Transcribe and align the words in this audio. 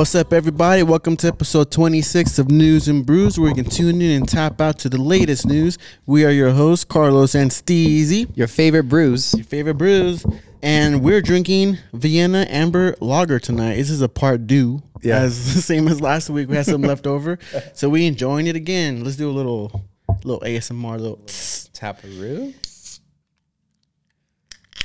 What's 0.00 0.14
up, 0.14 0.32
everybody? 0.32 0.82
Welcome 0.82 1.14
to 1.18 1.28
episode 1.28 1.70
26 1.70 2.38
of 2.38 2.50
News 2.50 2.88
and 2.88 3.04
Brews, 3.04 3.38
where 3.38 3.50
you 3.50 3.54
can 3.54 3.66
tune 3.66 4.00
in 4.00 4.12
and 4.12 4.26
tap 4.26 4.58
out 4.58 4.78
to 4.78 4.88
the 4.88 4.96
latest 4.96 5.44
news. 5.44 5.76
We 6.06 6.24
are 6.24 6.30
your 6.30 6.52
hosts, 6.52 6.86
Carlos 6.86 7.34
and 7.34 7.50
Steezy, 7.50 8.34
Your 8.34 8.46
favorite 8.48 8.84
brews. 8.84 9.34
your 9.34 9.44
favorite 9.44 9.74
brews, 9.74 10.24
and 10.62 11.02
we're 11.02 11.20
drinking 11.20 11.76
Vienna 11.92 12.46
Amber 12.48 12.96
Lager 13.02 13.38
tonight. 13.38 13.74
This 13.76 13.90
is 13.90 14.00
a 14.00 14.08
part 14.08 14.46
due, 14.46 14.82
Yeah. 15.02 15.18
as 15.18 15.54
the 15.54 15.60
same 15.60 15.86
as 15.86 16.00
last 16.00 16.30
week. 16.30 16.48
We 16.48 16.56
had 16.56 16.64
some 16.64 16.80
left 16.80 17.06
over, 17.06 17.38
so 17.74 17.90
we 17.90 18.06
enjoying 18.06 18.46
it 18.46 18.56
again. 18.56 19.04
Let's 19.04 19.16
do 19.18 19.28
a 19.28 19.30
little, 19.30 19.84
little 20.24 20.40
ASMR, 20.40 20.98
little. 20.98 21.18
Taparoo? 21.26 22.54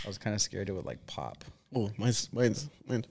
I 0.04 0.07
was 0.09 0.18
kind 0.18 0.34
of 0.34 0.41
scared 0.41 0.68
it 0.68 0.73
would 0.73 0.86
like 0.86 1.07
pop. 1.07 1.45
Oh, 1.74 1.89
mine's, 1.97 2.27
mine's, 2.33 2.69
mine's. 2.86 3.05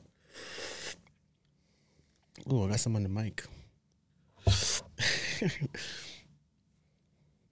Oh, 2.49 2.67
I 2.67 2.71
got 2.71 2.81
some 2.81 2.97
on 2.97 3.03
the 3.03 3.09
mic. 3.09 3.45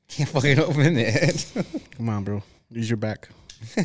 Can't 0.09 0.29
fucking 0.29 0.59
open 0.59 0.97
it. 0.99 1.53
Come 1.97 2.09
on, 2.09 2.25
bro. 2.25 2.43
Use 2.71 2.91
your 2.91 2.99
back. 2.99 3.29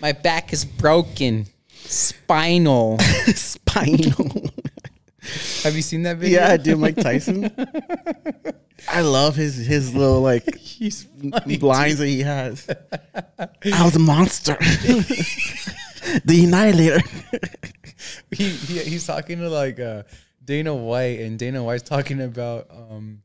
My 0.00 0.12
back 0.12 0.52
is 0.52 0.64
broken. 0.64 1.46
Spinal. 1.84 2.98
Spinal. 3.34 4.50
Have 5.62 5.74
you 5.76 5.82
seen 5.82 6.02
that 6.04 6.16
video? 6.18 6.40
yeah, 6.40 6.52
I 6.52 6.56
do. 6.56 6.76
Mike 6.76 6.96
Tyson. 6.96 7.50
I 8.88 9.00
love 9.02 9.36
his 9.36 9.56
his 9.56 9.94
little 9.94 10.20
like 10.20 10.54
He's 10.56 11.04
funny. 11.30 11.56
blinds 11.58 11.98
that 11.98 12.06
he 12.08 12.20
has. 12.20 12.66
I 13.38 13.84
was 13.84 13.96
a 13.96 13.98
monster. 13.98 14.56
the 16.24 16.44
annihilator. 16.44 17.00
He, 18.30 18.48
he 18.50 18.78
he's 18.80 19.06
talking 19.06 19.38
to 19.38 19.48
like 19.48 19.78
uh, 19.80 20.02
Dana 20.44 20.74
White, 20.74 21.20
and 21.20 21.38
Dana 21.38 21.62
White's 21.62 21.82
talking 21.82 22.20
about 22.20 22.70
um 22.70 23.22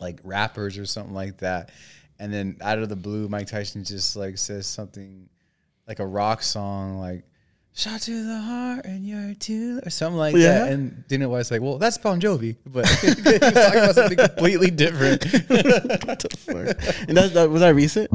like 0.00 0.20
rappers 0.24 0.76
or 0.78 0.86
something 0.86 1.14
like 1.14 1.38
that. 1.38 1.70
And 2.18 2.32
then 2.32 2.56
out 2.60 2.78
of 2.78 2.88
the 2.88 2.96
blue, 2.96 3.28
Mike 3.28 3.46
Tyson 3.48 3.84
just 3.84 4.16
like 4.16 4.38
says 4.38 4.66
something 4.66 5.28
like 5.88 5.98
a 5.98 6.06
rock 6.06 6.42
song, 6.42 6.98
like 6.98 7.24
"Shot 7.74 8.00
to 8.02 8.24
the 8.26 8.38
heart 8.38 8.84
and 8.86 9.04
you're 9.06 9.34
too," 9.34 9.80
or 9.84 9.90
something 9.90 10.16
like 10.18 10.34
Yeah. 10.36 10.60
that. 10.60 10.72
And 10.72 11.06
Dana 11.08 11.28
White's 11.28 11.50
like, 11.50 11.60
"Well, 11.60 11.78
that's 11.78 11.98
Bon 11.98 12.20
Jovi," 12.20 12.56
but 12.66 12.86
he's 13.00 13.14
talking 13.16 13.80
about 13.80 13.94
something 13.94 14.16
completely 14.18 14.70
different. 14.70 15.24
what 16.04 16.20
the 16.20 16.36
fuck? 16.38 17.08
And 17.08 17.16
that's 17.16 17.32
that 17.34 17.50
was 17.50 17.60
that 17.62 17.74
recent? 17.74 18.10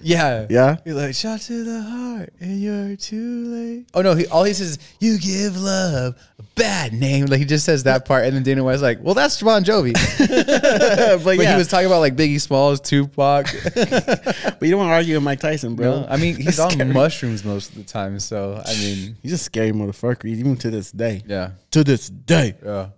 Yeah, 0.00 0.46
Yeah. 0.48 0.76
He's 0.84 0.94
like, 0.94 1.14
"Shot 1.14 1.40
to 1.42 1.64
the 1.64 1.82
heart 1.82 2.32
and 2.40 2.60
you're 2.60 2.96
too 2.96 3.44
late." 3.46 3.86
Oh 3.94 4.02
no, 4.02 4.14
he 4.14 4.26
all 4.26 4.44
he 4.44 4.52
says, 4.54 4.70
is, 4.72 4.78
"You 5.00 5.18
give 5.18 5.56
love 5.60 6.14
a 6.38 6.42
bad 6.54 6.92
name." 6.92 7.26
Like 7.26 7.38
he 7.40 7.44
just 7.44 7.64
says 7.64 7.84
that 7.84 8.04
part, 8.04 8.24
and 8.24 8.34
then 8.36 8.42
Dana 8.42 8.62
White's 8.64 8.82
like, 8.82 8.98
"Well, 9.02 9.14
that's 9.14 9.40
Bon 9.42 9.64
Jovi." 9.64 9.92
but 10.18 11.24
But 11.24 11.36
yeah, 11.38 11.52
he 11.52 11.58
was 11.58 11.68
talking 11.68 11.86
about 11.86 12.00
like 12.00 12.16
Biggie 12.16 12.40
Smalls, 12.40 12.80
Tupac. 12.80 13.46
but 13.74 14.58
you 14.62 14.70
don't 14.70 14.78
want 14.80 14.90
to 14.90 14.94
argue 14.94 15.14
with 15.14 15.22
Mike 15.24 15.40
Tyson, 15.40 15.74
bro. 15.74 16.00
No, 16.02 16.06
I 16.08 16.16
mean, 16.16 16.36
he's 16.36 16.58
on 16.60 16.70
scary. 16.70 16.92
mushrooms 16.92 17.44
most 17.44 17.70
of 17.70 17.76
the 17.76 17.84
time. 17.84 18.18
So 18.20 18.60
I 18.64 18.74
mean, 18.74 19.16
He's 19.22 19.32
a 19.32 19.38
scary 19.38 19.72
motherfucker, 19.72 20.26
even 20.26 20.56
to 20.58 20.70
this 20.70 20.90
day. 20.92 21.22
yeah, 21.26 21.50
To 21.72 21.84
this 21.84 22.08
day. 22.08 22.54
yeah. 22.64 22.88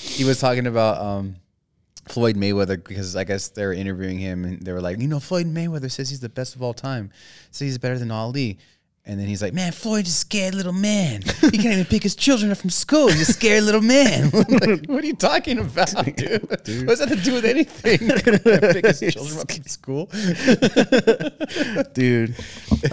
He 0.00 0.24
was 0.24 0.38
talking 0.38 0.66
about 0.66 1.00
um, 1.00 1.36
Floyd 2.08 2.36
Mayweather 2.36 2.82
because 2.82 3.16
I 3.16 3.24
guess 3.24 3.48
they 3.48 3.64
were 3.64 3.72
interviewing 3.72 4.18
him 4.18 4.44
and 4.44 4.62
they 4.62 4.72
were 4.72 4.80
like, 4.80 5.00
you 5.00 5.08
know, 5.08 5.20
Floyd 5.20 5.46
Mayweather 5.46 5.90
says 5.90 6.10
he's 6.10 6.20
the 6.20 6.28
best 6.28 6.56
of 6.56 6.62
all 6.62 6.74
time, 6.74 7.10
says 7.50 7.66
he's 7.66 7.78
better 7.78 7.98
than 7.98 8.10
Ali. 8.10 8.58
And 9.08 9.18
then 9.18 9.26
he's 9.26 9.40
like, 9.40 9.54
man, 9.54 9.72
Floyd's 9.72 10.10
a 10.10 10.12
scared 10.12 10.54
little 10.54 10.74
man. 10.74 11.22
He 11.22 11.52
can't 11.52 11.72
even 11.72 11.86
pick 11.86 12.02
his 12.02 12.14
children 12.14 12.50
up 12.52 12.58
from 12.58 12.68
school. 12.68 13.08
He's 13.08 13.26
a 13.26 13.32
scared 13.32 13.64
little 13.64 13.80
man. 13.80 14.28
like, 14.34 14.84
what 14.86 15.02
are 15.02 15.06
you 15.06 15.14
talking 15.16 15.56
about, 15.58 15.88
dude? 16.16 16.42
What's 16.86 17.00
that 17.00 17.08
to 17.08 17.16
do 17.16 17.32
with 17.32 17.46
anything? 17.46 17.98
pick 18.74 18.84
his 18.84 19.00
children 19.14 19.38
up 19.40 19.50
from 19.50 19.62
school. 19.64 20.10
dude. 21.94 22.34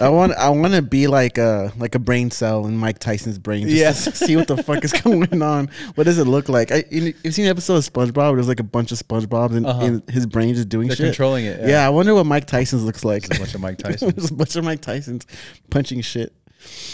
I 0.00 0.08
want 0.08 0.32
I 0.34 0.48
want 0.50 0.74
to 0.74 0.82
be 0.82 1.06
like 1.06 1.38
a 1.38 1.72
like 1.76 1.94
a 1.94 1.98
brain 1.98 2.30
cell 2.30 2.66
in 2.66 2.76
Mike 2.78 2.98
Tyson's 2.98 3.38
brain. 3.38 3.68
Just 3.68 4.04
to 4.04 4.10
see 4.16 4.36
what 4.36 4.48
the 4.48 4.62
fuck 4.62 4.84
is 4.84 4.92
going 4.92 5.42
on. 5.42 5.68
What 5.96 6.04
does 6.04 6.18
it 6.18 6.24
look 6.26 6.48
like? 6.48 6.72
I 6.72 6.84
you, 6.90 7.12
you've 7.22 7.34
seen 7.34 7.44
an 7.44 7.50
episode 7.50 7.76
of 7.76 7.84
SpongeBob. 7.84 8.16
Where 8.28 8.34
there's 8.36 8.48
like 8.48 8.60
a 8.60 8.64
bunch 8.64 8.90
of 8.92 8.98
SpongeBob's 8.98 9.54
and, 9.56 9.66
Uh-huh. 9.66 9.84
and 9.84 10.10
his 10.10 10.26
brain 10.26 10.54
just 10.54 10.68
doing 10.68 10.88
They're 10.88 10.96
shit. 10.96 11.06
controlling 11.06 11.44
it, 11.44 11.60
Yeah. 11.60 11.68
yeah. 11.68 11.86
I 11.86 11.90
wonder 11.90 12.14
what 12.14 12.24
Mike 12.26 12.46
Tyson's 12.46 12.84
looks 12.84 13.04
like. 13.04 13.24
There's 13.28 13.38
a 13.38 13.42
bunch 13.42 13.54
of 13.54 13.60
Mike 13.60 13.78
Tyson. 13.78 14.10
There's 14.16 14.30
a 14.30 14.34
bunch 14.34 14.56
of 14.56 14.64
Mike 14.64 14.80
Tyson's 14.80 15.26
punching 15.70 16.00
shit. 16.06 16.32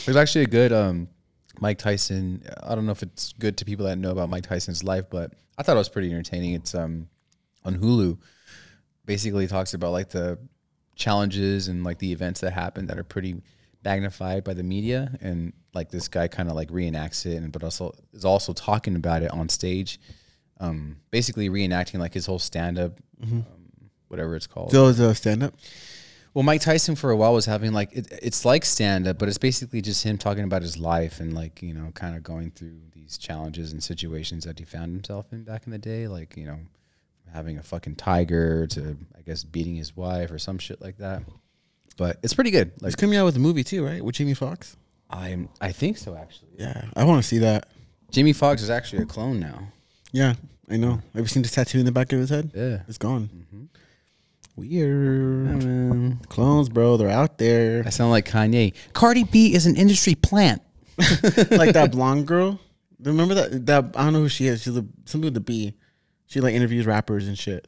There's 0.04 0.16
actually 0.16 0.42
a 0.42 0.48
good 0.48 0.72
um, 0.72 1.08
Mike 1.60 1.78
Tyson. 1.78 2.42
I 2.62 2.74
don't 2.74 2.86
know 2.86 2.92
if 2.92 3.02
it's 3.02 3.32
good 3.34 3.56
to 3.58 3.64
people 3.64 3.86
that 3.86 3.96
know 3.96 4.10
about 4.10 4.28
Mike 4.28 4.44
Tyson's 4.44 4.82
life, 4.82 5.04
but 5.10 5.32
I 5.56 5.62
thought 5.62 5.76
it 5.76 5.78
was 5.78 5.88
pretty 5.88 6.10
entertaining. 6.10 6.54
It's 6.54 6.74
um, 6.74 7.08
on 7.64 7.78
Hulu. 7.78 8.18
Basically, 9.06 9.46
talks 9.46 9.74
about 9.74 9.92
like 9.92 10.10
the 10.10 10.38
challenges 10.94 11.68
and 11.68 11.84
like 11.84 11.98
the 11.98 12.12
events 12.12 12.40
that 12.40 12.52
happen 12.52 12.86
that 12.86 12.98
are 12.98 13.04
pretty 13.04 13.40
magnified 13.84 14.44
by 14.44 14.54
the 14.54 14.62
media, 14.62 15.16
and 15.20 15.52
like 15.74 15.90
this 15.90 16.08
guy 16.08 16.28
kind 16.28 16.48
of 16.48 16.56
like 16.56 16.68
reenacts 16.70 17.26
it, 17.26 17.36
and 17.36 17.52
but 17.52 17.62
also 17.62 17.94
is 18.12 18.24
also 18.24 18.52
talking 18.52 18.96
about 18.96 19.22
it 19.22 19.30
on 19.30 19.48
stage. 19.48 20.00
Um, 20.60 20.98
basically 21.10 21.48
reenacting 21.48 21.98
like 21.98 22.14
his 22.14 22.26
whole 22.26 22.38
stand 22.38 22.78
up, 22.78 23.00
um, 23.22 23.44
whatever 24.08 24.36
it's 24.36 24.46
called. 24.46 24.70
So 24.70 24.86
is 24.86 25.00
a 25.00 25.14
stand 25.14 25.42
up. 25.42 25.54
Well, 26.34 26.42
Mike 26.42 26.62
Tyson 26.62 26.94
for 26.96 27.10
a 27.10 27.16
while 27.16 27.34
was 27.34 27.44
having 27.44 27.72
like 27.72 27.92
it, 27.92 28.08
it's 28.22 28.44
like 28.44 28.64
stand 28.64 29.06
up, 29.06 29.18
but 29.18 29.28
it's 29.28 29.38
basically 29.38 29.82
just 29.82 30.02
him 30.04 30.16
talking 30.16 30.44
about 30.44 30.62
his 30.62 30.78
life 30.78 31.20
and 31.20 31.34
like 31.34 31.62
you 31.62 31.74
know 31.74 31.90
kind 31.94 32.16
of 32.16 32.22
going 32.22 32.50
through 32.50 32.78
these 32.94 33.18
challenges 33.18 33.72
and 33.72 33.82
situations 33.82 34.44
that 34.44 34.58
he 34.58 34.64
found 34.64 34.92
himself 34.92 35.26
in 35.32 35.44
back 35.44 35.66
in 35.66 35.72
the 35.72 35.78
day, 35.78 36.08
like 36.08 36.36
you 36.36 36.46
know 36.46 36.58
having 37.32 37.58
a 37.58 37.62
fucking 37.62 37.96
tiger 37.96 38.66
to 38.68 38.96
I 39.16 39.20
guess 39.22 39.44
beating 39.44 39.76
his 39.76 39.96
wife 39.96 40.30
or 40.30 40.38
some 40.38 40.58
shit 40.58 40.80
like 40.80 40.98
that. 40.98 41.22
But 41.98 42.18
it's 42.22 42.32
pretty 42.32 42.50
good. 42.50 42.72
It's 42.74 42.82
Like 42.82 42.96
coming 42.96 43.18
out 43.18 43.26
with 43.26 43.36
a 43.36 43.40
movie 43.40 43.64
too, 43.64 43.84
right? 43.84 44.02
With 44.02 44.14
Jamie 44.14 44.34
Foxx. 44.34 44.76
I'm 45.10 45.50
I 45.60 45.72
think 45.72 45.98
so 45.98 46.16
actually. 46.16 46.52
Yeah, 46.58 46.86
I 46.96 47.04
want 47.04 47.22
to 47.22 47.28
see 47.28 47.38
that. 47.38 47.68
Jimmy 48.10 48.32
Fox 48.32 48.62
is 48.62 48.70
actually 48.70 49.02
a 49.02 49.06
clone 49.06 49.40
now. 49.40 49.68
Yeah, 50.12 50.34
I 50.70 50.76
know. 50.76 51.00
Have 51.14 51.24
you 51.24 51.26
seen 51.26 51.42
the 51.42 51.48
tattoo 51.48 51.78
in 51.78 51.84
the 51.86 51.92
back 51.92 52.12
of 52.12 52.18
his 52.18 52.30
head? 52.30 52.52
Yeah. 52.54 52.80
It's 52.88 52.98
gone. 52.98 53.30
Mm-hmm. 53.34 53.64
Weird. 54.56 56.18
Clones, 56.28 56.68
bro. 56.68 56.96
They're 56.96 57.08
out 57.08 57.38
there. 57.38 57.82
I 57.86 57.90
sound 57.90 58.10
like 58.10 58.28
Kanye. 58.28 58.74
Cardi 58.92 59.24
B 59.24 59.54
is 59.54 59.66
an 59.66 59.76
industry 59.76 60.14
plant. 60.14 60.62
like 61.50 61.72
that 61.72 61.90
blonde 61.92 62.26
girl. 62.26 62.60
Remember 63.02 63.34
that? 63.34 63.66
That 63.66 63.94
I 63.96 64.04
don't 64.04 64.12
know 64.12 64.20
who 64.20 64.28
she 64.28 64.46
is. 64.46 64.62
She's 64.62 64.76
a 64.76 64.84
something 65.06 65.26
with 65.26 65.34
the 65.34 65.40
B. 65.40 65.74
She 66.26 66.40
like 66.40 66.54
interviews 66.54 66.86
rappers 66.86 67.28
and 67.28 67.38
shit. 67.38 67.66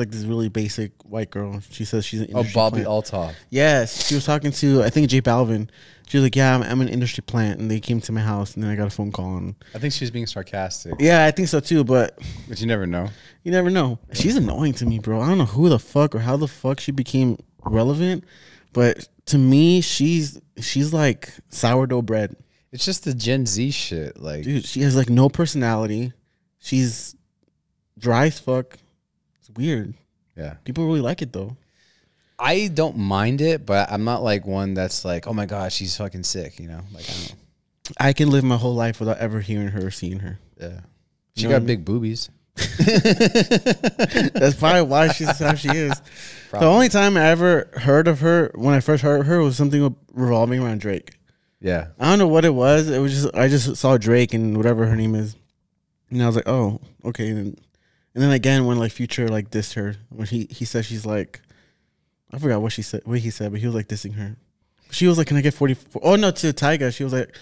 Like 0.00 0.10
this 0.10 0.24
really 0.24 0.48
basic 0.48 0.92
white 1.04 1.30
girl. 1.30 1.60
She 1.70 1.84
says 1.84 2.04
she's 2.04 2.22
an 2.22 2.30
Oh, 2.34 2.42
Bobbi 2.42 2.70
plant. 2.82 2.86
Althoff. 2.86 3.34
Yes, 3.50 4.06
she 4.06 4.14
was 4.14 4.24
talking 4.24 4.50
to 4.52 4.82
I 4.82 4.90
think 4.90 5.08
J 5.08 5.20
Balvin. 5.20 5.68
She 6.08 6.16
was 6.16 6.24
like, 6.24 6.34
"Yeah, 6.34 6.56
I'm, 6.56 6.62
I'm 6.64 6.80
an 6.80 6.88
industry 6.88 7.22
plant," 7.22 7.60
and 7.60 7.70
they 7.70 7.78
came 7.78 8.00
to 8.00 8.10
my 8.10 8.20
house, 8.20 8.54
and 8.54 8.64
then 8.64 8.70
I 8.72 8.74
got 8.74 8.88
a 8.88 8.90
phone 8.90 9.12
call. 9.12 9.36
And 9.36 9.54
I 9.76 9.78
think 9.78 9.92
she 9.94 10.02
was 10.02 10.10
being 10.10 10.26
sarcastic, 10.26 10.94
yeah, 10.98 11.24
I 11.24 11.30
think 11.30 11.46
so 11.46 11.60
too. 11.60 11.84
But 11.84 12.18
but 12.48 12.60
you 12.60 12.66
never 12.66 12.84
know. 12.84 13.08
you 13.44 13.52
never 13.52 13.70
know. 13.70 14.00
She's 14.12 14.34
annoying 14.34 14.72
to 14.74 14.86
me, 14.86 14.98
bro. 14.98 15.20
I 15.20 15.28
don't 15.28 15.38
know 15.38 15.44
who 15.44 15.68
the 15.68 15.78
fuck 15.78 16.16
or 16.16 16.18
how 16.18 16.36
the 16.36 16.48
fuck 16.48 16.80
she 16.80 16.90
became 16.90 17.38
relevant, 17.64 18.24
but 18.72 19.08
to 19.26 19.38
me, 19.38 19.80
she's 19.82 20.40
she's 20.58 20.92
like 20.92 21.32
sourdough 21.50 22.02
bread. 22.02 22.34
It's 22.72 22.84
just 22.84 23.04
the 23.04 23.14
Gen 23.14 23.46
Z 23.46 23.70
shit. 23.70 24.20
Like, 24.20 24.42
Dude, 24.42 24.64
she 24.64 24.80
has 24.80 24.96
like 24.96 25.10
no 25.10 25.28
personality. 25.28 26.12
She's 26.58 27.14
dry 27.98 28.26
as 28.26 28.40
fuck. 28.40 28.78
It's 29.60 29.66
weird. 29.66 29.94
yeah. 30.36 30.54
People 30.64 30.86
really 30.86 31.00
like 31.00 31.22
it 31.22 31.32
though. 31.32 31.56
I 32.38 32.68
don't 32.68 32.96
mind 32.96 33.42
it, 33.42 33.66
but 33.66 33.92
I'm 33.92 34.04
not 34.04 34.22
like 34.22 34.46
one 34.46 34.72
that's 34.72 35.04
like, 35.04 35.26
oh 35.26 35.34
my 35.34 35.44
god, 35.44 35.72
she's 35.72 35.96
fucking 35.96 36.24
sick. 36.24 36.58
You 36.58 36.68
know, 36.68 36.80
like 36.94 37.04
I 37.08 37.12
don't. 37.12 37.34
I 37.98 38.12
can 38.14 38.30
live 38.30 38.44
my 38.44 38.56
whole 38.56 38.74
life 38.74 39.00
without 39.00 39.18
ever 39.18 39.40
hearing 39.40 39.68
her 39.68 39.86
or 39.86 39.90
seeing 39.90 40.20
her. 40.20 40.38
Yeah, 40.58 40.80
she 41.36 41.42
You 41.42 41.48
know 41.48 41.58
got 41.58 41.66
big 41.66 41.84
boobies. 41.84 42.30
That's 42.56 44.54
probably 44.56 44.82
why 44.82 45.08
she's 45.12 45.38
how 45.38 45.54
she 45.54 45.68
is. 45.68 46.00
The 46.50 46.64
only 46.64 46.88
time 46.88 47.16
I 47.16 47.26
ever 47.28 47.70
heard 47.74 48.08
of 48.08 48.20
her 48.20 48.50
when 48.54 48.74
I 48.74 48.80
first 48.80 49.02
heard 49.02 49.20
of 49.20 49.26
her 49.26 49.40
was 49.40 49.56
something 49.56 49.94
revolving 50.12 50.62
around 50.62 50.80
Drake. 50.80 51.12
Yeah, 51.60 51.88
I 51.98 52.06
don't 52.06 52.18
know 52.18 52.28
what 52.28 52.44
it 52.44 52.54
was. 52.54 52.88
It 52.88 53.00
was 53.00 53.12
just 53.12 53.34
I 53.34 53.48
just 53.48 53.76
saw 53.76 53.98
Drake 53.98 54.32
and 54.34 54.56
whatever 54.56 54.86
her 54.86 54.96
name 54.96 55.14
is, 55.14 55.36
and 56.10 56.22
I 56.22 56.26
was 56.26 56.36
like, 56.36 56.48
oh, 56.48 56.80
okay. 57.04 57.28
And, 57.28 57.60
and 58.14 58.22
then 58.22 58.30
again 58.32 58.66
when 58.66 58.78
like 58.78 58.92
Future 58.92 59.28
like 59.28 59.50
dissed 59.50 59.74
her 59.74 59.96
when 60.10 60.26
he 60.26 60.46
he 60.50 60.64
said 60.64 60.84
she's 60.84 61.06
like, 61.06 61.40
I 62.32 62.38
forgot 62.38 62.62
what 62.62 62.72
she 62.72 62.82
said 62.82 63.02
what 63.04 63.18
he 63.20 63.30
said, 63.30 63.52
but 63.52 63.60
he 63.60 63.66
was 63.66 63.74
like 63.74 63.88
dissing 63.88 64.14
her. 64.14 64.36
She 64.90 65.06
was 65.06 65.18
like, 65.18 65.28
can 65.28 65.36
I 65.36 65.40
get 65.40 65.54
forty? 65.54 65.76
Oh 66.02 66.16
no, 66.16 66.30
to 66.30 66.52
Tyga, 66.52 66.94
she 66.94 67.04
was 67.04 67.12
like, 67.12 67.34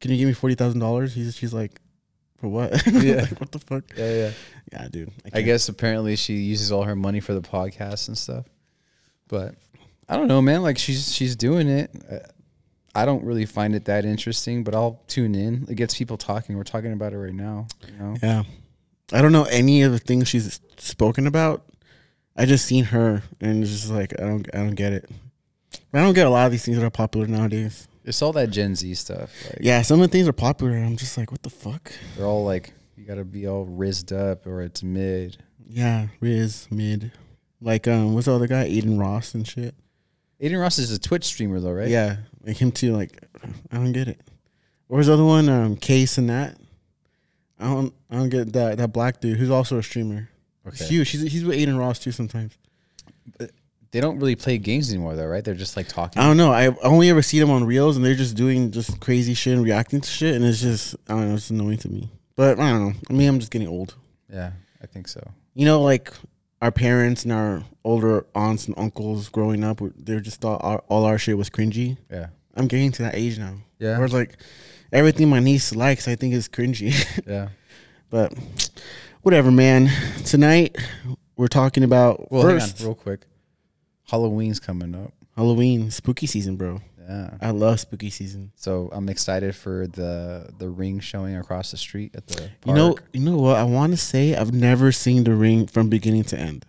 can 0.00 0.10
you 0.10 0.16
give 0.18 0.26
me 0.28 0.34
forty 0.34 0.54
thousand 0.54 0.80
dollars? 0.80 1.14
He's 1.14 1.36
she's 1.36 1.54
like, 1.54 1.80
for 2.38 2.48
what? 2.48 2.84
Yeah. 2.92 3.22
like, 3.22 3.40
what 3.40 3.52
the 3.52 3.58
fuck? 3.60 3.84
yeah, 3.96 4.12
yeah. 4.14 4.30
Yeah, 4.72 4.88
dude. 4.88 5.12
I 5.24 5.30
can't. 5.30 5.44
guess 5.44 5.68
apparently 5.68 6.16
she 6.16 6.34
uses 6.34 6.72
all 6.72 6.82
her 6.82 6.96
money 6.96 7.20
for 7.20 7.34
the 7.34 7.40
podcast 7.40 8.08
and 8.08 8.18
stuff. 8.18 8.46
But 9.28 9.54
I 10.08 10.16
don't 10.16 10.26
know, 10.28 10.42
man. 10.42 10.62
Like 10.62 10.78
she's 10.78 11.14
she's 11.14 11.36
doing 11.36 11.68
it. 11.68 11.90
I 12.96 13.04
don't 13.04 13.24
really 13.24 13.44
find 13.46 13.74
it 13.74 13.84
that 13.84 14.04
interesting, 14.04 14.64
but 14.64 14.74
I'll 14.74 15.02
tune 15.06 15.34
in. 15.34 15.66
It 15.68 15.74
gets 15.74 15.96
people 15.96 16.16
talking. 16.16 16.56
We're 16.56 16.64
talking 16.64 16.92
about 16.92 17.12
it 17.12 17.18
right 17.18 17.34
now. 17.34 17.66
You 17.86 17.98
know? 17.98 18.14
Yeah. 18.22 18.42
I 19.12 19.22
don't 19.22 19.32
know 19.32 19.44
any 19.44 19.82
of 19.82 19.92
the 19.92 19.98
things 19.98 20.28
she's 20.28 20.60
spoken 20.78 21.26
about. 21.26 21.64
I 22.36 22.44
just 22.44 22.66
seen 22.66 22.84
her 22.84 23.22
and 23.40 23.62
it's 23.62 23.72
just 23.72 23.90
like 23.90 24.12
I 24.20 24.24
don't 24.24 24.46
I 24.54 24.58
don't 24.58 24.74
get 24.74 24.92
it. 24.92 25.08
I 25.92 26.00
don't 26.02 26.14
get 26.14 26.26
a 26.26 26.30
lot 26.30 26.46
of 26.46 26.52
these 26.52 26.64
things 26.64 26.76
that 26.78 26.84
are 26.84 26.90
popular 26.90 27.26
nowadays. 27.26 27.88
It's 28.04 28.20
all 28.22 28.32
that 28.34 28.50
Gen 28.50 28.74
Z 28.76 28.94
stuff. 28.94 29.30
Like, 29.46 29.58
Yeah, 29.60 29.82
some 29.82 30.00
of 30.00 30.08
the 30.08 30.12
things 30.12 30.28
are 30.28 30.32
popular 30.32 30.72
and 30.74 30.84
I'm 30.86 30.96
just 30.96 31.16
like, 31.16 31.30
what 31.32 31.42
the 31.42 31.50
fuck? 31.50 31.92
They're 32.16 32.26
all 32.26 32.44
like, 32.44 32.72
you 32.96 33.04
got 33.04 33.16
to 33.16 33.24
be 33.24 33.48
all 33.48 33.64
rizzed 33.64 34.12
up 34.12 34.46
or 34.46 34.62
it's 34.62 34.82
mid. 34.82 35.38
Yeah, 35.68 36.08
Riz, 36.20 36.68
mid. 36.70 37.12
Like 37.60 37.88
um 37.88 38.12
what's 38.14 38.26
the 38.26 38.34
other 38.34 38.46
guy? 38.46 38.64
Adin 38.64 38.98
Ross 38.98 39.34
and 39.34 39.46
shit. 39.46 39.74
Adin 40.40 40.58
Ross 40.58 40.78
is 40.78 40.92
a 40.92 40.98
Twitch 41.00 41.24
streamer 41.24 41.58
though, 41.60 41.72
right? 41.72 41.88
Yeah. 41.88 42.16
Like 42.44 42.60
him 42.60 42.70
too, 42.70 42.92
like 42.94 43.18
I 43.72 43.76
don't 43.76 43.92
get 43.92 44.08
it. 44.08 44.20
Or 44.88 44.98
was 44.98 45.06
the 45.08 45.14
other 45.14 45.24
one, 45.24 45.48
um, 45.48 45.76
Kai 45.76 46.04
Cenat? 46.04 46.56
I 47.58 47.64
don't 47.64 47.94
I 48.10 48.16
don't 48.16 48.28
get 48.28 48.52
that 48.52 48.78
that 48.78 48.92
black 48.92 49.20
dude 49.20 49.38
who's 49.38 49.50
also 49.50 49.78
a 49.78 49.82
streamer. 49.82 50.28
He's 50.64 50.80
Okay. 50.82 50.84
huge. 50.86 51.10
He's 51.10 51.22
he's 51.32 51.44
with 51.44 51.56
Adin 51.56 51.76
Ross 51.76 51.98
too 51.98 52.12
sometimes. 52.12 52.56
They 53.92 54.00
don't 54.00 54.18
really 54.18 54.34
play 54.36 54.58
games 54.58 54.90
anymore 54.90 55.14
though, 55.16 55.26
right? 55.26 55.42
They're 55.44 55.54
just 55.54 55.76
like 55.76 55.88
talking. 55.88 56.20
I 56.20 56.26
don't 56.26 56.36
know. 56.36 56.52
I 56.52 56.68
only 56.82 57.08
ever 57.08 57.22
see 57.22 57.38
them 57.38 57.50
on 57.50 57.64
reels, 57.64 57.96
and 57.96 58.04
they're 58.04 58.14
just 58.16 58.36
doing 58.36 58.70
just 58.72 59.00
crazy 59.00 59.32
shit 59.32 59.54
and 59.54 59.64
reacting 59.64 60.00
to 60.00 60.08
shit, 60.08 60.34
and 60.34 60.44
it's 60.44 60.60
just 60.60 60.96
I 61.08 61.12
don't 61.14 61.28
know. 61.28 61.34
It's 61.36 61.50
annoying 61.50 61.78
to 61.78 61.88
me. 61.88 62.10
But 62.34 62.58
I 62.58 62.70
don't 62.70 62.88
know. 62.88 62.94
I 63.08 63.12
mean, 63.14 63.28
I'm 63.28 63.38
just 63.38 63.50
getting 63.52 63.68
old. 63.68 63.94
yeah, 64.30 64.50
I 64.82 64.86
think 64.86 65.08
so. 65.08 65.26
You 65.54 65.64
know, 65.64 65.80
like 65.80 66.12
our 66.60 66.70
parents 66.72 67.22
and 67.24 67.32
our 67.32 67.62
older 67.84 68.26
aunts 68.34 68.66
and 68.66 68.76
uncles 68.76 69.28
growing 69.30 69.62
up, 69.64 69.80
they 69.96 70.20
just 70.20 70.40
thought 70.40 70.60
our, 70.62 70.80
all 70.88 71.04
our 71.04 71.16
shit 71.16 71.38
was 71.38 71.48
cringy. 71.48 71.96
Yeah. 72.10 72.26
I'm 72.54 72.66
getting 72.66 72.90
to 72.92 73.02
that 73.04 73.14
age 73.14 73.38
now. 73.38 73.54
Yeah. 73.78 73.96
Where 73.96 74.04
it's 74.04 74.12
like 74.14 74.36
everything 74.92 75.28
my 75.28 75.40
niece 75.40 75.74
likes, 75.74 76.08
I 76.08 76.14
think 76.16 76.34
is 76.34 76.48
cringy. 76.48 76.94
Yeah. 77.26 77.48
but 78.10 78.32
whatever, 79.22 79.50
man. 79.50 79.90
Tonight 80.24 80.76
we're 81.36 81.48
talking 81.48 81.82
about 81.82 82.30
Well, 82.30 82.42
first 82.42 82.80
real 82.80 82.94
quick. 82.94 83.26
Halloween's 84.04 84.60
coming 84.60 84.94
up. 84.94 85.12
Halloween, 85.36 85.90
spooky 85.90 86.26
season, 86.26 86.56
bro. 86.56 86.80
Yeah. 87.08 87.36
I 87.40 87.50
love 87.50 87.78
spooky 87.80 88.10
season. 88.10 88.52
So 88.56 88.88
I'm 88.92 89.08
excited 89.08 89.54
for 89.54 89.86
the 89.86 90.50
the 90.58 90.68
ring 90.68 90.98
showing 91.00 91.36
across 91.36 91.70
the 91.70 91.76
street 91.76 92.14
at 92.16 92.26
the 92.26 92.36
park. 92.36 92.50
You 92.66 92.74
know, 92.74 92.96
you 93.12 93.20
know 93.20 93.36
what? 93.38 93.56
I 93.56 93.64
want 93.64 93.92
to 93.92 93.96
say 93.96 94.34
I've 94.34 94.52
never 94.52 94.90
seen 94.92 95.22
The 95.24 95.34
Ring 95.34 95.66
from 95.66 95.88
beginning 95.88 96.24
to 96.24 96.38
end. 96.38 96.64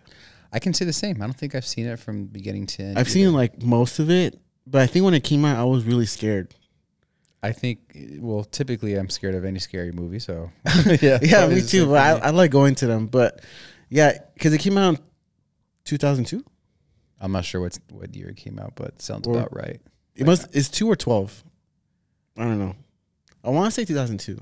I 0.52 0.58
can 0.60 0.72
say 0.74 0.84
the 0.84 0.92
same. 0.92 1.20
I 1.20 1.26
don't 1.26 1.36
think 1.36 1.54
I've 1.54 1.66
seen 1.66 1.86
it 1.86 1.98
from 1.98 2.26
beginning 2.26 2.66
to 2.68 2.82
end. 2.82 2.98
I've 2.98 3.06
either. 3.06 3.10
seen 3.10 3.32
like 3.32 3.62
most 3.62 3.98
of 3.98 4.10
it, 4.10 4.38
but 4.66 4.80
I 4.80 4.86
think 4.86 5.04
when 5.04 5.14
it 5.14 5.24
came 5.24 5.44
out, 5.44 5.58
I 5.58 5.64
was 5.64 5.84
really 5.84 6.06
scared. 6.06 6.54
I 7.42 7.52
think. 7.52 7.78
Well, 8.18 8.44
typically 8.44 8.94
I'm 8.96 9.08
scared 9.10 9.34
of 9.34 9.44
any 9.44 9.58
scary 9.58 9.92
movie. 9.92 10.18
So 10.18 10.50
yeah, 11.00 11.18
Yeah, 11.22 11.46
me 11.46 11.60
too. 11.62 11.86
But 11.86 11.96
I. 12.22 12.28
I 12.28 12.30
like 12.30 12.50
going 12.50 12.74
to 12.76 12.86
them. 12.86 13.06
But 13.06 13.40
yeah, 13.88 14.18
because 14.34 14.52
it 14.52 14.58
came 14.58 14.76
out 14.78 14.96
in 14.96 15.00
2002. 15.84 16.44
I'm 17.20 17.32
not 17.32 17.44
sure 17.44 17.60
what's 17.60 17.80
what 17.90 18.14
year 18.14 18.28
it 18.28 18.36
came 18.36 18.58
out, 18.58 18.74
but 18.76 19.00
sounds 19.02 19.26
Or- 19.26 19.36
about 19.38 19.54
right. 19.54 19.80
It 20.14 20.26
must. 20.26 20.54
is 20.54 20.68
two 20.68 20.88
or 20.88 20.96
12. 20.96 21.44
I 22.36 22.42
don't 22.44 22.58
know. 22.58 22.74
I 23.44 23.50
want 23.50 23.66
to 23.66 23.70
say 23.80 23.84
2002, 23.84 24.38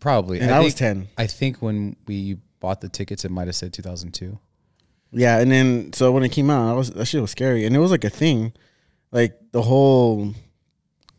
Probably. 0.00 0.40
and 0.40 0.50
I 0.50 0.54
I, 0.54 0.58
think, 0.58 0.64
was 0.66 0.74
10. 0.74 1.08
I 1.18 1.26
think 1.26 1.62
when 1.62 1.96
we 2.06 2.38
bought 2.60 2.80
the 2.80 2.88
tickets, 2.88 3.24
it 3.24 3.30
might 3.30 3.46
have 3.48 3.56
said 3.56 3.72
2002. 3.72 4.38
Yeah, 5.12 5.38
and 5.40 5.50
then 5.50 5.92
so 5.92 6.10
when 6.10 6.22
it 6.22 6.30
came 6.30 6.48
out, 6.50 6.70
I 6.70 6.72
was 6.74 6.90
that 6.92 7.04
shit 7.06 7.20
was 7.20 7.30
scary, 7.32 7.66
and 7.66 7.76
it 7.76 7.78
was 7.78 7.90
like 7.90 8.04
a 8.04 8.10
thing, 8.10 8.52
like 9.10 9.38
the 9.52 9.62
whole 9.62 10.32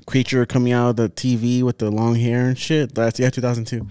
creature 0.05 0.45
coming 0.45 0.73
out 0.73 0.91
of 0.91 0.95
the 0.97 1.09
TV 1.09 1.63
with 1.63 1.77
the 1.77 1.89
long 1.91 2.15
hair 2.15 2.47
and 2.47 2.57
shit. 2.57 2.93
That's 2.95 3.19
yeah, 3.19 3.29
2002. 3.29 3.87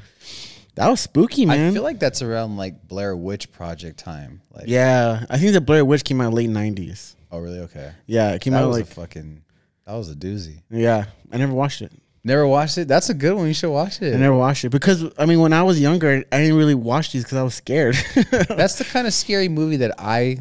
That 0.75 0.88
was 0.88 1.00
spooky, 1.00 1.44
man. 1.44 1.70
I 1.70 1.73
feel 1.75 1.82
like 1.82 1.99
that's 2.00 2.23
around 2.23 2.56
like 2.56 2.88
Blair 2.88 3.14
Witch 3.14 3.53
Project 3.53 3.99
time. 3.99 4.41
Like, 4.53 4.64
yeah, 4.67 5.26
I 5.29 5.38
think 5.38 5.53
the 5.53 5.61
Blair 5.61 5.85
Witch 5.85 6.05
came 6.05 6.20
out 6.20 6.32
late 6.32 6.49
90s. 6.49 7.14
Oh, 7.31 7.38
really? 7.38 7.61
Okay. 7.61 7.93
Yeah, 8.06 8.32
it 8.32 8.41
came 8.41 8.55
that 8.55 8.62
out 8.62 8.69
was 8.69 8.79
like 8.79 8.87
a 8.87 8.94
fucking. 8.94 9.43
That 9.87 9.94
was 9.94 10.11
a 10.11 10.14
doozy. 10.14 10.62
yeah. 10.70 11.06
I 11.31 11.38
never 11.38 11.53
watched 11.53 11.82
it. 11.82 11.93
Never 12.25 12.47
watched 12.47 12.79
it. 12.79 12.87
That's 12.87 13.11
a 13.11 13.15
good 13.15 13.35
one. 13.35 13.49
You 13.49 13.55
should 13.55 13.73
watch 13.73 14.00
it. 14.00 14.15
I 14.15 14.17
never 14.17 14.37
watched 14.37 14.65
it 14.65 14.70
because 14.70 15.05
I 15.19 15.26
mean, 15.26 15.41
when 15.41 15.53
I 15.53 15.62
was 15.65 15.81
younger, 15.81 16.25
I 16.31 16.38
didn't 16.38 16.56
really 16.56 16.75
watch 16.75 17.11
these 17.12 17.25
because 17.25 17.37
I 17.37 17.43
was 17.43 17.55
scared. 17.55 17.94
That's 18.31 18.76
the 18.76 18.85
kind 18.85 19.06
of 19.06 19.12
scary 19.12 19.49
movie 19.49 19.79
that 19.79 19.94
I 19.99 20.38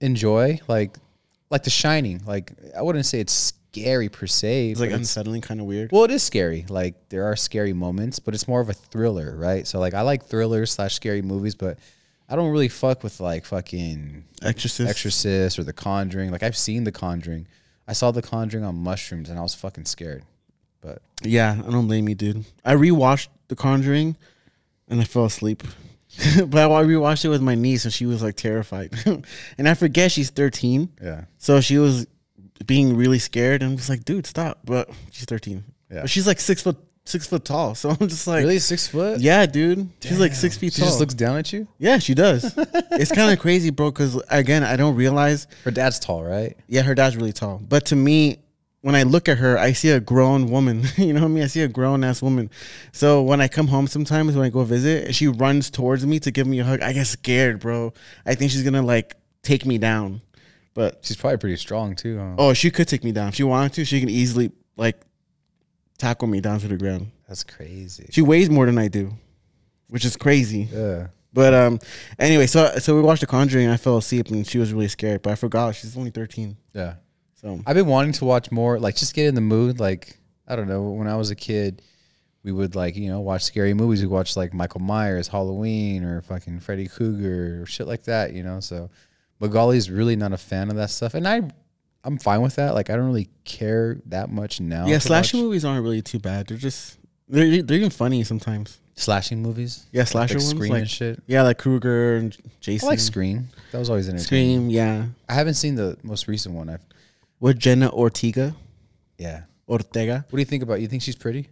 enjoy. 0.00 0.60
Like, 0.68 0.96
like 1.50 1.64
The 1.64 1.70
Shining. 1.70 2.22
Like, 2.24 2.52
I 2.76 2.82
wouldn't 2.82 3.04
say 3.04 3.18
it's 3.18 3.52
scary 3.72 4.08
per 4.08 4.26
se. 4.26 4.70
it's 4.70 4.80
like 4.80 4.90
unsettling, 4.90 5.40
kind 5.40 5.60
of 5.60 5.66
weird. 5.66 5.92
well, 5.92 6.04
it 6.04 6.10
is 6.10 6.22
scary. 6.22 6.64
Like, 6.68 7.08
there 7.08 7.24
are 7.24 7.36
scary 7.36 7.72
moments, 7.72 8.18
but 8.18 8.34
it's 8.34 8.48
more 8.48 8.60
of 8.60 8.68
a 8.68 8.72
thriller, 8.72 9.36
right? 9.36 9.66
So, 9.66 9.78
like, 9.78 9.94
I 9.94 10.02
like 10.02 10.24
thrillers 10.24 10.72
slash 10.72 10.94
scary 10.94 11.22
movies, 11.22 11.54
but 11.54 11.78
I 12.28 12.36
don't 12.36 12.50
really 12.50 12.68
fuck 12.68 13.02
with 13.02 13.20
like 13.20 13.44
fucking 13.44 14.24
Exorcist. 14.42 14.88
Exorcist 14.88 15.58
or 15.58 15.64
The 15.64 15.72
Conjuring. 15.72 16.30
Like, 16.30 16.42
I've 16.42 16.56
seen 16.56 16.84
The 16.84 16.92
Conjuring. 16.92 17.46
I 17.86 17.92
saw 17.92 18.10
The 18.10 18.22
Conjuring 18.22 18.64
on 18.64 18.76
mushrooms, 18.76 19.30
and 19.30 19.38
I 19.38 19.42
was 19.42 19.54
fucking 19.54 19.86
scared. 19.86 20.22
But 20.80 21.00
Yeah, 21.22 21.60
I 21.66 21.70
don't 21.70 21.86
blame 21.86 22.08
you, 22.08 22.14
dude. 22.14 22.44
I 22.64 22.74
rewatched 22.74 23.28
The 23.48 23.56
Conjuring, 23.56 24.16
and 24.88 25.00
I 25.00 25.04
fell 25.04 25.24
asleep. 25.24 25.62
but 26.46 26.70
I 26.70 26.84
rewatched 26.84 27.24
it 27.24 27.28
with 27.28 27.42
my 27.42 27.54
niece, 27.54 27.84
and 27.84 27.92
she 27.92 28.06
was 28.06 28.22
like 28.22 28.36
terrified. 28.36 28.92
and 29.58 29.68
I 29.68 29.74
forget 29.74 30.10
she's 30.10 30.30
13, 30.30 30.88
yeah, 31.02 31.24
so 31.38 31.60
she 31.60 31.78
was 31.78 32.06
being 32.66 32.96
really 32.96 33.18
scared. 33.18 33.62
And 33.62 33.72
I'm 33.72 33.76
just 33.76 33.88
like, 33.88 34.04
dude, 34.04 34.26
stop. 34.26 34.60
But 34.64 34.90
she's 35.10 35.24
13. 35.24 35.64
Yeah. 35.90 36.02
But 36.02 36.10
she's 36.10 36.26
like 36.26 36.40
six 36.40 36.62
foot 36.62 36.76
six 37.08 37.26
foot 37.26 37.44
tall, 37.44 37.74
so 37.74 37.90
I'm 37.90 38.08
just 38.08 38.26
like, 38.26 38.42
really 38.42 38.58
six 38.58 38.86
foot. 38.86 39.20
yeah, 39.20 39.46
dude. 39.46 39.88
She's 40.00 40.20
like 40.20 40.34
six 40.34 40.56
feet 40.56 40.72
She 40.74 40.80
tall. 40.80 40.86
She 40.86 40.90
just 40.90 41.00
looks 41.00 41.14
down 41.14 41.38
at 41.38 41.52
you. 41.52 41.66
yeah, 41.78 41.98
she 41.98 42.14
does. 42.14 42.54
it's 42.56 43.10
kind 43.12 43.32
of 43.32 43.38
crazy, 43.38 43.70
bro. 43.70 43.90
Because 43.90 44.20
again, 44.28 44.62
I 44.62 44.76
don't 44.76 44.94
realize. 44.94 45.46
Her 45.64 45.70
dad's 45.70 45.98
tall, 45.98 46.22
right? 46.22 46.56
Yeah, 46.66 46.82
her 46.82 46.94
dad's 46.94 47.16
really 47.16 47.32
tall. 47.32 47.60
But 47.66 47.86
to 47.86 47.96
me, 47.96 48.38
when 48.82 48.94
I 48.94 49.02
look 49.02 49.28
at 49.28 49.38
her, 49.38 49.58
I 49.58 49.72
see 49.72 49.90
a 49.90 50.00
grown 50.00 50.50
woman. 50.50 50.84
you 50.96 51.12
know 51.12 51.20
what 51.20 51.26
I 51.26 51.30
mean? 51.30 51.44
I 51.44 51.48
see 51.48 51.62
a 51.62 51.68
grown 51.68 52.04
ass 52.04 52.22
woman. 52.22 52.50
So 52.92 53.22
when 53.22 53.40
I 53.40 53.48
come 53.48 53.66
home 53.66 53.86
sometimes 53.86 54.36
when 54.36 54.44
I 54.44 54.50
go 54.50 54.62
visit, 54.64 55.14
she 55.14 55.26
runs 55.28 55.70
towards 55.70 56.06
me 56.06 56.20
to 56.20 56.30
give 56.30 56.46
me 56.46 56.60
a 56.60 56.64
hug, 56.64 56.82
I 56.82 56.92
get 56.92 57.06
scared, 57.06 57.60
bro. 57.60 57.92
I 58.24 58.34
think 58.34 58.50
she's 58.50 58.62
gonna 58.62 58.82
like 58.82 59.16
take 59.42 59.66
me 59.66 59.78
down. 59.78 60.20
But 60.78 61.00
She's 61.02 61.16
probably 61.16 61.38
pretty 61.38 61.56
strong 61.56 61.96
too. 61.96 62.16
Huh? 62.18 62.34
oh, 62.38 62.52
she 62.52 62.70
could 62.70 62.86
take 62.86 63.02
me 63.02 63.10
down. 63.10 63.30
If 63.30 63.34
she 63.34 63.42
wanted 63.42 63.72
to, 63.72 63.84
she 63.84 63.98
can 63.98 64.08
easily 64.08 64.52
like 64.76 65.00
tackle 65.98 66.28
me 66.28 66.40
down 66.40 66.60
to 66.60 66.68
the 66.68 66.76
ground. 66.76 67.10
That's 67.26 67.42
crazy. 67.42 68.06
She 68.12 68.22
weighs 68.22 68.48
more 68.48 68.64
than 68.64 68.78
I 68.78 68.86
do, 68.86 69.10
which 69.88 70.04
is 70.04 70.16
crazy. 70.16 70.68
Yeah. 70.72 71.08
But 71.32 71.52
um, 71.52 71.80
anyway, 72.16 72.46
so 72.46 72.76
so 72.78 72.94
we 72.94 73.02
watched 73.02 73.22
The 73.22 73.26
Conjuring. 73.26 73.64
and 73.64 73.74
I 73.74 73.76
fell 73.76 73.96
asleep, 73.96 74.28
and 74.28 74.46
she 74.46 74.58
was 74.60 74.72
really 74.72 74.86
scared. 74.86 75.22
But 75.22 75.32
I 75.32 75.34
forgot 75.34 75.74
she's 75.74 75.96
only 75.96 76.10
thirteen. 76.10 76.56
Yeah. 76.72 76.94
So 77.34 77.58
I've 77.66 77.74
been 77.74 77.86
wanting 77.86 78.12
to 78.12 78.24
watch 78.24 78.52
more, 78.52 78.78
like 78.78 78.94
just 78.94 79.14
get 79.14 79.26
in 79.26 79.34
the 79.34 79.40
mood. 79.40 79.80
Like, 79.80 80.16
I 80.46 80.54
don't 80.54 80.68
know, 80.68 80.90
when 80.90 81.08
I 81.08 81.16
was 81.16 81.32
a 81.32 81.36
kid, 81.36 81.82
we 82.44 82.52
would 82.52 82.76
like, 82.76 82.94
you 82.96 83.08
know, 83.10 83.18
watch 83.18 83.42
scary 83.42 83.74
movies. 83.74 84.00
We 84.00 84.06
watch 84.06 84.36
like 84.36 84.54
Michael 84.54 84.80
Myers, 84.80 85.26
Halloween, 85.26 86.04
or 86.04 86.22
fucking 86.22 86.60
Freddy 86.60 86.86
Krueger 86.86 87.62
or 87.62 87.66
shit 87.66 87.88
like 87.88 88.04
that, 88.04 88.32
you 88.32 88.44
know? 88.44 88.60
So 88.60 88.90
Magali's 89.40 89.90
really 89.90 90.16
not 90.16 90.32
a 90.32 90.36
fan 90.38 90.70
of 90.70 90.76
that 90.76 90.90
stuff. 90.90 91.14
And 91.14 91.26
I 91.26 91.42
I'm 92.04 92.18
fine 92.18 92.40
with 92.42 92.56
that. 92.56 92.74
Like 92.74 92.90
I 92.90 92.96
don't 92.96 93.06
really 93.06 93.28
care 93.44 93.98
that 94.06 94.30
much 94.30 94.60
now. 94.60 94.86
yeah, 94.86 94.98
watch 95.08 95.34
movies 95.34 95.64
aren't 95.64 95.82
really 95.82 96.02
too 96.02 96.18
bad. 96.18 96.46
They're 96.48 96.56
just 96.56 96.98
they're 97.28 97.62
they're 97.62 97.76
even 97.78 97.90
funny 97.90 98.24
sometimes. 98.24 98.80
slashing 98.94 99.42
movies. 99.42 99.86
Yeah, 99.92 100.00
Like 100.02 100.08
slasher 100.08 100.34
ones 100.34 100.48
Scream 100.50 100.72
like 100.72 100.80
and 100.82 100.90
shit. 100.90 101.22
yeah, 101.26 101.42
like 101.42 101.58
Krueger 101.58 102.16
and 102.16 102.36
Jason. 102.60 102.86
I 102.88 102.90
like 102.90 103.00
Scream. 103.00 103.48
That 103.72 103.78
was 103.78 103.90
always 103.90 104.08
entertaining. 104.08 104.58
Scream, 104.58 104.70
yeah, 104.70 105.06
I 105.28 105.34
haven't 105.34 105.54
seen 105.54 105.74
the 105.74 105.96
most 106.02 106.26
recent 106.28 106.54
one. 106.54 106.68
I've 106.70 106.84
with 107.40 107.58
Jenna 107.58 107.90
Ortega. 107.90 108.54
yeah. 109.18 109.42
Ortega. 109.68 110.24
What 110.30 110.36
do 110.36 110.40
you 110.40 110.46
think 110.46 110.62
about? 110.62 110.80
You 110.80 110.88
think 110.88 111.02
she's 111.02 111.14
pretty? 111.16 111.48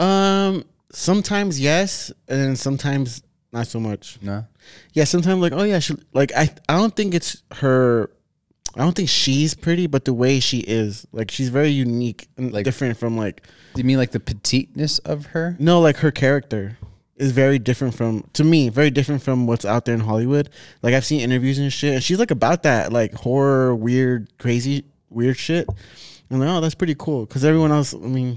Um, 0.00 0.64
sometimes 0.92 1.60
yes, 1.60 2.10
and 2.28 2.58
sometimes 2.58 3.22
not 3.56 3.66
so 3.66 3.80
much. 3.80 4.18
No. 4.22 4.44
Yeah, 4.92 5.04
sometimes 5.04 5.40
like 5.40 5.52
oh 5.52 5.62
yeah, 5.64 5.78
she 5.80 5.94
like 6.12 6.32
I 6.36 6.50
I 6.68 6.76
don't 6.76 6.94
think 6.94 7.14
it's 7.14 7.42
her. 7.56 8.10
I 8.76 8.80
don't 8.80 8.94
think 8.94 9.08
she's 9.08 9.54
pretty, 9.54 9.86
but 9.86 10.04
the 10.04 10.12
way 10.12 10.38
she 10.38 10.58
is, 10.58 11.06
like 11.10 11.30
she's 11.30 11.48
very 11.48 11.70
unique 11.70 12.28
and 12.36 12.52
Like- 12.52 12.64
different 12.66 12.98
from 12.98 13.16
like 13.16 13.42
Do 13.74 13.80
you 13.80 13.84
mean 13.84 13.96
like 13.96 14.10
the 14.10 14.20
petiteness 14.20 14.98
of 15.00 15.26
her? 15.26 15.56
No, 15.58 15.80
like 15.80 15.96
her 15.98 16.10
character 16.10 16.76
is 17.16 17.32
very 17.32 17.58
different 17.58 17.94
from 17.94 18.28
to 18.34 18.44
me, 18.44 18.68
very 18.68 18.90
different 18.90 19.22
from 19.22 19.46
what's 19.46 19.64
out 19.64 19.86
there 19.86 19.94
in 19.94 20.00
Hollywood. 20.02 20.50
Like 20.82 20.92
I've 20.92 21.06
seen 21.06 21.20
interviews 21.22 21.58
and 21.58 21.72
shit, 21.72 21.94
and 21.94 22.02
she's 22.04 22.18
like 22.18 22.30
about 22.30 22.64
that 22.64 22.92
like 22.92 23.14
horror, 23.14 23.74
weird, 23.74 24.28
crazy, 24.38 24.84
weird 25.08 25.38
shit. 25.38 25.66
And 26.28 26.40
like, 26.40 26.48
oh, 26.50 26.60
that's 26.60 26.74
pretty 26.74 26.96
cool 26.98 27.24
because 27.24 27.44
everyone 27.44 27.72
else, 27.72 27.94
I 27.94 27.98
mean, 27.98 28.36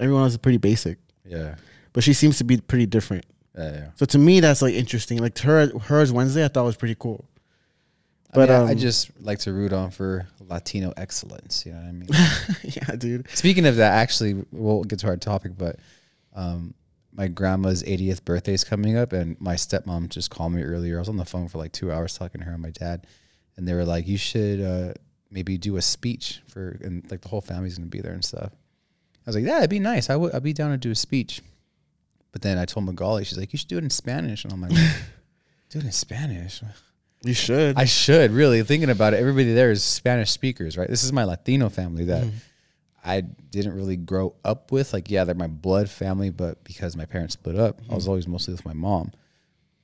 everyone 0.00 0.22
else 0.22 0.32
is 0.32 0.38
pretty 0.38 0.58
basic, 0.58 0.96
Yeah. 1.26 1.56
but 1.92 2.02
she 2.04 2.14
seems 2.14 2.38
to 2.38 2.44
be 2.44 2.56
pretty 2.58 2.86
different. 2.86 3.26
Yeah. 3.56 3.72
yeah. 3.72 3.86
So 3.96 4.06
to 4.06 4.18
me, 4.18 4.40
that's 4.40 4.62
like 4.62 4.74
interesting. 4.74 5.18
Like 5.18 5.38
her, 5.38 5.78
her 5.78 6.00
as 6.00 6.12
Wednesday, 6.12 6.44
I 6.44 6.48
thought 6.48 6.64
was 6.64 6.76
pretty 6.76 6.96
cool. 6.98 7.24
But, 8.32 8.50
I, 8.50 8.54
I 8.54 8.72
um, 8.72 8.78
just 8.78 9.10
like 9.20 9.38
to 9.40 9.52
root 9.52 9.72
on 9.72 9.92
for 9.92 10.26
Latino 10.40 10.92
excellence. 10.96 11.64
You 11.64 11.72
know 11.72 11.78
what 11.78 11.86
I 11.86 11.92
mean? 11.92 12.08
yeah, 12.64 12.96
dude. 12.96 13.28
Speaking 13.30 13.64
of 13.64 13.76
that, 13.76 13.92
actually, 13.92 14.44
we'll 14.50 14.82
get 14.82 14.98
to 15.00 15.06
our 15.06 15.16
topic, 15.16 15.52
but 15.56 15.78
um, 16.34 16.74
my 17.12 17.28
grandma's 17.28 17.84
80th 17.84 18.24
birthday 18.24 18.54
is 18.54 18.64
coming 18.64 18.96
up, 18.96 19.12
and 19.12 19.40
my 19.40 19.54
stepmom 19.54 20.08
just 20.08 20.30
called 20.30 20.52
me 20.52 20.62
earlier. 20.62 20.96
I 20.96 20.98
was 20.98 21.08
on 21.08 21.16
the 21.16 21.24
phone 21.24 21.48
for 21.48 21.58
like 21.58 21.70
two 21.72 21.92
hours 21.92 22.18
talking 22.18 22.40
to 22.40 22.44
her 22.46 22.54
and 22.54 22.62
my 22.62 22.70
dad, 22.70 23.06
and 23.56 23.68
they 23.68 23.74
were 23.74 23.84
like, 23.84 24.08
"You 24.08 24.18
should 24.18 24.60
uh, 24.60 24.94
maybe 25.30 25.56
do 25.56 25.76
a 25.76 25.82
speech 25.82 26.42
for," 26.48 26.76
and 26.82 27.08
like 27.10 27.20
the 27.20 27.28
whole 27.28 27.40
family's 27.40 27.78
gonna 27.78 27.86
be 27.86 28.00
there 28.00 28.14
and 28.14 28.24
stuff. 28.24 28.50
I 28.52 29.26
was 29.26 29.36
like, 29.36 29.44
"Yeah, 29.44 29.58
it'd 29.58 29.70
be 29.70 29.78
nice. 29.78 30.10
I 30.10 30.16
would. 30.16 30.34
I'd 30.34 30.42
be 30.42 30.52
down 30.52 30.72
to 30.72 30.76
do 30.76 30.90
a 30.90 30.96
speech." 30.96 31.40
But 32.34 32.42
then 32.42 32.58
I 32.58 32.64
told 32.64 32.84
Magali, 32.84 33.22
she's 33.22 33.38
like, 33.38 33.52
"You 33.52 33.58
should 33.60 33.68
do 33.68 33.78
it 33.78 33.84
in 33.84 33.90
Spanish," 33.90 34.42
and 34.42 34.52
I'm 34.52 34.60
like, 34.60 34.72
"Do 35.70 35.78
it 35.78 35.84
in 35.84 35.92
Spanish." 35.92 36.64
You 37.22 37.32
should. 37.32 37.78
I 37.78 37.84
should 37.84 38.32
really 38.32 38.60
thinking 38.64 38.90
about 38.90 39.14
it. 39.14 39.20
Everybody 39.20 39.54
there 39.54 39.70
is 39.70 39.84
Spanish 39.84 40.32
speakers, 40.32 40.76
right? 40.76 40.90
This 40.90 41.04
is 41.04 41.12
my 41.12 41.22
Latino 41.22 41.68
family 41.68 42.06
that 42.06 42.24
mm-hmm. 42.24 42.36
I 43.04 43.20
didn't 43.20 43.76
really 43.76 43.94
grow 43.96 44.34
up 44.44 44.72
with. 44.72 44.92
Like, 44.92 45.12
yeah, 45.12 45.22
they're 45.22 45.36
my 45.36 45.46
blood 45.46 45.88
family, 45.88 46.30
but 46.30 46.64
because 46.64 46.96
my 46.96 47.04
parents 47.06 47.34
split 47.34 47.54
up, 47.54 47.80
I 47.88 47.94
was 47.94 48.02
mm-hmm. 48.02 48.10
always 48.10 48.26
mostly 48.26 48.52
with 48.52 48.64
my 48.64 48.72
mom, 48.72 49.12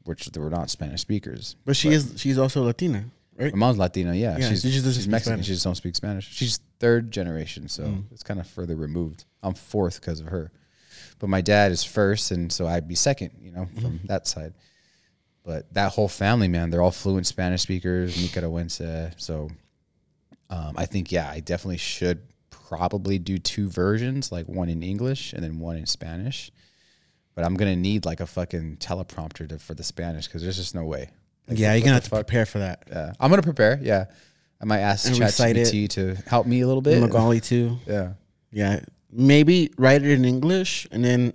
which 0.03 0.27
they 0.27 0.41
were 0.41 0.51
not 0.51 0.71
Spanish 0.71 1.03
speakers. 1.03 1.55
but 1.65 1.77
she 1.77 1.91
is. 1.91 2.15
She's 2.17 2.37
also 2.37 2.65
Latina, 2.65 3.05
right? 3.37 3.53
My 3.53 3.61
mom's 3.61 3.79
Latina. 3.79 4.13
yeah. 4.13 4.39
Yeah, 4.39 4.49
she's 4.49 4.63
she 4.63 4.73
just 4.73 4.97
she's 4.97 5.07
Mexican. 5.07 5.35
Spanish. 5.35 5.47
She 5.47 5.53
just 5.53 5.65
don't 5.65 5.77
speak 5.77 5.95
Spanish. 5.95 6.29
She's 6.29 6.59
mm. 6.59 6.63
third 6.81 7.13
generation, 7.13 7.69
so 7.69 7.85
mm. 7.85 8.03
it's 8.11 8.25
kind 8.25 8.41
of 8.41 8.49
further 8.49 8.75
removed. 8.75 9.25
I'm 9.41 9.55
fourth 9.55 10.01
because 10.01 10.19
of 10.19 10.27
her, 10.27 10.51
but 11.19 11.29
my 11.29 11.41
dad 11.41 11.73
is 11.73 11.85
first, 11.85 12.31
and 12.31 12.53
so 12.53 12.67
I'd 12.67 12.89
be 12.89 12.95
second. 12.95 13.33
You 13.41 13.53
know, 13.53 13.69
from 13.81 14.01
that 14.05 14.27
side. 14.27 14.55
But 15.45 15.73
that 15.75 15.93
whole 15.93 16.09
family, 16.09 16.49
man, 16.49 16.71
they're 16.71 16.83
all 16.83 16.91
fluent 16.91 17.27
Spanish 17.27 17.63
speakers, 17.63 18.17
Nicaragüense. 18.17 19.15
So 19.17 19.49
um, 20.51 20.75
I 20.77 20.85
think, 20.87 21.11
yeah, 21.11 21.31
I 21.31 21.41
definitely 21.41 21.79
should 21.79 22.21
probably 22.51 23.19
do 23.19 23.39
two 23.39 23.69
versions, 23.69 24.31
like 24.31 24.47
one 24.49 24.69
in 24.69 24.83
English 24.83 25.33
and 25.33 25.43
then 25.43 25.59
one 25.59 25.77
in 25.77 25.87
Spanish. 25.87 26.53
But 27.35 27.45
I'm 27.45 27.55
gonna 27.55 27.75
need 27.77 28.05
like 28.05 28.21
a 28.21 28.27
fucking 28.27 28.77
teleprompter 28.79 29.49
to, 29.49 29.59
for 29.59 29.75
the 29.75 29.83
Spanish 29.83 30.27
because 30.27 30.43
there's 30.43 30.57
just 30.57 30.75
no 30.75 30.85
way. 30.85 31.11
Like, 31.49 31.59
yeah, 31.59 31.75
you're 31.75 31.83
gonna 31.83 31.95
have 31.95 32.05
to 32.05 32.11
prepare 32.11 32.45
for 32.45 32.59
that. 32.59 32.85
Yeah, 32.91 33.13
I'm 33.19 33.31
gonna 33.31 33.43
prepare. 33.43 33.79
Yeah, 33.83 34.07
I 34.61 34.67
might 34.67 34.81
ask 34.81 35.09
And 35.09 35.19
recite 35.19 35.57
it. 35.57 35.69
ChatGPT 35.69 35.89
to 35.91 36.15
help 36.29 36.47
me 36.47 36.61
a 36.61 36.67
little 36.67 36.83
bit. 36.83 37.01
Magali 37.01 37.41
too. 37.41 37.79
Yeah, 37.87 38.13
Yeah, 38.53 38.81
maybe 39.13 39.71
write 39.79 40.03
it 40.03 40.11
in 40.11 40.25
English 40.25 40.87
and 40.91 41.05
then 41.05 41.33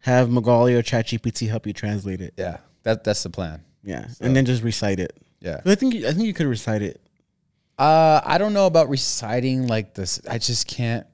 have 0.00 0.30
Magali 0.30 0.74
or 0.74 0.82
ChatGPT 0.82 1.48
help 1.48 1.66
you 1.66 1.72
translate 1.72 2.20
it. 2.20 2.34
yeah, 2.36 2.58
that 2.84 3.04
that's 3.04 3.22
the 3.22 3.30
plan. 3.30 3.62
Yeah, 3.82 4.06
and 4.20 4.34
then 4.34 4.44
just 4.46 4.62
recite 4.62 4.98
it. 5.00 5.16
Yeah. 5.40 5.60
I 5.64 5.74
think 5.76 5.94
you- 5.94 6.06
I 6.08 6.12
think 6.12 6.26
you 6.26 6.34
could 6.34 6.46
recite 6.46 6.82
it. 6.82 7.00
Uh, 7.78 8.20
I 8.24 8.38
don't 8.38 8.52
know 8.54 8.66
about 8.66 8.88
reciting 8.88 9.66
like 9.66 9.94
this. 9.94 10.20
I 10.28 10.38
just 10.38 10.66
can't. 10.66 11.06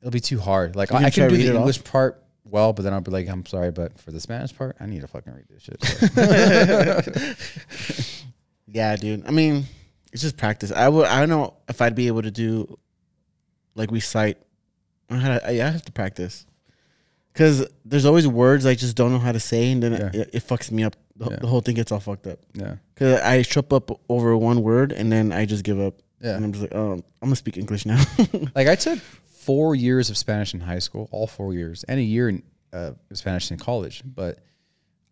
It'll 0.00 0.12
be 0.12 0.20
too 0.20 0.38
hard. 0.38 0.76
Like 0.76 0.92
I, 0.92 0.96
can 0.98 1.04
I 1.06 1.10
can 1.10 1.28
do 1.28 1.34
read 1.34 1.44
the 1.46 1.48
it 1.50 1.54
off? 1.56 1.60
English 1.60 1.82
part 1.84 2.22
well, 2.44 2.72
but 2.72 2.82
then 2.82 2.92
I'll 2.92 3.00
be 3.00 3.10
like, 3.10 3.26
I'm 3.28 3.44
sorry, 3.46 3.70
but 3.72 3.98
for 3.98 4.12
the 4.12 4.20
Spanish 4.20 4.54
part, 4.56 4.76
I 4.78 4.86
need 4.86 5.00
to 5.00 5.08
fucking 5.08 5.32
read 5.32 5.46
this 5.48 5.62
shit. 5.62 5.80
Yeah, 8.66 8.96
dude. 8.96 9.26
I 9.26 9.30
mean, 9.30 9.64
it's 10.12 10.22
just 10.22 10.36
practice. 10.36 10.72
I 10.72 10.88
would. 10.88 11.06
I 11.06 11.20
don't 11.20 11.28
know 11.28 11.54
if 11.68 11.80
I'd 11.82 11.94
be 11.94 12.06
able 12.08 12.22
to 12.22 12.30
do 12.30 12.78
like 13.74 13.90
recite. 13.90 14.38
I 15.10 15.16
had. 15.16 15.42
I 15.42 15.52
have 15.54 15.84
to 15.84 15.92
practice 15.92 16.46
because 17.32 17.66
there's 17.84 18.04
always 18.04 18.26
words 18.26 18.64
I 18.66 18.74
just 18.74 18.96
don't 18.96 19.12
know 19.12 19.18
how 19.18 19.32
to 19.32 19.40
say, 19.40 19.70
and 19.72 19.82
then 19.82 19.92
Yeah. 19.92 20.10
it, 20.22 20.30
it 20.34 20.42
fucks 20.46 20.70
me 20.70 20.84
up. 20.84 20.96
The, 21.16 21.30
Yeah. 21.30 21.36
the 21.36 21.46
whole 21.46 21.60
thing 21.60 21.74
gets 21.76 21.92
all 21.92 22.00
fucked 22.00 22.26
up 22.26 22.40
yeah, 22.54 22.76
because 22.94 23.20
I 23.20 23.42
trip 23.42 23.72
up 23.72 23.90
over 24.08 24.36
one 24.36 24.62
word 24.62 24.90
and 24.90 25.12
then 25.12 25.30
I 25.32 25.44
just 25.46 25.62
give 25.62 25.78
up. 25.78 26.00
yeah. 26.20 26.34
And 26.34 26.44
I'm 26.44 26.52
just 26.52 26.62
like, 26.62 26.74
oh, 26.74 26.92
I'm 26.94 27.02
gonna 27.22 27.36
speak 27.36 27.56
English 27.56 27.86
now. 27.86 28.02
Like 28.56 28.66
I 28.68 28.74
took 28.74 28.98
four 28.98 29.74
years 29.76 30.10
of 30.10 30.16
Spanish 30.16 30.54
in 30.54 30.60
high 30.60 30.78
school, 30.80 31.08
all 31.12 31.26
four 31.28 31.54
years, 31.54 31.84
and 31.84 32.00
a 32.00 32.02
year 32.02 32.28
in 32.30 32.42
uh, 32.72 32.92
Spanish 33.12 33.50
in 33.52 33.58
college. 33.58 34.02
But 34.04 34.38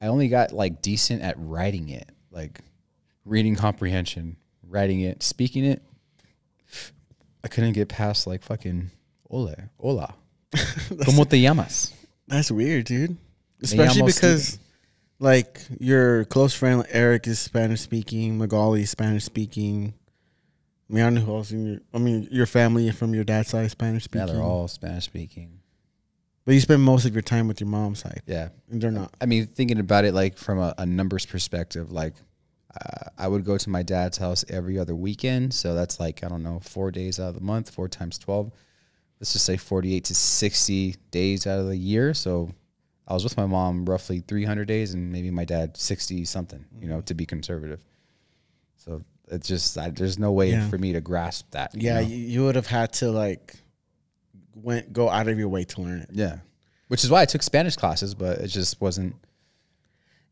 I 0.00 0.06
only 0.08 0.26
got 0.28 0.50
like 0.52 0.82
decent 0.82 1.22
at 1.22 1.34
writing 1.38 1.90
it, 1.90 2.08
like 2.32 2.60
reading 3.24 3.54
comprehension, 3.54 4.36
writing 4.66 5.00
it, 5.02 5.22
speaking 5.22 5.64
it. 5.64 5.82
I 7.44 7.48
couldn't 7.48 7.72
get 7.72 7.88
past 7.88 8.26
like 8.26 8.42
fucking 8.42 8.90
hola, 9.28 9.56
hola. 9.78 10.14
¿Cómo 10.52 11.28
te 11.28 11.40
llamas? 11.40 11.92
That's 12.28 12.50
weird, 12.50 12.84
dude. 12.84 13.16
Especially 13.62 14.02
because, 14.02 14.44
Steven. 14.48 14.60
like, 15.18 15.60
your 15.80 16.24
close 16.26 16.52
friend 16.54 16.84
Eric 16.90 17.26
is 17.26 17.38
Spanish 17.38 17.80
speaking, 17.80 18.38
Magali 18.38 18.82
is 18.82 18.90
Spanish 18.90 19.24
speaking. 19.24 19.94
I 20.90 20.94
mean, 20.94 21.04
I 21.04 21.10
know 21.10 21.20
who 21.22 21.34
else 21.36 21.52
in 21.52 21.66
your. 21.66 21.78
I 21.94 21.98
mean, 21.98 22.28
your 22.30 22.46
family 22.46 22.90
from 22.90 23.14
your 23.14 23.24
dad's 23.24 23.48
side 23.48 23.64
is 23.66 23.72
Spanish 23.72 24.02
Yeah, 24.12 24.22
speaking. 24.24 24.26
they're 24.34 24.42
all 24.44 24.68
Spanish 24.68 25.04
speaking. 25.04 25.60
But 26.44 26.54
you 26.54 26.60
spend 26.60 26.82
most 26.82 27.06
of 27.06 27.14
your 27.14 27.22
time 27.22 27.46
with 27.48 27.60
your 27.60 27.68
mom's 27.68 28.00
side, 28.00 28.20
Yeah, 28.26 28.48
and 28.70 28.80
they're 28.80 28.90
not. 28.90 29.14
I 29.20 29.26
mean, 29.26 29.46
thinking 29.46 29.78
about 29.78 30.04
it 30.04 30.12
like 30.12 30.36
from 30.36 30.58
a, 30.58 30.74
a 30.76 30.84
numbers 30.84 31.24
perspective, 31.24 31.92
like 31.92 32.14
uh, 32.80 33.10
I 33.18 33.28
would 33.28 33.44
go 33.44 33.58
to 33.58 33.70
my 33.70 33.82
dad's 33.82 34.16
house 34.18 34.44
every 34.48 34.78
other 34.78 34.94
weekend. 34.94 35.52
So 35.54 35.74
that's 35.74 36.00
like, 36.00 36.24
I 36.24 36.28
don't 36.28 36.42
know, 36.42 36.60
four 36.60 36.90
days 36.90 37.20
out 37.20 37.28
of 37.28 37.34
the 37.34 37.40
month, 37.40 37.70
four 37.70 37.88
times 37.88 38.18
12. 38.18 38.50
Let's 39.20 39.32
just 39.32 39.44
say 39.44 39.56
48 39.56 40.04
to 40.04 40.14
60 40.14 40.96
days 41.10 41.46
out 41.46 41.58
of 41.60 41.66
the 41.66 41.76
year. 41.76 42.14
So 42.14 42.50
I 43.06 43.14
was 43.14 43.24
with 43.24 43.36
my 43.36 43.46
mom 43.46 43.84
roughly 43.84 44.20
300 44.20 44.64
days 44.66 44.94
and 44.94 45.12
maybe 45.12 45.30
my 45.30 45.44
dad 45.44 45.76
60 45.76 46.24
something, 46.24 46.64
you 46.80 46.88
know, 46.88 47.00
to 47.02 47.14
be 47.14 47.26
conservative. 47.26 47.84
So 48.76 49.02
it's 49.28 49.46
just, 49.46 49.76
I, 49.78 49.90
there's 49.90 50.18
no 50.18 50.32
way 50.32 50.50
Yeah. 50.52 50.68
for 50.68 50.78
me 50.78 50.92
to 50.94 51.00
grasp 51.00 51.50
that. 51.52 51.74
you 51.74 51.82
Yeah, 51.82 51.94
know? 51.94 52.00
you, 52.00 52.16
you 52.16 52.44
would 52.44 52.56
have 52.56 52.66
had 52.66 52.92
to 52.94 53.10
like 53.10 53.54
went 54.54 54.92
go 54.92 55.08
out 55.08 55.28
of 55.28 55.38
your 55.38 55.48
way 55.48 55.64
to 55.64 55.80
learn 55.82 56.00
it. 56.00 56.10
yeah. 56.12 56.38
Which 56.88 57.04
is 57.04 57.10
why 57.10 57.22
I 57.22 57.24
took 57.26 57.42
Spanish 57.42 57.74
classes, 57.76 58.14
but 58.14 58.38
it 58.40 58.48
just 58.48 58.78
wasn't. 58.80 59.14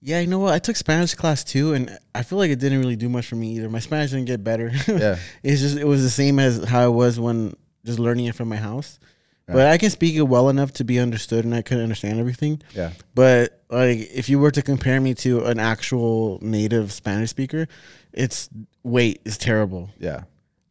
Yeah, 0.03 0.21
you 0.21 0.27
know 0.27 0.39
what? 0.39 0.55
I 0.55 0.59
took 0.59 0.77
Spanish 0.77 1.15
class 1.15 1.45
too, 1.45 1.75
and 1.75 1.99
I 2.15 2.23
feel 2.23 2.39
like 2.39 2.51
it 2.51 2.59
didn't 2.59 2.79
really 2.79 2.97
do 2.97 3.09
much 3.09 3.27
for 3.27 3.37
me 3.37 3.57
either. 3.57 3.69
My 3.69 3.81
Spanish 3.81 4.11
didn't 4.11 4.27
get 4.27 4.43
better. 4.43 4.71
Yeah. 4.89 5.19
it's 5.43 5.61
just 5.61 5.77
it 5.77 5.85
was 5.87 6.03
the 6.03 6.11
same 6.11 6.39
as 6.39 6.65
how 6.65 6.87
it 6.89 6.93
was 6.93 7.21
when 7.21 7.55
just 7.85 7.99
learning 7.99 8.27
it 8.27 8.35
from 8.35 8.49
my 8.49 8.57
house. 8.57 8.99
But 9.53 9.67
I 9.67 9.79
can 9.79 9.91
speak 9.91 10.15
it 10.15 10.23
well 10.23 10.49
enough 10.49 10.75
to 10.75 10.85
be 10.85 11.01
understood, 11.01 11.45
and 11.45 11.53
I 11.53 11.63
could 11.63 11.79
understand 11.79 12.21
everything. 12.21 12.63
Yeah. 12.73 12.93
But 13.17 13.61
like, 13.69 13.99
if 14.15 14.29
you 14.29 14.39
were 14.39 14.53
to 14.53 14.63
compare 14.63 15.01
me 15.01 15.13
to 15.15 15.45
an 15.47 15.59
actual 15.59 16.39
native 16.41 16.93
Spanish 16.93 17.31
speaker, 17.31 17.67
it's 18.13 18.49
wait, 18.85 19.21
it's 19.25 19.37
terrible. 19.37 19.91
Yeah. 19.99 20.23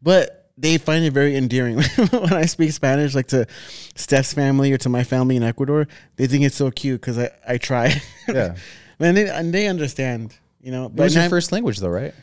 But 0.02 0.50
they 0.58 0.78
find 0.78 1.04
it 1.04 1.12
very 1.12 1.36
endearing 1.36 1.82
when 2.12 2.32
I 2.34 2.46
speak 2.46 2.72
Spanish, 2.72 3.16
like 3.16 3.28
to 3.28 3.48
Steph's 3.96 4.34
family 4.34 4.72
or 4.72 4.78
to 4.78 4.88
my 4.88 5.04
family 5.04 5.36
in 5.36 5.44
Ecuador. 5.44 5.86
They 6.16 6.28
think 6.28 6.46
it's 6.46 6.56
so 6.56 6.72
cute 6.72 7.02
because 7.02 7.18
I 7.18 7.32
I 7.46 7.58
try. 7.58 8.02
Yeah. 8.30 8.56
And 9.00 9.16
they 9.18 9.30
and 9.30 9.54
they 9.54 9.68
understand, 9.68 10.36
you 10.62 10.72
know. 10.72 10.84
What 10.84 10.96
was 11.06 11.16
your 11.16 11.24
now- 11.24 11.30
first 11.30 11.52
language 11.52 11.80
though, 11.80 11.90
right? 11.90 12.14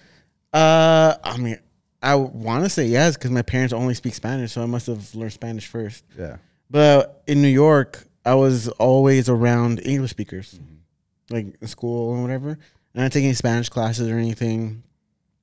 Uh, 0.53 1.17
I 1.23 1.37
mean, 1.37 1.59
I 2.03 2.15
want 2.15 2.65
to 2.65 2.71
say 2.71 2.87
yes 2.87 3.17
because 3.17 3.31
my 3.31 3.43
parents 3.43 3.73
only 3.73 3.95
speak 3.95 4.15
Spanish, 4.15 4.53
so 4.53 4.63
I 4.63 4.67
must 4.67 4.87
have 4.87 5.15
learned 5.15 5.33
Spanish 5.33 5.67
first. 5.67 6.05
Yeah. 6.19 6.37
But 6.71 7.23
in 7.27 7.43
New 7.43 7.49
York, 7.49 8.05
I 8.25 8.35
was 8.35 8.69
always 8.69 9.29
around 9.29 9.81
English 9.85 10.11
speakers, 10.11 10.59
like 11.31 11.47
in 11.61 11.69
school 11.69 12.15
and 12.15 12.23
whatever. 12.23 12.51
And 12.51 12.59
I 12.95 13.01
didn't 13.03 13.13
take 13.13 13.25
any 13.25 13.35
Spanish 13.35 13.69
classes 13.69 14.09
or 14.09 14.19
anything, 14.19 14.83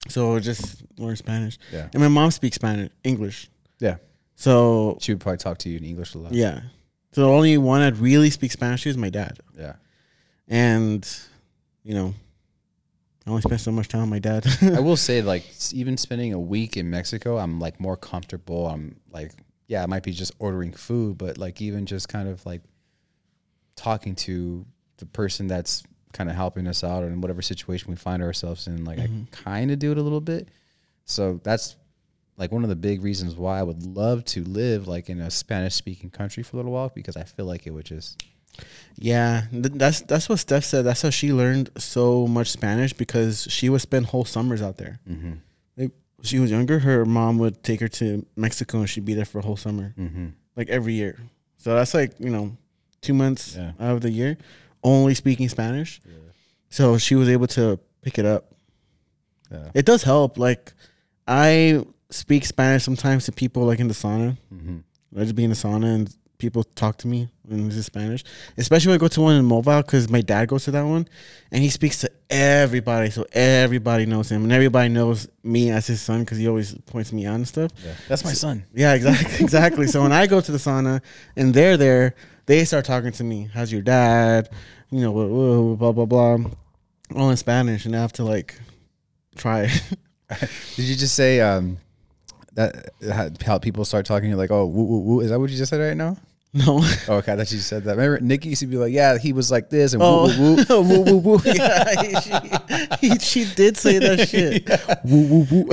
so 0.08 0.36
I 0.36 0.40
just 0.40 0.82
learned 0.98 1.18
Spanish. 1.20 1.58
Yeah. 1.72 1.88
And 1.94 2.02
my 2.02 2.08
mom 2.08 2.32
speaks 2.32 2.56
Spanish, 2.56 2.90
English. 3.04 3.50
Yeah. 3.80 3.98
So 4.36 4.98
She 5.00 5.14
would 5.14 5.22
probably 5.22 5.38
talk 5.38 5.60
to 5.60 5.70
you 5.70 5.78
in 5.78 5.84
English 5.86 6.16
a 6.16 6.18
lot. 6.18 6.34
yeah, 6.34 6.62
so 7.12 7.22
the 7.22 7.30
only 7.30 7.58
one 7.60 7.82
that 7.82 7.96
really 8.02 8.32
speaks 8.32 8.54
Spanish 8.56 8.84
to 8.84 8.90
is 8.90 8.98
my 8.98 9.10
dad. 9.10 9.38
Yeah. 9.58 9.74
And 10.48 11.08
you 11.84 11.94
know, 11.94 12.14
I 13.26 13.30
only 13.30 13.42
spent 13.42 13.62
so 13.62 13.72
much 13.72 13.88
time 13.88 14.02
with 14.02 14.10
my 14.10 14.20
dad. 14.20 14.46
I 14.62 14.80
will 14.80 14.98
say, 14.98 15.22
like, 15.22 15.46
even 15.74 15.98
spending 15.98 16.34
a 16.34 16.40
week 16.40 16.76
in 16.76 16.90
Mexico, 16.90 17.38
I'm 17.38 17.60
like 17.60 17.80
more 17.80 17.96
comfortable. 17.96 18.68
I'm 18.68 19.00
like, 19.12 19.32
yeah, 19.68 19.84
I 19.84 19.86
might 19.86 20.04
be 20.04 20.12
just 20.12 20.34
ordering 20.40 20.74
food, 20.74 21.18
but 21.18 21.38
like, 21.38 21.62
even 21.62 21.86
just 21.86 22.10
kind 22.10 22.28
of 22.28 22.46
like 22.46 22.62
talking 23.76 24.16
to 24.16 24.66
the 24.98 25.06
person 25.06 25.48
that's 25.48 25.84
kind 26.12 26.30
of 26.30 26.36
helping 26.36 26.68
us 26.68 26.84
out 26.84 27.04
or 27.04 27.08
in 27.08 27.22
whatever 27.22 27.42
situation 27.42 27.90
we 27.90 27.96
find 27.96 28.22
ourselves 28.22 28.68
in, 28.68 28.84
like, 28.84 29.00
I 29.00 29.08
mm-hmm. 29.08 29.24
kind 29.32 29.72
of 29.72 29.80
do 29.80 29.92
it 29.92 29.98
a 29.98 30.02
little 30.02 30.22
bit. 30.22 30.50
So 31.06 31.40
that's 31.44 31.78
like 32.38 32.52
one 32.52 32.64
of 32.64 32.70
the 32.70 32.76
big 32.76 33.04
reasons 33.04 33.36
why 33.36 33.60
I 33.60 33.64
would 33.64 33.84
love 33.84 34.26
to 34.26 34.44
live 34.44 34.88
like 34.88 35.10
in 35.10 35.22
a 35.22 35.30
Spanish 35.30 35.76
speaking 35.76 36.10
country 36.10 36.44
for 36.44 36.56
a 36.56 36.58
little 36.58 36.72
while 36.72 36.92
because 36.94 37.16
I 37.16 37.24
feel 37.24 37.46
like 37.46 37.68
it 37.68 37.72
would 37.72 37.86
just, 37.86 38.24
Yeah, 38.96 39.44
th- 39.52 39.74
that's 39.74 40.02
that's 40.02 40.30
what 40.30 40.40
Steph 40.40 40.64
said. 40.64 40.84
That's 40.86 41.02
how 41.02 41.10
she 41.10 41.34
learned 41.34 41.70
so 41.78 42.28
much 42.28 42.52
Spanish 42.52 42.94
because 42.94 43.48
she 43.50 43.70
would 43.70 43.82
spend 43.82 44.06
whole 44.08 44.26
summers 44.26 44.62
out 44.62 44.78
there. 44.78 45.00
mm-hmm, 45.10 45.34
Like 45.78 45.92
she 46.22 46.40
was 46.40 46.52
younger, 46.52 46.80
her 46.80 47.04
mom 47.06 47.38
would 47.40 47.64
take 47.64 47.80
her 47.80 47.88
to 47.88 48.26
Mexico 48.36 48.80
and 48.80 48.90
she'd 48.90 49.06
be 49.06 49.14
there 49.16 49.26
for 49.26 49.40
a 49.40 49.42
whole 49.42 49.58
summer, 49.58 49.94
mm-hmm. 49.98 50.28
like 50.56 50.70
every 50.70 50.94
year. 50.94 51.20
So 51.58 51.74
that's 51.76 51.94
like 51.94 52.14
you 52.20 52.30
know, 52.30 52.56
two 53.02 53.14
months 53.14 53.56
Yeah. 53.56 53.72
out 53.80 53.96
of 53.96 54.02
the 54.02 54.12
year 54.12 54.38
only 54.84 55.16
speaking 55.16 55.50
Spanish. 55.50 56.00
So 56.70 56.98
she 56.98 57.16
was 57.16 57.30
able 57.30 57.48
to 57.48 57.80
pick 58.02 58.20
it 58.20 58.26
up. 58.26 58.52
Yeah. 59.52 59.70
It 59.74 59.86
does 59.86 60.04
help. 60.04 60.38
Like 60.38 60.74
I 61.28 61.84
speak 62.10 62.46
Spanish 62.46 62.84
sometimes 62.84 63.26
to 63.26 63.32
people 63.32 63.64
like 63.66 63.80
in 63.80 63.88
the 63.88 63.94
sauna. 63.94 64.38
hmm 64.50 64.78
I 65.16 65.22
just 65.22 65.36
be 65.36 65.44
in 65.44 65.52
the 65.52 65.56
sauna 65.56 65.94
and 65.96 66.16
people 66.44 66.64
talk 66.76 66.98
to 66.98 67.08
me 67.08 67.30
in 67.50 67.72
Spanish. 67.72 68.24
Especially 68.58 68.90
when 68.90 68.96
I 68.96 69.00
go 69.00 69.08
to 69.08 69.22
one 69.22 69.36
in 69.36 69.46
Mobile 69.46 69.82
because 69.82 70.10
my 70.10 70.20
dad 70.20 70.50
goes 70.50 70.66
to 70.66 70.72
that 70.72 70.84
one 70.84 71.08
and 71.52 71.64
he 71.64 71.70
speaks 71.70 72.00
to 72.02 72.12
everybody. 72.30 73.10
So 73.10 73.26
everybody 73.32 74.06
knows 74.06 74.30
him 74.30 74.44
and 74.44 74.52
everybody 74.52 74.90
knows 74.90 75.30
me 75.42 75.72
as 75.72 75.88
his 75.88 76.02
son 76.02 76.20
because 76.20 76.38
he 76.38 76.48
always 76.50 76.76
points 76.86 77.14
me 77.14 77.26
out 77.26 77.36
and 77.36 77.48
stuff. 77.48 77.72
Yeah. 77.84 77.94
That's 78.10 78.26
my 78.26 78.34
son. 78.34 78.66
Yeah, 78.74 78.94
exactly. 78.94 79.40
exactly. 79.46 79.88
So 79.88 80.02
when 80.02 80.12
I 80.12 80.28
go 80.28 80.42
to 80.42 80.52
the 80.52 80.58
sauna 80.58 81.02
and 81.38 81.54
they're 81.54 81.78
there, 81.78 82.16
they 82.46 82.66
start 82.66 82.84
talking 82.84 83.14
to 83.14 83.24
me. 83.24 83.50
How's 83.54 83.72
your 83.72 83.82
dad? 83.82 84.50
You 84.92 85.00
know, 85.00 85.76
blah, 85.78 85.94
blah, 85.94 86.06
blah. 86.06 86.38
All 87.16 87.30
in 87.30 87.38
Spanish. 87.38 87.86
And 87.86 87.96
I 87.96 88.02
have 88.02 88.14
to 88.14 88.26
like 88.26 88.60
try. 89.38 89.68
Did 90.76 90.86
you 90.86 90.96
just 90.96 91.16
say 91.16 91.40
um, 91.40 91.78
that 92.54 92.90
how- 93.10 93.30
how 93.46 93.58
people 93.60 93.86
start 93.86 94.06
talking? 94.06 94.28
You're 94.28 94.38
like, 94.38 94.52
oh, 94.52 94.66
woo, 94.66 94.84
woo, 94.84 95.00
woo. 95.00 95.20
is 95.22 95.30
that 95.30 95.40
what 95.40 95.50
you 95.50 95.58
just 95.58 95.70
said 95.70 95.80
right 95.80 95.96
now? 95.96 96.18
No. 96.54 96.84
Oh, 97.08 97.16
okay, 97.18 97.34
I 97.34 97.36
thought 97.36 97.52
you 97.52 97.60
said 97.60 97.84
that. 97.84 97.98
Remember, 97.98 98.20
Nikki 98.20 98.50
used 98.50 98.62
to 98.62 98.68
be 98.68 98.78
like, 98.78 98.94
yeah, 98.94 99.18
he 99.18 99.34
was 99.34 99.52
like 99.52 99.70
this 99.70 99.94
and 99.94 100.02
woo, 100.02 100.08
Oh, 100.08 100.28
woo, 100.40 100.56
woo. 100.56 101.04
woo, 101.04 101.18
woo, 101.18 101.18
woo. 101.18 101.42
Yeah, 101.46 102.20
she, 102.20 103.08
he, 103.08 103.20
she 103.20 103.46
did 103.56 103.76
say 103.76 104.00
that 104.00 104.28
shit. 104.30 104.70
Woo, 105.04 105.24
woo, 105.28 105.64
woo. 105.64 105.70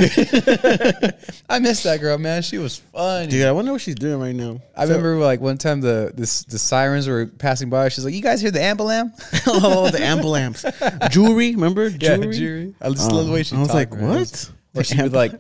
I 1.48 1.58
miss 1.58 1.82
that 1.84 2.00
girl, 2.00 2.18
man. 2.18 2.42
She 2.42 2.58
was 2.58 2.78
funny. 2.78 3.28
Dude, 3.28 3.46
I 3.46 3.52
wonder 3.52 3.72
what 3.72 3.80
she's 3.80 3.94
doing 3.94 4.20
right 4.20 4.34
now. 4.34 4.60
I 4.76 4.84
remember 4.84 5.16
like 5.16 5.40
one 5.40 5.58
time 5.58 5.80
the 5.80 6.12
this 6.14 6.44
the 6.44 6.58
sirens 6.58 7.06
were 7.06 7.26
passing 7.26 7.70
by. 7.70 7.88
She's 7.90 8.04
like, 8.04 8.14
"You 8.14 8.22
guys 8.22 8.40
hear 8.40 8.50
the 8.50 8.58
ambulam?" 8.60 9.12
oh, 9.46 9.90
the 9.90 10.02
ambulance. 10.02 10.64
Jewelry, 11.10 11.52
remember? 11.54 11.90
Jewelry? 11.90 12.36
jury. 12.36 12.74
I 12.80 12.88
just 12.90 13.10
oh. 13.10 13.16
love 13.16 13.26
the 13.26 13.32
way 13.32 13.42
she. 13.42 13.54
I 13.54 13.58
was 13.60 13.68
talked, 13.68 13.92
like, 13.92 13.92
man. 13.92 14.08
Was- 14.20 14.50
what? 14.72 14.80
Or 14.80 14.84
she'd 14.84 14.96
be 14.98 15.08
like, 15.08 15.32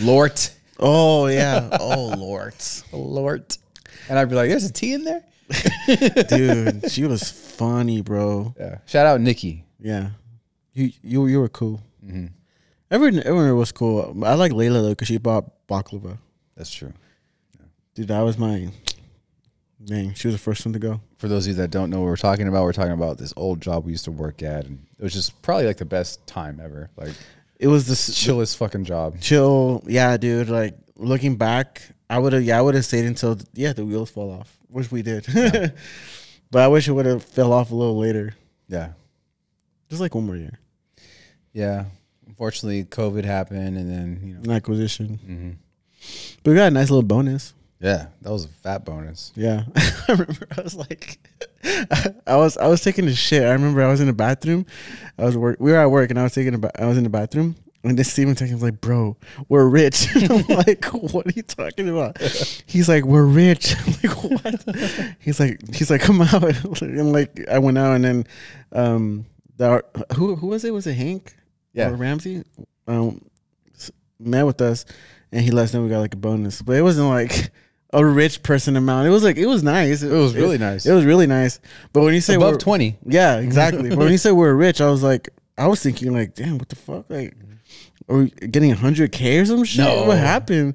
"Lord, 0.00 0.38
Oh, 0.78 1.26
yeah. 1.26 1.76
Oh, 1.80 2.14
Lord. 2.18 2.54
Lord," 2.92 3.56
and 4.08 4.18
I'd 4.18 4.28
be 4.28 4.34
like, 4.34 4.48
"There's 4.50 4.64
a 4.64 4.72
T 4.72 4.92
in 4.94 5.04
there." 5.04 5.24
Dude, 6.28 6.90
she 6.90 7.04
was 7.04 7.30
funny, 7.30 8.00
bro. 8.02 8.54
Yeah. 8.58 8.78
Shout 8.86 9.06
out 9.06 9.20
Nikki. 9.20 9.64
Yeah. 9.80 10.10
You 10.72 10.90
you 11.02 11.26
you 11.26 11.40
were 11.40 11.48
cool. 11.48 11.80
Mm-hmm. 12.04 12.26
Everyone, 12.90 13.22
everyone 13.24 13.56
was 13.56 13.72
cool. 13.72 14.24
I 14.24 14.34
like 14.34 14.52
Layla 14.52 14.82
though 14.82 14.88
because 14.90 15.08
she 15.08 15.18
bought 15.18 15.66
baklava. 15.68 16.18
That's 16.56 16.72
true. 16.72 16.92
Dude, 17.94 18.08
that 18.08 18.20
was 18.20 18.38
my 18.38 18.70
dang. 19.84 20.14
She 20.14 20.28
was 20.28 20.34
the 20.34 20.38
first 20.42 20.64
one 20.64 20.72
to 20.72 20.78
go. 20.78 21.00
For 21.18 21.28
those 21.28 21.46
of 21.46 21.50
you 21.50 21.54
that 21.56 21.70
don't 21.70 21.90
know 21.90 22.00
what 22.00 22.06
we're 22.06 22.16
talking 22.16 22.48
about, 22.48 22.64
we're 22.64 22.72
talking 22.72 22.92
about 22.92 23.18
this 23.18 23.32
old 23.36 23.60
job 23.60 23.84
we 23.84 23.92
used 23.92 24.04
to 24.06 24.10
work 24.12 24.42
at, 24.42 24.64
and 24.66 24.84
it 24.98 25.02
was 25.02 25.12
just 25.12 25.40
probably 25.42 25.66
like 25.66 25.76
the 25.76 25.84
best 25.84 26.26
time 26.26 26.60
ever. 26.62 26.90
Like 26.96 27.12
It 27.58 27.68
was 27.68 27.86
the 27.86 28.12
chillest 28.14 28.56
fucking 28.56 28.84
job. 28.84 29.20
chill. 29.20 29.82
Yeah, 29.86 30.16
dude. 30.16 30.48
Like 30.48 30.74
looking 30.96 31.36
back, 31.36 31.82
I 32.12 32.18
would 32.18 32.34
have. 32.34 32.42
Yeah, 32.44 32.58
I 32.58 32.62
would 32.62 32.74
have 32.74 32.84
stayed 32.84 33.06
until 33.06 33.38
yeah 33.54 33.72
the 33.72 33.84
wheels 33.86 34.10
fall 34.10 34.30
off, 34.30 34.56
which 34.68 34.92
we 34.92 35.00
did. 35.02 35.26
but 36.50 36.62
I 36.62 36.68
wish 36.68 36.86
it 36.86 36.92
would 36.92 37.06
have 37.06 37.24
fell 37.24 37.52
off 37.54 37.70
a 37.70 37.74
little 37.74 37.98
later, 37.98 38.34
Yeah. 38.68 38.92
just 39.88 40.00
like 40.02 40.14
one 40.14 40.26
more 40.26 40.36
year. 40.36 40.58
Yeah. 41.54 41.86
Unfortunately, 42.26 42.84
COVID 42.84 43.24
happened, 43.24 43.78
and 43.78 43.90
then 43.90 44.20
you 44.22 44.34
know. 44.34 44.40
An 44.44 44.50
acquisition, 44.50 45.18
mhm. 45.26 45.56
but 46.42 46.50
we 46.50 46.56
got 46.56 46.68
a 46.68 46.70
nice 46.70 46.90
little 46.90 47.02
bonus. 47.02 47.54
Yeah, 47.80 48.06
that 48.20 48.30
was 48.30 48.44
a 48.44 48.48
fat 48.48 48.84
bonus. 48.84 49.32
Yeah, 49.34 49.64
I 49.76 50.12
remember. 50.12 50.46
I 50.56 50.60
was 50.62 50.74
like, 50.74 51.18
I 52.26 52.36
was 52.36 52.56
I 52.56 52.68
was 52.68 52.80
taking 52.82 53.06
a 53.08 53.14
shit. 53.14 53.42
I 53.42 53.52
remember 53.52 53.82
I 53.82 53.88
was 53.88 54.00
in 54.00 54.06
the 54.06 54.12
bathroom. 54.12 54.66
I 55.18 55.24
was 55.24 55.36
work. 55.36 55.56
We 55.60 55.72
were 55.72 55.78
at 55.78 55.90
work, 55.90 56.10
and 56.10 56.18
I 56.18 56.22
was 56.22 56.32
taking 56.34 56.54
a. 56.54 56.58
ba- 56.58 56.80
I 56.82 56.86
was 56.86 56.96
in 56.96 57.04
the 57.04 57.10
bathroom, 57.10 57.56
and 57.84 57.98
this 57.98 58.12
Steven 58.12 58.34
texted 58.34 58.52
was 58.52 58.62
like, 58.62 58.80
"Bro, 58.80 59.16
we're 59.48 59.68
rich." 59.68 60.06
I'm 60.30 60.46
like, 60.48 60.84
"What 60.86 61.26
are 61.26 61.32
you 61.34 61.42
talking 61.42 61.88
about?" 61.88 62.20
He's 62.66 62.88
like, 62.88 63.04
"We're 63.04 63.24
rich." 63.24 63.74
I'm 63.86 63.94
like, 64.02 64.24
"What?" 64.24 65.14
He's 65.18 65.40
like, 65.40 65.74
"He's 65.74 65.90
like, 65.90 66.00
come 66.00 66.22
out." 66.22 66.42
And 66.82 67.12
like, 67.12 67.46
I 67.48 67.58
went 67.58 67.78
out, 67.78 67.94
and 67.96 68.04
then, 68.04 68.26
um, 68.72 69.26
the 69.56 69.84
who 70.14 70.36
who 70.36 70.48
was 70.48 70.64
it? 70.64 70.72
Was 70.72 70.86
it 70.86 70.94
Hank? 70.94 71.34
Yeah. 71.72 71.90
or 71.90 71.94
Ramsey? 71.94 72.44
Um, 72.86 73.22
met 74.18 74.44
with 74.44 74.60
us, 74.60 74.84
and 75.32 75.40
he 75.42 75.50
let 75.50 75.64
us 75.64 75.74
know 75.74 75.82
we 75.82 75.88
got 75.88 76.00
like 76.00 76.14
a 76.14 76.18
bonus, 76.18 76.62
but 76.62 76.76
it 76.76 76.82
wasn't 76.82 77.08
like 77.08 77.50
a 77.92 78.04
rich 78.04 78.42
person 78.42 78.76
amount. 78.76 79.06
It 79.06 79.10
was 79.10 79.24
like 79.24 79.36
it 79.36 79.46
was 79.46 79.62
nice. 79.62 80.02
It 80.02 80.10
was 80.12 80.34
really 80.34 80.58
nice. 80.58 80.86
It 80.86 80.92
was 80.92 81.04
really 81.04 81.26
nice. 81.26 81.60
But 81.92 82.02
when 82.02 82.14
you 82.14 82.20
say 82.20 82.34
Above 82.34 82.58
twenty. 82.58 82.98
yeah, 83.04 83.38
exactly. 83.38 83.90
but 83.90 83.98
when 83.98 84.12
you 84.12 84.18
say 84.18 84.32
we're 84.32 84.54
rich, 84.54 84.80
I 84.80 84.90
was 84.90 85.02
like, 85.02 85.28
I 85.58 85.66
was 85.66 85.82
thinking 85.82 86.12
like, 86.12 86.34
damn, 86.34 86.58
what 86.58 86.68
the 86.68 86.76
fuck? 86.76 87.06
Like, 87.08 87.34
are 88.08 88.18
we 88.18 88.30
getting 88.30 88.70
hundred 88.72 89.12
k 89.12 89.38
or 89.38 89.46
some 89.46 89.64
shit? 89.64 89.84
No. 89.84 90.06
What 90.06 90.18
happened? 90.18 90.74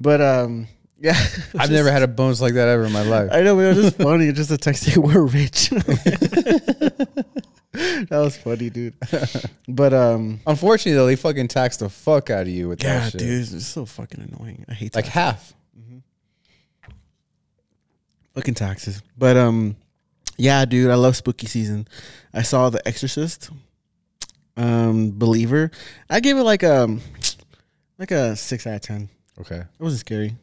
But 0.00 0.20
um, 0.20 0.66
yeah, 1.00 1.16
I've 1.58 1.70
never 1.70 1.90
had 1.90 2.02
a 2.02 2.08
bonus 2.08 2.40
like 2.40 2.54
that 2.54 2.68
ever 2.68 2.84
in 2.84 2.92
my 2.92 3.02
life. 3.02 3.30
I 3.32 3.40
know, 3.42 3.56
but 3.56 3.62
it 3.62 3.76
was 3.76 3.84
just 3.84 3.96
funny. 3.96 4.32
Just 4.32 4.50
a 4.50 4.58
text 4.58 4.84
saying 4.84 5.00
we're 5.00 5.22
rich. 5.26 5.70
that 5.70 7.16
was 8.10 8.36
funny, 8.36 8.70
dude. 8.70 8.94
But 9.68 9.92
um, 9.92 10.40
Unfortunately, 10.46 10.94
though, 10.94 11.06
they 11.06 11.16
fucking 11.16 11.48
taxed 11.48 11.80
the 11.80 11.88
fuck 11.88 12.30
out 12.30 12.42
of 12.42 12.48
you 12.48 12.68
with 12.68 12.82
yeah, 12.82 13.00
that 13.00 13.12
shit. 13.12 13.20
dude, 13.20 13.52
it's 13.52 13.66
so 13.66 13.84
fucking 13.84 14.20
annoying. 14.32 14.64
I 14.68 14.74
hate 14.74 14.94
Like 14.94 15.04
tax- 15.04 15.14
half. 15.14 15.54
fucking 18.34 18.54
taxes. 18.54 19.02
But 19.16 19.36
um, 19.36 19.76
yeah, 20.36 20.64
dude, 20.64 20.90
I 20.90 20.94
love 20.94 21.16
spooky 21.16 21.46
season. 21.46 21.88
I 22.32 22.42
saw 22.42 22.70
The 22.70 22.86
Exorcist, 22.86 23.50
um, 24.58 25.12
Believer. 25.18 25.70
I 26.10 26.20
gave 26.20 26.36
it 26.36 26.42
like 26.42 26.62
a 26.62 26.98
like 27.98 28.10
a 28.10 28.36
six 28.36 28.66
out 28.66 28.74
of 28.74 28.80
ten. 28.82 29.08
Okay. 29.40 29.60
It 29.60 29.66
wasn't 29.82 30.00
scary. 30.00 30.36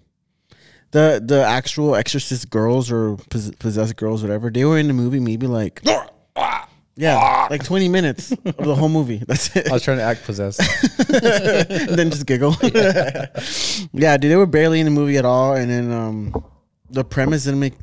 The 0.91 1.21
the 1.23 1.43
actual 1.45 1.95
exorcist 1.95 2.49
girls 2.49 2.91
or 2.91 3.17
pos- 3.29 3.51
possessed 3.59 3.95
girls, 3.97 4.21
whatever, 4.23 4.49
they 4.49 4.65
were 4.65 4.77
in 4.79 4.87
the 4.87 4.93
movie 4.93 5.19
maybe 5.19 5.45
like 5.45 5.81
yeah, 6.95 7.47
like 7.49 7.63
twenty 7.65 7.89
minutes 7.89 8.31
of 8.31 8.55
the 8.57 8.75
whole 8.75 8.87
movie. 8.89 9.17
That's 9.27 9.53
it. 9.55 9.69
I 9.69 9.73
was 9.73 9.83
trying 9.83 9.97
to 9.97 10.03
act 10.03 10.23
possessed. 10.23 10.59
then 11.09 12.09
just 12.11 12.25
giggle. 12.25 12.55
yeah, 12.63 14.15
dude, 14.17 14.31
they 14.31 14.35
were 14.37 14.45
barely 14.45 14.79
in 14.79 14.85
the 14.85 14.91
movie 14.91 15.17
at 15.17 15.25
all, 15.25 15.55
and 15.55 15.69
then 15.69 15.91
um, 15.91 16.45
the 16.89 17.03
premise 17.03 17.43
didn't 17.43 17.59
make. 17.59 17.73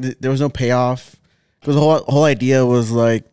th- 0.00 0.16
There 0.20 0.30
was 0.30 0.40
no 0.40 0.48
payoff 0.48 1.16
because 1.60 1.74
the 1.74 1.80
whole 1.80 1.98
whole 2.06 2.24
idea 2.24 2.64
was 2.64 2.92
like 2.92 3.24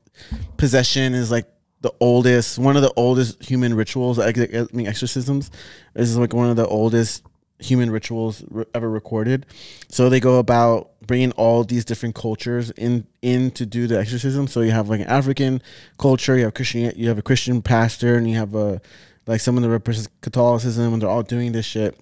possession 0.57 1.13
is 1.13 1.29
like 1.29 1.45
the 1.81 1.93
oldest, 1.99 2.59
one 2.59 2.75
of 2.75 2.81
the 2.81 2.93
oldest 2.95 3.43
human 3.43 3.73
rituals. 3.73 4.19
I 4.19 4.31
mean, 4.71 4.87
exorcisms 4.87 5.51
is 5.95 6.17
like 6.17 6.33
one 6.33 6.49
of 6.49 6.55
the 6.55 6.67
oldest 6.67 7.23
human 7.59 7.91
rituals 7.91 8.43
ever 8.73 8.89
recorded. 8.89 9.45
So 9.87 10.09
they 10.09 10.19
go 10.19 10.39
about 10.39 10.91
bringing 11.05 11.31
all 11.33 11.63
these 11.63 11.85
different 11.85 12.15
cultures 12.15 12.71
in 12.71 13.05
in 13.21 13.51
to 13.51 13.65
do 13.65 13.87
the 13.87 13.99
exorcism. 13.99 14.47
So 14.47 14.61
you 14.61 14.71
have 14.71 14.89
like 14.89 15.01
an 15.01 15.07
African 15.07 15.61
culture, 15.97 16.37
you 16.37 16.45
have 16.45 16.53
Christian, 16.53 16.91
you 16.95 17.07
have 17.07 17.17
a 17.17 17.23
Christian 17.23 17.61
pastor, 17.61 18.15
and 18.15 18.29
you 18.29 18.37
have 18.37 18.55
a 18.55 18.81
like 19.27 19.41
someone 19.41 19.63
that 19.63 19.69
represents 19.69 20.09
Catholicism, 20.21 20.93
and 20.93 21.01
they're 21.01 21.09
all 21.09 21.23
doing 21.23 21.51
this 21.51 21.65
shit, 21.65 21.97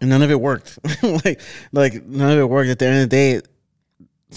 and 0.00 0.10
none 0.10 0.22
of 0.22 0.30
it 0.30 0.40
worked. 0.40 0.78
like 1.24 1.40
like 1.72 2.04
none 2.04 2.30
of 2.32 2.38
it 2.38 2.48
worked. 2.48 2.70
At 2.70 2.78
the 2.78 2.86
end 2.86 3.02
of 3.02 3.10
the 3.10 3.16
day, 3.16 3.40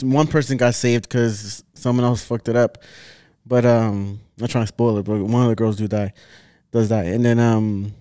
one 0.01 0.27
person 0.27 0.57
got 0.57 0.75
saved 0.75 1.03
because 1.03 1.63
someone 1.73 2.05
else 2.05 2.23
fucked 2.23 2.49
it 2.49 2.55
up. 2.55 2.79
But 3.45 3.65
um, 3.65 4.19
not 4.37 4.49
trying 4.49 4.63
to 4.63 4.67
spoil 4.67 4.97
it, 4.97 5.03
but 5.03 5.17
one 5.19 5.43
of 5.43 5.49
the 5.49 5.55
girls 5.55 5.75
do 5.75 5.87
die, 5.87 6.13
does 6.71 6.89
die, 6.89 7.03
and 7.03 7.25
then 7.25 7.39
um, 7.39 7.93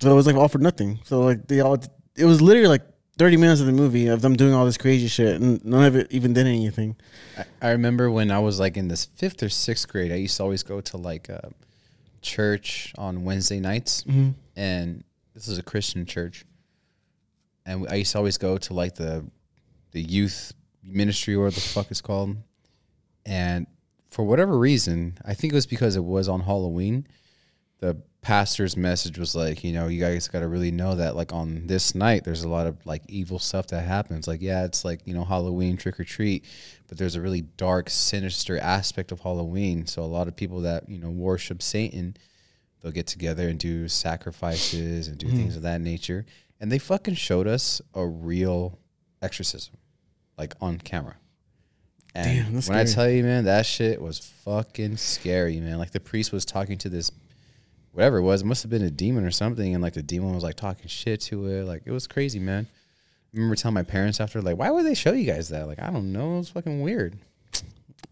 so 0.00 0.10
it 0.10 0.14
was 0.14 0.26
like 0.26 0.36
all 0.36 0.48
for 0.48 0.58
nothing. 0.58 1.00
So 1.04 1.20
like 1.22 1.46
they 1.48 1.60
all, 1.60 1.78
it 2.16 2.24
was 2.26 2.42
literally 2.42 2.68
like 2.68 2.82
thirty 3.16 3.36
minutes 3.38 3.60
of 3.60 3.66
the 3.66 3.72
movie 3.72 4.08
of 4.08 4.20
them 4.20 4.36
doing 4.36 4.52
all 4.52 4.66
this 4.66 4.76
crazy 4.76 5.08
shit, 5.08 5.40
and 5.40 5.64
none 5.64 5.84
of 5.84 5.96
it 5.96 6.08
even 6.10 6.34
did 6.34 6.46
anything. 6.46 6.96
I, 7.38 7.44
I 7.68 7.70
remember 7.70 8.10
when 8.10 8.30
I 8.30 8.38
was 8.40 8.60
like 8.60 8.76
in 8.76 8.88
this 8.88 9.06
fifth 9.06 9.42
or 9.42 9.48
sixth 9.48 9.88
grade, 9.88 10.12
I 10.12 10.16
used 10.16 10.36
to 10.36 10.42
always 10.42 10.62
go 10.62 10.80
to 10.82 10.96
like 10.98 11.30
a 11.30 11.52
church 12.20 12.92
on 12.98 13.24
Wednesday 13.24 13.60
nights, 13.60 14.04
and 14.56 15.04
this 15.34 15.48
is 15.48 15.56
a 15.56 15.62
Christian 15.62 16.04
church, 16.04 16.44
and 17.64 17.88
I 17.88 17.94
used 17.94 18.12
to 18.12 18.18
always 18.18 18.36
go 18.36 18.58
to 18.58 18.74
like 18.74 18.94
the 18.94 19.24
the 19.92 20.02
youth 20.02 20.52
ministry 20.82 21.34
or 21.34 21.44
what 21.44 21.54
the 21.54 21.60
fuck 21.60 21.90
it's 21.90 22.02
called, 22.02 22.36
and 23.24 23.66
for 24.12 24.24
whatever 24.24 24.58
reason, 24.58 25.16
I 25.24 25.32
think 25.32 25.54
it 25.54 25.56
was 25.56 25.66
because 25.66 25.96
it 25.96 26.04
was 26.04 26.28
on 26.28 26.40
Halloween. 26.40 27.06
The 27.80 27.96
pastor's 28.20 28.76
message 28.76 29.18
was 29.18 29.34
like, 29.34 29.64
you 29.64 29.72
know, 29.72 29.88
you 29.88 29.98
guys 29.98 30.28
got 30.28 30.40
to 30.40 30.48
really 30.48 30.70
know 30.70 30.94
that, 30.94 31.16
like, 31.16 31.32
on 31.32 31.66
this 31.66 31.94
night, 31.94 32.22
there's 32.22 32.44
a 32.44 32.48
lot 32.48 32.66
of 32.66 32.76
like 32.84 33.02
evil 33.08 33.38
stuff 33.38 33.68
that 33.68 33.86
happens. 33.86 34.28
Like, 34.28 34.42
yeah, 34.42 34.64
it's 34.64 34.84
like, 34.84 35.00
you 35.06 35.14
know, 35.14 35.24
Halloween 35.24 35.78
trick 35.78 35.98
or 35.98 36.04
treat, 36.04 36.44
but 36.88 36.98
there's 36.98 37.16
a 37.16 37.22
really 37.22 37.40
dark, 37.40 37.88
sinister 37.88 38.58
aspect 38.58 39.12
of 39.12 39.20
Halloween. 39.20 39.86
So, 39.86 40.02
a 40.02 40.04
lot 40.04 40.28
of 40.28 40.36
people 40.36 40.60
that, 40.60 40.90
you 40.90 40.98
know, 40.98 41.10
worship 41.10 41.62
Satan, 41.62 42.14
they'll 42.82 42.92
get 42.92 43.06
together 43.06 43.48
and 43.48 43.58
do 43.58 43.88
sacrifices 43.88 45.08
and 45.08 45.16
do 45.16 45.28
hmm. 45.28 45.36
things 45.36 45.56
of 45.56 45.62
that 45.62 45.80
nature. 45.80 46.26
And 46.60 46.70
they 46.70 46.78
fucking 46.78 47.14
showed 47.14 47.48
us 47.48 47.80
a 47.94 48.06
real 48.06 48.78
exorcism, 49.22 49.74
like 50.36 50.54
on 50.60 50.76
camera. 50.76 51.16
And 52.14 52.52
Damn, 52.52 52.62
when 52.62 52.78
I 52.78 52.84
tell 52.84 53.08
you, 53.08 53.22
man, 53.22 53.44
that 53.44 53.64
shit 53.64 54.00
was 54.00 54.18
fucking 54.44 54.98
scary, 54.98 55.60
man. 55.60 55.78
Like 55.78 55.92
the 55.92 56.00
priest 56.00 56.30
was 56.32 56.44
talking 56.44 56.76
to 56.78 56.88
this 56.88 57.10
whatever 57.92 58.18
it 58.18 58.22
was. 58.22 58.42
It 58.42 58.46
must 58.46 58.62
have 58.62 58.70
been 58.70 58.82
a 58.82 58.90
demon 58.90 59.24
or 59.24 59.30
something, 59.30 59.74
and 59.74 59.82
like 59.82 59.94
the 59.94 60.02
demon 60.02 60.34
was 60.34 60.42
like 60.42 60.56
talking 60.56 60.88
shit 60.88 61.20
to 61.22 61.46
it. 61.46 61.64
Like 61.64 61.82
it 61.86 61.90
was 61.90 62.06
crazy, 62.06 62.38
man. 62.38 62.66
I 62.70 63.36
remember 63.36 63.56
telling 63.56 63.74
my 63.74 63.82
parents 63.82 64.20
after, 64.20 64.42
like, 64.42 64.58
why 64.58 64.70
would 64.70 64.84
they 64.84 64.94
show 64.94 65.12
you 65.12 65.24
guys 65.24 65.48
that? 65.48 65.66
Like, 65.66 65.80
I 65.80 65.90
don't 65.90 66.12
know. 66.12 66.34
It 66.34 66.38
was 66.38 66.48
fucking 66.50 66.82
weird. 66.82 67.16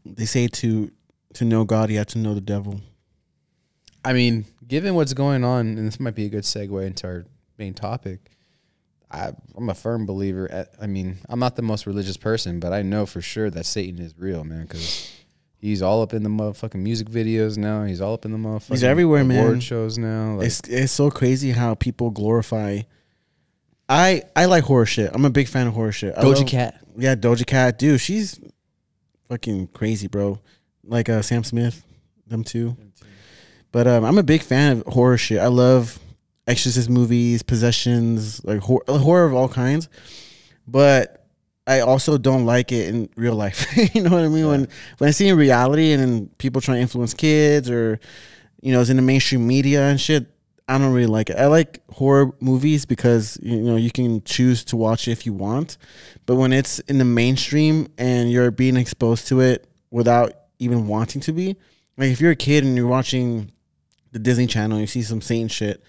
They 0.07 0.25
say 0.25 0.49
to 0.49 0.91
to 1.35 1.45
know 1.45 1.65
God, 1.65 1.91
you 1.91 1.99
have 1.99 2.07
to 2.09 2.19
know 2.19 2.35
the 2.35 2.41
devil. 2.41 2.81
I 4.03 4.15
mean, 4.15 4.47
given 4.67 4.95
what's 4.95 5.13
going 5.13 5.45
on, 5.45 5.67
and 5.67 5.87
this 5.87 6.01
might 6.01 6.15
be 6.15 6.25
a 6.25 6.31
good 6.31 6.45
segue 6.45 6.87
into 6.87 7.07
our 7.07 7.27
main 7.59 7.75
topic. 7.75 8.31
I, 9.11 9.33
I'm 9.57 9.69
a 9.69 9.75
firm 9.75 10.07
believer. 10.07 10.51
At, 10.51 10.69
I 10.81 10.87
mean, 10.87 11.19
I'm 11.29 11.41
not 11.41 11.57
the 11.57 11.63
most 11.63 11.87
religious 11.87 12.17
person, 12.17 12.61
but 12.61 12.73
I 12.73 12.83
know 12.83 13.07
for 13.07 13.21
sure 13.21 13.51
that 13.51 13.67
Satan 13.67 14.01
is 14.01 14.15
real, 14.17 14.45
man. 14.45 14.63
Because 14.63 15.11
he's 15.59 15.83
all 15.83 16.03
up 16.03 16.15
in 16.15 16.23
the 16.23 16.29
motherfucking 16.31 16.77
music 16.81 17.09
videos 17.09 17.57
now. 17.59 17.85
He's 17.85 18.01
all 18.01 18.15
up 18.15 18.25
in 18.25 18.31
the 18.33 18.39
motherfucking 18.39 18.69
He's 18.71 18.85
everywhere, 18.85 19.23
award 19.23 19.51
man. 19.53 19.61
shows 19.61 19.99
now. 19.99 20.35
Like, 20.37 20.47
it's 20.47 20.61
it's 20.69 20.93
so 20.93 21.11
crazy 21.11 21.51
how 21.51 21.75
people 21.75 22.11
glorify. 22.11 22.83
I 23.89 24.23
I 24.37 24.45
like 24.45 24.65
horror 24.65 24.87
shit. 24.87 25.11
I'm 25.13 25.25
a 25.25 25.31
big 25.31 25.49
fan 25.49 25.67
of 25.67 25.75
horror 25.75 25.93
shit. 25.93 26.15
I 26.17 26.23
Doja 26.23 26.37
love- 26.39 26.47
Cat. 26.47 26.81
Yeah, 26.97 27.15
Doja 27.15 27.47
Cat, 27.47 27.79
dude, 27.79 28.01
she's 28.01 28.39
fucking 29.29 29.69
crazy, 29.69 30.07
bro. 30.07 30.39
Like 30.85 31.09
uh, 31.09 31.23
Sam 31.23 31.45
Smith, 31.45 31.83
them 32.27 32.45
two. 32.45 32.77
But 33.73 33.87
um, 33.87 34.05
I'm 34.05 34.19
a 34.19 34.23
big 34.23 34.43
fan 34.43 34.79
of 34.79 34.87
horror 34.93 35.17
shit. 35.17 35.39
I 35.39 35.47
love 35.47 35.99
exorcist 36.51 36.91
movies, 36.91 37.43
possessions, 37.43 38.45
like 38.45 38.61
hor- 38.61 38.85
horror 38.89 39.25
of 39.25 39.35
all 39.35 39.49
kinds. 39.49 39.89
But 40.67 41.25
I 41.67 41.81
also 41.81 42.19
don't 42.19 42.47
like 42.47 42.73
it 42.73 42.89
in 42.89 43.09
real 43.17 43.35
life. 43.35 43.67
you 43.95 44.03
know 44.03 44.11
what 44.11 44.25
I 44.25 44.29
mean? 44.29 44.47
When 44.49 44.69
when 44.99 45.09
I 45.09 45.13
see 45.13 45.29
in 45.29 45.37
reality 45.37 45.93
and 45.93 46.03
then 46.03 46.31
people 46.39 46.61
trying 46.61 46.79
to 46.79 46.83
influence 46.83 47.15
kids 47.15 47.71
or 47.71 48.01
you 48.61 48.73
know, 48.73 48.81
it's 48.81 48.91
in 48.91 48.97
the 48.97 49.03
mainstream 49.03 49.47
media 49.47 49.83
and 49.83 50.01
shit. 50.01 50.27
I 50.69 50.79
don't 50.79 50.93
really 50.93 51.07
like 51.07 51.31
it. 51.31 51.37
I 51.37 51.47
like 51.47 51.81
horror 51.91 52.33
movies 52.41 52.85
because 52.87 53.39
you 53.43 53.61
know 53.61 53.77
you 53.77 53.91
can 53.91 54.23
choose 54.23 54.65
to 54.67 54.77
watch 54.77 55.09
it 55.09 55.13
if 55.13 55.27
you 55.27 55.33
want, 55.33 55.79
but 56.27 56.37
when 56.37 56.53
it's 56.53 56.79
in 56.81 56.99
the 56.99 57.05
mainstream 57.05 57.89
and 57.99 58.31
you're 58.31 58.53
being 58.53 58.77
exposed 58.77 59.27
to 59.29 59.41
it 59.41 59.67
without 59.91 60.33
even 60.61 60.87
wanting 60.87 61.21
to 61.23 61.33
be, 61.33 61.57
like 61.97 62.11
if 62.11 62.21
you're 62.21 62.31
a 62.31 62.37
kid 62.37 62.63
and 62.65 62.77
you're 62.77 62.87
watching 62.87 63.51
the 64.13 64.21
Disney 64.21 64.47
Channel, 64.47 64.77
and 64.77 64.83
you 64.83 64.87
see 64.87 65.03
some 65.03 65.21
Satan 65.21 65.49
shit, 65.49 65.83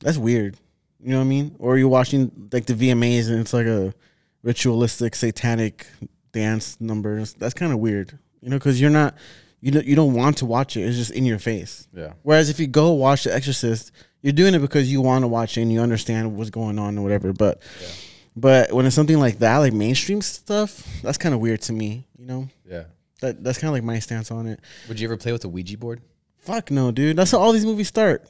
that's 0.00 0.18
weird. 0.18 0.56
You 1.00 1.10
know 1.10 1.18
what 1.18 1.24
I 1.24 1.28
mean? 1.28 1.54
Or 1.58 1.78
you're 1.78 1.88
watching 1.88 2.48
like 2.52 2.66
the 2.66 2.74
VMAs 2.74 3.28
and 3.30 3.40
it's 3.40 3.52
like 3.52 3.66
a 3.66 3.94
ritualistic 4.42 5.14
satanic 5.14 5.86
dance 6.32 6.80
number. 6.80 7.22
That's 7.24 7.54
kind 7.54 7.72
of 7.72 7.78
weird. 7.78 8.18
You 8.40 8.50
know, 8.50 8.56
because 8.58 8.80
you're 8.80 8.90
not 8.90 9.14
you 9.60 9.70
don't 9.72 9.86
you 9.86 9.96
don't 9.96 10.14
want 10.14 10.38
to 10.38 10.46
watch 10.46 10.76
it. 10.76 10.82
It's 10.82 10.96
just 10.96 11.10
in 11.10 11.24
your 11.24 11.38
face. 11.38 11.88
yeah. 11.92 12.12
Whereas 12.22 12.48
if 12.50 12.60
you 12.60 12.66
go 12.66 12.92
watch 12.92 13.24
The 13.24 13.34
Exorcist, 13.34 13.92
you're 14.22 14.32
doing 14.32 14.54
it 14.54 14.60
because 14.60 14.90
you 14.90 15.00
want 15.00 15.22
to 15.22 15.28
watch 15.28 15.56
it 15.58 15.62
and 15.62 15.72
you 15.72 15.80
understand 15.80 16.36
what's 16.36 16.50
going 16.50 16.78
on 16.78 16.98
or 16.98 17.02
whatever. 17.02 17.32
But 17.32 17.62
but 18.36 18.72
when 18.72 18.86
it's 18.86 18.94
something 18.94 19.18
like 19.18 19.38
that, 19.38 19.58
like 19.58 19.72
mainstream 19.72 20.20
stuff, 20.22 20.86
that's 21.02 21.18
kind 21.18 21.34
of 21.34 21.40
weird 21.40 21.62
to 21.62 21.72
me. 21.72 22.06
You 22.18 22.26
know, 22.26 22.48
Yeah. 22.68 22.84
that 23.20 23.42
that's 23.42 23.58
kind 23.58 23.68
of 23.68 23.74
like 23.74 23.84
my 23.84 23.98
stance 23.98 24.30
on 24.30 24.46
it. 24.46 24.60
Would 24.88 25.00
you 25.00 25.06
ever 25.08 25.16
play 25.16 25.32
with 25.32 25.44
a 25.44 25.48
Ouija 25.48 25.78
board? 25.78 26.00
Fuck 26.38 26.70
no, 26.70 26.90
dude. 26.92 27.16
That's 27.16 27.30
how 27.32 27.38
all 27.38 27.52
these 27.52 27.64
movies 27.66 27.88
start. 27.88 28.24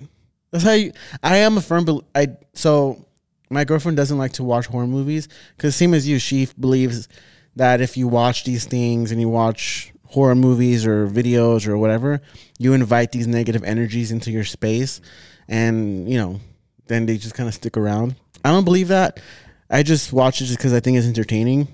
That's 0.50 0.64
how 0.64 0.72
you. 0.72 0.92
I 1.22 1.38
am 1.38 1.56
a 1.56 1.60
firm. 1.60 1.84
Bel- 1.84 2.04
I 2.14 2.28
so 2.54 3.06
my 3.50 3.64
girlfriend 3.64 3.96
doesn't 3.96 4.18
like 4.18 4.32
to 4.34 4.44
watch 4.44 4.66
horror 4.66 4.86
movies 4.86 5.28
because 5.56 5.76
same 5.76 5.94
as 5.94 6.08
you, 6.08 6.18
she 6.18 6.48
believes 6.58 7.08
that 7.56 7.80
if 7.80 7.96
you 7.96 8.08
watch 8.08 8.44
these 8.44 8.64
things 8.66 9.12
and 9.12 9.20
you 9.20 9.28
watch 9.28 9.92
horror 10.04 10.34
movies 10.34 10.86
or 10.86 11.08
videos 11.08 11.66
or 11.66 11.76
whatever, 11.78 12.20
you 12.58 12.72
invite 12.72 13.12
these 13.12 13.26
negative 13.26 13.64
energies 13.64 14.12
into 14.12 14.30
your 14.30 14.44
space, 14.44 15.00
and 15.48 16.08
you 16.08 16.18
know, 16.18 16.40
then 16.86 17.06
they 17.06 17.16
just 17.16 17.34
kind 17.34 17.48
of 17.48 17.54
stick 17.54 17.76
around. 17.76 18.14
I 18.44 18.50
don't 18.50 18.64
believe 18.64 18.88
that. 18.88 19.20
I 19.68 19.82
just 19.82 20.12
watch 20.12 20.40
it 20.40 20.44
just 20.44 20.58
because 20.58 20.72
I 20.72 20.80
think 20.80 20.96
it's 20.96 21.06
entertaining. 21.06 21.68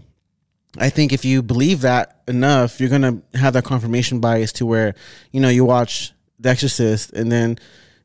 I 0.79 0.89
think 0.89 1.13
if 1.13 1.25
you 1.25 1.43
believe 1.43 1.83
that 1.83 2.23
enough, 2.27 2.81
you're 2.81 2.89
gonna 2.89 3.21
have 3.35 3.53
that 3.53 3.65
confirmation 3.65 4.21
bias 4.21 4.53
to 4.55 4.67
where, 4.67 4.95
you 5.31 5.41
know, 5.41 5.51
you 5.51 5.65
watch 5.65 6.13
The 6.41 6.49
Exorcist 6.49 7.13
and 7.13 7.31
then, 7.31 7.59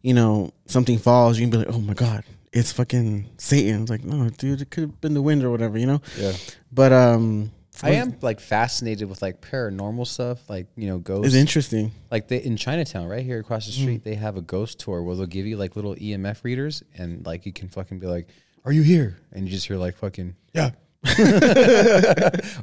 you 0.08 0.14
know, 0.14 0.52
something 0.68 0.98
falls, 0.98 1.38
you 1.38 1.44
can 1.44 1.52
be 1.52 1.58
like, 1.66 1.76
oh 1.76 1.80
my 1.82 1.94
god, 1.94 2.24
it's 2.54 2.72
fucking 2.72 3.28
Satan. 3.38 3.82
It's 3.82 3.92
like, 3.92 4.06
no, 4.06 4.30
dude, 4.30 4.62
it 4.62 4.70
could 4.72 4.84
have 4.84 5.02
been 5.02 5.14
the 5.14 5.22
wind 5.22 5.44
or 5.44 5.52
whatever, 5.52 5.78
you 5.78 5.86
know. 5.86 6.02
Yeah. 6.18 6.32
But 6.72 6.94
um, 6.94 7.52
I 7.84 7.92
am 7.92 8.16
like 8.22 8.40
fascinated 8.40 9.10
with 9.10 9.22
like 9.22 9.42
paranormal 9.42 10.08
stuff, 10.08 10.50
like 10.50 10.68
you 10.78 10.88
know 10.88 10.98
ghosts. 10.98 11.28
It's 11.28 11.36
interesting. 11.36 11.92
like 12.10 12.30
they 12.30 12.38
in 12.38 12.56
Chinatown, 12.56 13.08
right 13.08 13.24
here 13.24 13.40
across 13.40 13.66
Mm. 13.66 13.68
the 13.68 13.74
street, 13.82 14.04
they 14.06 14.16
have 14.16 14.38
a 14.38 14.42
ghost 14.42 14.80
tour 14.80 15.04
where 15.04 15.14
they'll 15.16 15.26
give 15.26 15.46
you 15.46 15.58
like 15.58 15.76
little 15.76 15.94
EMF 15.96 16.44
readers, 16.46 16.82
and 16.98 17.26
like 17.26 17.46
you 17.46 17.52
can 17.52 17.68
fucking 17.68 18.00
be 18.00 18.08
like, 18.08 18.30
"Are 18.64 18.72
you 18.72 18.84
here?" 18.84 19.18
And 19.34 19.46
you 19.46 19.52
just 19.52 19.68
hear 19.68 19.76
like 19.78 19.98
fucking 19.98 20.36
Yeah. 20.54 20.72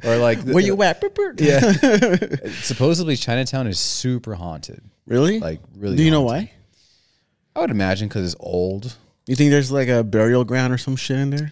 or 0.03 0.17
like 0.17 0.39
Where 0.41 0.59
you 0.63 0.81
at? 0.83 1.01
Yeah. 1.37 1.71
Supposedly 2.61 3.15
Chinatown 3.15 3.67
is 3.67 3.79
super 3.79 4.33
haunted. 4.35 4.81
Really? 5.07 5.39
Like 5.39 5.61
really. 5.77 5.95
Do 5.95 6.03
you 6.03 6.11
know 6.11 6.23
why? 6.23 6.51
I 7.55 7.61
would 7.61 7.71
imagine 7.71 8.07
because 8.07 8.33
it's 8.33 8.41
old. 8.41 8.95
You 9.27 9.35
think 9.35 9.51
there's 9.51 9.71
like 9.71 9.87
a 9.87 10.03
burial 10.03 10.43
ground 10.43 10.73
or 10.73 10.77
some 10.77 10.95
shit 10.95 11.17
in 11.17 11.29
there? 11.29 11.51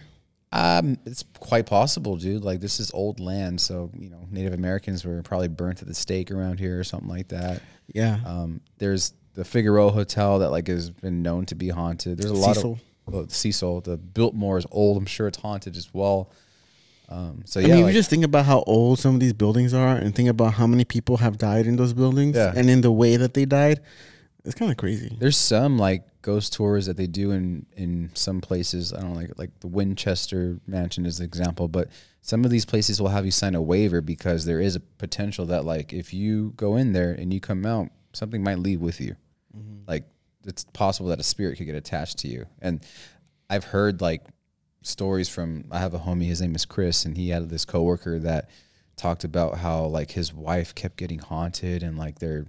Um, 0.52 0.98
it's 1.04 1.24
quite 1.40 1.66
possible, 1.66 2.16
dude. 2.16 2.44
Like 2.44 2.60
this 2.60 2.78
is 2.78 2.92
old 2.92 3.18
land, 3.18 3.60
so 3.60 3.90
you 3.98 4.10
know 4.10 4.28
Native 4.30 4.52
Americans 4.52 5.04
were 5.04 5.20
probably 5.22 5.48
burnt 5.48 5.82
at 5.82 5.88
the 5.88 5.94
stake 5.94 6.30
around 6.30 6.60
here 6.60 6.78
or 6.78 6.84
something 6.84 7.08
like 7.08 7.28
that. 7.28 7.60
Yeah. 7.92 8.20
Um, 8.24 8.60
there's 8.78 9.14
the 9.34 9.44
Figueroa 9.44 9.90
Hotel 9.90 10.38
that 10.38 10.50
like 10.50 10.68
has 10.68 10.90
been 10.90 11.22
known 11.22 11.46
to 11.46 11.56
be 11.56 11.68
haunted. 11.70 12.18
There's 12.18 12.30
a 12.30 12.34
lot 12.34 12.54
Cecil. 12.54 12.78
of 13.08 13.14
oh, 13.14 13.26
Cecil. 13.28 13.80
The 13.80 13.96
Biltmore 13.96 14.58
is 14.58 14.66
old. 14.70 14.96
I'm 14.96 15.06
sure 15.06 15.26
it's 15.26 15.38
haunted 15.38 15.76
as 15.76 15.92
well. 15.92 16.30
Um, 17.08 17.42
so 17.44 17.58
yeah, 17.58 17.66
I 17.66 17.68
mean, 17.70 17.82
like- 17.86 17.94
you 17.94 17.98
just 17.98 18.08
think 18.10 18.24
about 18.24 18.44
how 18.46 18.62
old 18.66 19.00
some 19.00 19.14
of 19.14 19.20
these 19.20 19.32
buildings 19.32 19.74
are, 19.74 19.96
and 19.96 20.14
think 20.14 20.28
about 20.28 20.54
how 20.54 20.66
many 20.68 20.84
people 20.84 21.16
have 21.16 21.36
died 21.36 21.66
in 21.66 21.76
those 21.76 21.92
buildings, 21.92 22.36
Yeah. 22.36 22.52
and 22.54 22.70
in 22.70 22.80
the 22.80 22.92
way 22.92 23.16
that 23.16 23.34
they 23.34 23.44
died, 23.44 23.80
it's 24.44 24.54
kind 24.54 24.70
of 24.70 24.76
crazy. 24.76 25.16
There's 25.18 25.36
some 25.36 25.78
like 25.78 26.04
ghost 26.22 26.52
tours 26.52 26.86
that 26.86 26.96
they 26.96 27.06
do 27.06 27.30
in 27.30 27.66
in 27.76 28.10
some 28.14 28.40
places. 28.40 28.92
I 28.92 29.00
don't 29.00 29.14
know, 29.14 29.16
like 29.16 29.32
like 29.36 29.60
the 29.60 29.68
Winchester 29.68 30.58
Mansion 30.66 31.06
is 31.06 31.18
an 31.18 31.24
example, 31.24 31.68
but 31.68 31.88
some 32.20 32.44
of 32.44 32.50
these 32.50 32.64
places 32.64 33.00
will 33.00 33.08
have 33.08 33.24
you 33.24 33.30
sign 33.30 33.54
a 33.54 33.62
waiver 33.62 34.00
because 34.00 34.44
there 34.44 34.60
is 34.60 34.76
a 34.76 34.80
potential 34.80 35.46
that 35.46 35.64
like 35.64 35.92
if 35.92 36.12
you 36.12 36.52
go 36.56 36.76
in 36.76 36.92
there 36.92 37.12
and 37.12 37.32
you 37.32 37.40
come 37.40 37.64
out, 37.64 37.88
something 38.12 38.42
might 38.42 38.58
leave 38.58 38.80
with 38.80 39.00
you. 39.00 39.16
Mm-hmm. 39.56 39.88
Like 39.88 40.04
it's 40.46 40.64
possible 40.64 41.08
that 41.08 41.20
a 41.20 41.24
spirit 41.24 41.56
could 41.56 41.66
get 41.66 41.74
attached 41.74 42.18
to 42.18 42.28
you. 42.28 42.46
And 42.60 42.84
I've 43.48 43.64
heard 43.64 44.00
like 44.00 44.22
stories 44.82 45.28
from 45.28 45.64
I 45.70 45.78
have 45.78 45.94
a 45.94 45.98
homie, 45.98 46.26
his 46.26 46.42
name 46.42 46.54
is 46.54 46.64
Chris, 46.64 47.04
and 47.04 47.16
he 47.16 47.30
had 47.30 47.48
this 47.48 47.64
coworker 47.64 48.18
that 48.20 48.50
talked 48.96 49.24
about 49.24 49.58
how 49.58 49.86
like 49.86 50.10
his 50.10 50.32
wife 50.32 50.74
kept 50.74 50.96
getting 50.96 51.18
haunted 51.18 51.82
and 51.82 51.98
like 51.98 52.18
their 52.18 52.46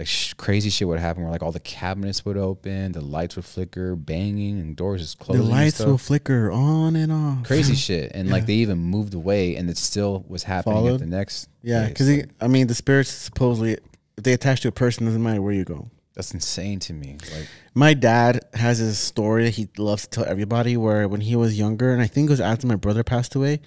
like 0.00 0.08
sh- 0.08 0.32
crazy 0.34 0.70
shit 0.70 0.88
would 0.88 0.98
happen 0.98 1.22
where 1.22 1.30
like 1.30 1.42
all 1.42 1.52
the 1.52 1.60
cabinets 1.60 2.24
would 2.24 2.36
open, 2.38 2.92
the 2.92 3.00
lights 3.02 3.36
would 3.36 3.44
flicker, 3.44 3.94
banging, 3.94 4.58
and 4.58 4.74
doors 4.74 5.02
just 5.02 5.18
The 5.18 5.24
closing. 5.26 5.42
and 5.42 5.50
lights 5.50 5.78
will 5.78 5.98
flicker 5.98 6.50
on 6.50 6.96
and 6.96 7.12
off. 7.12 7.44
crazy 7.46 7.74
shit, 7.86 8.10
and 8.14 8.30
like 8.30 8.46
they 8.46 8.54
even 8.54 8.78
moved 8.78 9.14
away, 9.14 9.56
and 9.56 9.68
it 9.70 9.76
still 9.76 10.24
was 10.26 10.42
happening 10.42 10.74
Followed? 10.76 10.94
at 10.94 11.00
the 11.00 11.06
next. 11.06 11.48
Yeah, 11.62 11.86
because 11.86 12.08
I 12.40 12.48
mean, 12.48 12.66
the 12.66 12.74
spirits 12.74 13.10
supposedly, 13.10 13.72
if 14.16 14.24
they 14.24 14.32
attach 14.32 14.62
to 14.62 14.68
a 14.68 14.72
person, 14.72 15.04
doesn't 15.04 15.22
matter 15.22 15.42
where 15.42 15.52
you 15.52 15.64
go. 15.64 15.90
that's 16.14 16.32
insane 16.34 16.78
to 16.80 16.92
me. 16.94 17.18
Like 17.36 17.46
My 17.74 17.92
dad 17.94 18.40
has 18.54 18.78
this 18.80 18.98
story 18.98 19.44
that 19.44 19.50
he 19.54 19.68
loves 19.78 20.04
to 20.04 20.08
tell 20.08 20.24
everybody. 20.24 20.76
Where 20.78 21.06
when 21.08 21.20
he 21.20 21.36
was 21.36 21.58
younger, 21.58 21.92
and 21.92 22.00
I 22.00 22.06
think 22.06 22.28
it 22.28 22.32
was 22.32 22.40
after 22.40 22.66
my 22.66 22.76
brother 22.76 23.04
passed 23.04 23.34
away, 23.34 23.60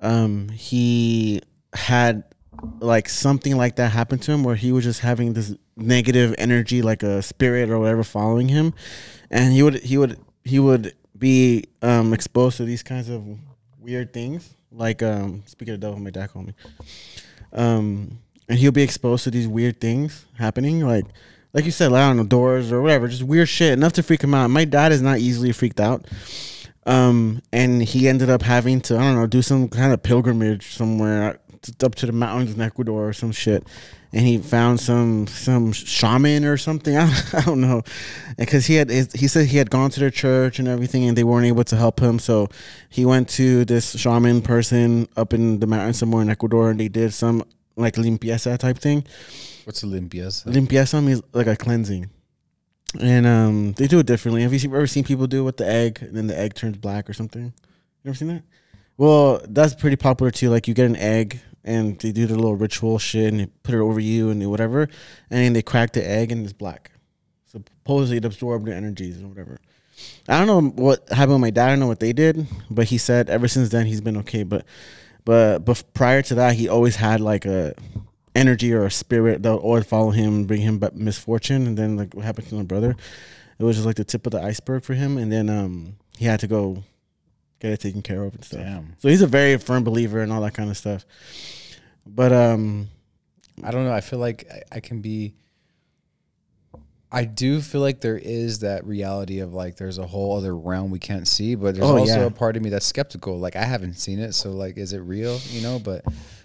um, 0.00 0.48
he 0.48 1.40
had 1.74 2.24
like 2.80 3.08
something 3.08 3.56
like 3.56 3.76
that 3.76 3.90
happened 3.90 4.22
to 4.22 4.32
him, 4.32 4.44
where 4.44 4.56
he 4.56 4.72
was 4.72 4.84
just 4.84 5.00
having 5.00 5.32
this 5.32 5.54
negative 5.76 6.34
energy, 6.38 6.82
like 6.82 7.02
a 7.02 7.22
spirit 7.22 7.70
or 7.70 7.78
whatever, 7.78 8.02
following 8.02 8.48
him, 8.48 8.74
and 9.30 9.52
he 9.52 9.62
would 9.62 9.82
he 9.82 9.98
would 9.98 10.18
he 10.44 10.58
would 10.58 10.94
be 11.16 11.64
um, 11.82 12.12
exposed 12.12 12.56
to 12.58 12.64
these 12.64 12.82
kinds 12.82 13.08
of 13.08 13.24
weird 13.78 14.12
things. 14.12 14.56
Like 14.72 15.02
um, 15.02 15.42
speaking 15.46 15.74
of 15.74 15.80
devil, 15.80 15.98
my 15.98 16.10
dad 16.10 16.32
called 16.32 16.46
me. 16.46 16.54
Um, 17.52 18.18
and 18.48 18.58
he'll 18.58 18.72
be 18.72 18.82
exposed 18.82 19.24
to 19.24 19.30
these 19.30 19.46
weird 19.46 19.80
things 19.80 20.26
happening, 20.36 20.86
like 20.86 21.04
like 21.52 21.64
you 21.64 21.70
said, 21.70 21.92
loud 21.92 22.10
on 22.10 22.16
the 22.16 22.24
doors 22.24 22.70
or 22.70 22.80
whatever, 22.80 23.08
just 23.08 23.22
weird 23.22 23.48
shit, 23.48 23.72
enough 23.72 23.92
to 23.94 24.02
freak 24.02 24.22
him 24.22 24.34
out. 24.34 24.48
My 24.50 24.64
dad 24.64 24.92
is 24.92 25.02
not 25.02 25.18
easily 25.18 25.52
freaked 25.52 25.80
out. 25.80 26.06
Um, 26.86 27.42
and 27.52 27.82
he 27.82 28.08
ended 28.08 28.30
up 28.30 28.42
having 28.42 28.80
to, 28.82 28.96
I 28.96 29.00
don't 29.00 29.16
know, 29.16 29.26
do 29.26 29.42
some 29.42 29.68
kind 29.68 29.92
of 29.92 30.02
pilgrimage 30.02 30.74
somewhere 30.74 31.38
up 31.82 31.94
to 31.96 32.06
the 32.06 32.12
mountains 32.12 32.54
in 32.54 32.60
Ecuador 32.60 33.08
or 33.08 33.12
some 33.12 33.32
shit. 33.32 33.66
And 34.12 34.26
he 34.26 34.38
found 34.38 34.80
some 34.80 35.26
some 35.28 35.72
shaman 35.72 36.44
or 36.44 36.56
something. 36.56 36.96
I 36.98 37.06
don't, 37.06 37.34
I 37.34 37.40
don't 37.42 37.60
know, 37.60 37.82
because 38.36 38.66
he 38.66 38.74
had 38.74 38.90
his, 38.90 39.12
he 39.12 39.28
said 39.28 39.46
he 39.46 39.58
had 39.58 39.70
gone 39.70 39.90
to 39.90 40.00
their 40.00 40.10
church 40.10 40.58
and 40.58 40.66
everything, 40.66 41.06
and 41.06 41.16
they 41.16 41.22
weren't 41.22 41.46
able 41.46 41.62
to 41.64 41.76
help 41.76 42.00
him. 42.00 42.18
So 42.18 42.48
he 42.88 43.04
went 43.04 43.28
to 43.30 43.64
this 43.64 43.96
shaman 43.96 44.42
person 44.42 45.08
up 45.16 45.32
in 45.32 45.60
the 45.60 45.66
mountains 45.68 45.98
somewhere 45.98 46.22
in 46.22 46.30
Ecuador, 46.30 46.70
and 46.70 46.80
they 46.80 46.88
did 46.88 47.12
some 47.12 47.44
like 47.76 47.94
limpieza 47.94 48.58
type 48.58 48.78
thing. 48.78 49.04
what's 49.64 49.84
Olympia's? 49.84 50.42
Limpieza 50.44 51.02
means 51.04 51.22
like 51.32 51.46
a 51.46 51.56
cleansing. 51.56 52.10
and 53.00 53.26
um, 53.26 53.72
they 53.74 53.86
do 53.86 54.00
it 54.00 54.06
differently. 54.06 54.42
Have 54.42 54.52
you 54.52 54.74
ever 54.74 54.88
seen 54.88 55.04
people 55.04 55.28
do 55.28 55.42
it 55.42 55.44
with 55.44 55.56
the 55.58 55.68
egg, 55.68 55.98
and 56.02 56.16
then 56.16 56.26
the 56.26 56.36
egg 56.36 56.54
turns 56.54 56.76
black 56.78 57.08
or 57.08 57.12
something? 57.12 57.52
You 58.02 58.08
ever 58.08 58.16
seen 58.16 58.28
that? 58.28 58.42
Well, 58.96 59.40
that's 59.48 59.74
pretty 59.74 59.96
popular 59.96 60.30
too. 60.32 60.50
Like 60.50 60.66
you 60.66 60.74
get 60.74 60.86
an 60.86 60.96
egg, 60.96 61.40
and 61.64 61.98
they 61.98 62.12
do 62.12 62.26
their 62.26 62.36
little 62.36 62.56
ritual 62.56 62.98
shit, 62.98 63.32
and 63.32 63.40
they 63.40 63.46
put 63.62 63.74
it 63.74 63.80
over 63.80 64.00
you 64.00 64.30
and 64.30 64.50
whatever, 64.50 64.88
and 65.30 65.54
they 65.54 65.62
crack 65.62 65.92
the 65.92 66.08
egg, 66.08 66.32
and 66.32 66.44
it's 66.44 66.52
black. 66.52 66.90
Supposedly 67.46 68.18
it 68.18 68.24
absorbed 68.24 68.66
the 68.66 68.74
energies 68.74 69.22
or 69.22 69.28
whatever. 69.28 69.58
I 70.28 70.38
don't 70.38 70.46
know 70.46 70.82
what 70.82 71.08
happened 71.10 71.34
with 71.34 71.40
my 71.40 71.50
dad. 71.50 71.66
I 71.66 71.70
don't 71.70 71.80
know 71.80 71.86
what 71.86 72.00
they 72.00 72.12
did, 72.12 72.46
but 72.70 72.86
he 72.86 72.98
said 72.98 73.28
ever 73.28 73.48
since 73.48 73.70
then 73.70 73.86
he's 73.86 74.00
been 74.00 74.16
okay. 74.18 74.44
But 74.44 74.64
but 75.24 75.64
but 75.64 75.82
prior 75.94 76.22
to 76.22 76.34
that, 76.36 76.54
he 76.54 76.68
always 76.68 76.96
had 76.96 77.20
like 77.20 77.44
a 77.44 77.74
energy 78.34 78.72
or 78.72 78.84
a 78.84 78.90
spirit 78.90 79.42
that 79.42 79.50
would 79.50 79.60
always 79.60 79.86
follow 79.86 80.10
him 80.10 80.44
bring 80.44 80.60
him 80.60 80.80
misfortune. 80.94 81.66
And 81.66 81.76
then 81.76 81.96
like 81.96 82.14
what 82.14 82.24
happened 82.24 82.48
to 82.48 82.54
my 82.54 82.62
brother, 82.62 82.96
it 83.58 83.64
was 83.64 83.76
just 83.76 83.86
like 83.86 83.96
the 83.96 84.04
tip 84.04 84.26
of 84.26 84.32
the 84.32 84.40
iceberg 84.40 84.84
for 84.84 84.94
him. 84.94 85.18
And 85.18 85.30
then 85.30 85.50
um 85.50 85.96
he 86.16 86.24
had 86.24 86.40
to 86.40 86.46
go 86.46 86.84
get 87.60 87.70
it 87.72 87.80
taken 87.80 88.02
care 88.02 88.24
of 88.24 88.34
and 88.34 88.44
stuff. 88.44 88.60
Damn. 88.60 88.94
So 88.98 89.08
he's 89.08 89.22
a 89.22 89.26
very 89.26 89.56
firm 89.58 89.84
believer 89.84 90.20
and 90.20 90.32
all 90.32 90.40
that 90.42 90.54
kind 90.54 90.68
of 90.70 90.76
stuff. 90.76 91.04
But 92.06 92.32
um 92.32 92.88
I 93.62 93.70
don't 93.70 93.84
know. 93.84 93.92
I 93.92 94.00
feel 94.00 94.18
like 94.18 94.46
I, 94.50 94.76
I 94.76 94.80
can 94.80 95.00
be. 95.00 95.34
I 97.12 97.24
do 97.24 97.60
feel 97.60 97.80
like 97.80 98.00
there 98.00 98.16
is 98.18 98.60
that 98.60 98.86
reality 98.86 99.40
of 99.40 99.52
like 99.52 99.76
there's 99.76 99.98
a 99.98 100.06
whole 100.06 100.36
other 100.36 100.56
realm 100.56 100.90
we 100.92 101.00
can't 101.00 101.26
see, 101.26 101.56
but 101.56 101.74
there's 101.74 101.84
Oh, 101.86 101.98
also 101.98 102.20
yeah. 102.20 102.26
a 102.26 102.30
part 102.30 102.56
of 102.56 102.62
me 102.62 102.70
that's 102.70 102.86
skeptical. 102.86 103.36
Like 103.38 103.56
I 103.56 103.64
haven't 103.64 103.94
seen 103.94 104.20
it, 104.20 104.32
so 104.34 104.50
like, 104.52 104.78
is 104.78 104.92
it 104.92 105.00
real? 105.00 105.40
You 105.50 105.60
know, 105.62 105.80
but 105.80 106.04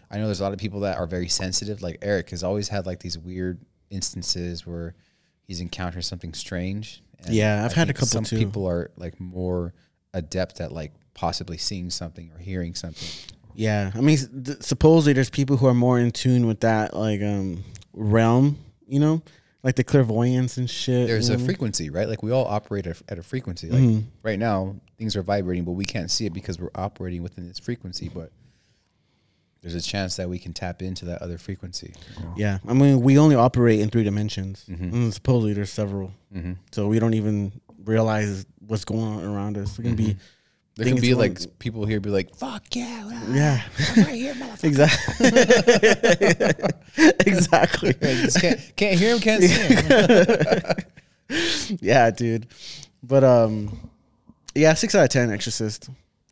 I 0.10 0.18
know 0.18 0.26
there's 0.26 0.40
a 0.40 0.44
lot 0.44 0.54
of 0.54 0.60
people 0.60 0.80
that 0.82 0.98
are 0.98 1.06
very 1.06 1.28
sensitive. 1.28 1.84
Like 1.84 2.00
Eric 2.02 2.32
has 2.32 2.44
always 2.44 2.68
had 2.68 2.88
like 2.88 3.00
these 3.00 3.18
weird 3.18 3.60
instances 3.92 4.66
where 4.66 4.96
he's 5.44 5.62
encountered 5.62 6.04
something 6.04 6.34
strange. 6.34 7.04
And 7.24 7.36
Yeah, 7.36 7.64
I've 7.64 7.72
I 7.74 7.76
had 7.76 7.90
a 7.92 7.94
couple 7.94 8.08
Some 8.08 8.24
too. 8.24 8.38
people 8.38 8.68
are 8.68 8.90
like 8.98 9.20
more 9.20 9.72
adept 10.16 10.62
at 10.62 10.72
like 10.72 10.94
possibly 11.16 11.58
seeing 11.58 11.90
something 11.90 12.30
or 12.36 12.38
hearing 12.40 12.76
something. 12.76 13.08
Yeah, 13.56 13.92
I 13.96 14.02
mean, 14.02 14.18
th- 14.44 14.62
supposedly 14.62 15.14
there's 15.14 15.30
people 15.32 15.58
who 15.58 15.66
are 15.66 15.74
more 15.74 15.98
in 15.98 16.12
tune 16.12 16.46
with 16.46 16.60
that 16.60 16.94
like 16.94 17.22
um 17.24 17.64
realm, 17.94 18.58
you 18.88 19.00
know, 19.00 19.24
like 19.64 19.76
the 19.76 19.84
clairvoyance 19.84 20.58
and 20.58 20.70
shit. 20.70 21.08
there's 21.08 21.30
you 21.30 21.36
a 21.36 21.38
know? 21.38 21.46
frequency, 21.46 21.90
right? 21.90 22.08
Like 22.08 22.22
we 22.22 22.32
all 22.32 22.46
operate 22.46 22.86
at 22.86 23.02
at 23.10 23.18
a 23.18 23.24
frequency. 23.24 23.70
Like 23.70 23.82
Mhm. 23.82 24.04
right 24.24 24.38
now, 24.38 24.76
things 24.98 25.16
are 25.16 25.24
vibrating, 25.24 25.64
but 25.64 25.72
we 25.72 25.86
can't 25.86 26.12
see 26.12 26.26
it 26.26 26.34
because 26.34 26.60
we're 26.60 26.70
operating 26.76 27.24
within 27.24 27.48
this 27.48 27.58
frequency. 27.60 28.10
But 28.10 28.32
there's 29.62 29.74
a 29.76 29.82
chance 29.82 30.18
that 30.18 30.30
we 30.30 30.38
can 30.38 30.54
tap 30.54 30.82
into 30.84 31.06
that 31.06 31.22
other 31.22 31.38
frequency. 31.40 31.94
you 32.20 32.24
know? 32.24 32.34
Yeah, 32.38 32.58
I 32.68 32.74
mean, 32.74 33.02
we 33.02 33.18
only 33.18 33.36
operate 33.36 33.80
in 33.80 33.90
three 33.90 34.04
dimensions, 34.04 34.64
Mhm. 34.70 34.94
and 34.94 35.14
supposedly 35.14 35.54
there's 35.54 35.72
several, 35.72 36.12
Mhm. 36.36 36.58
so 36.72 36.88
we 36.88 37.00
don't 37.00 37.16
even 37.16 37.52
realize 37.84 38.46
what's 38.60 38.86
going 38.86 39.02
on 39.02 39.24
around 39.24 39.58
us. 39.58 39.80
It 39.80 39.84
can 39.84 39.96
be, 39.96 40.18
There 40.78 40.92
could 40.92 41.02
be 41.02 41.14
one- 41.14 41.30
like 41.30 41.58
people 41.60 41.86
here 41.86 42.02
be 42.02 42.10
like, 42.10 42.36
"Fuck 42.36 42.76
yeah, 42.76 43.10
yeah, 43.32 43.62
I'm 43.96 44.04
right 44.04 44.14
here, 44.14 44.34
motherfucker." 44.34 44.90
exactly, 47.26 47.90
exactly. 48.02 48.42
Can't, 48.42 48.76
can't 48.76 49.00
hear 49.00 49.14
him, 49.16 49.22
can't 49.22 49.44
see 49.44 49.76
him. 49.76 51.78
yeah, 51.82 52.12
dude. 52.12 52.48
But 53.02 53.24
um, 53.24 53.90
yeah, 54.54 54.74
six 54.74 54.94
out 54.96 55.04
of 55.04 55.10
ten. 55.10 55.32
Exorcist. 55.32 55.90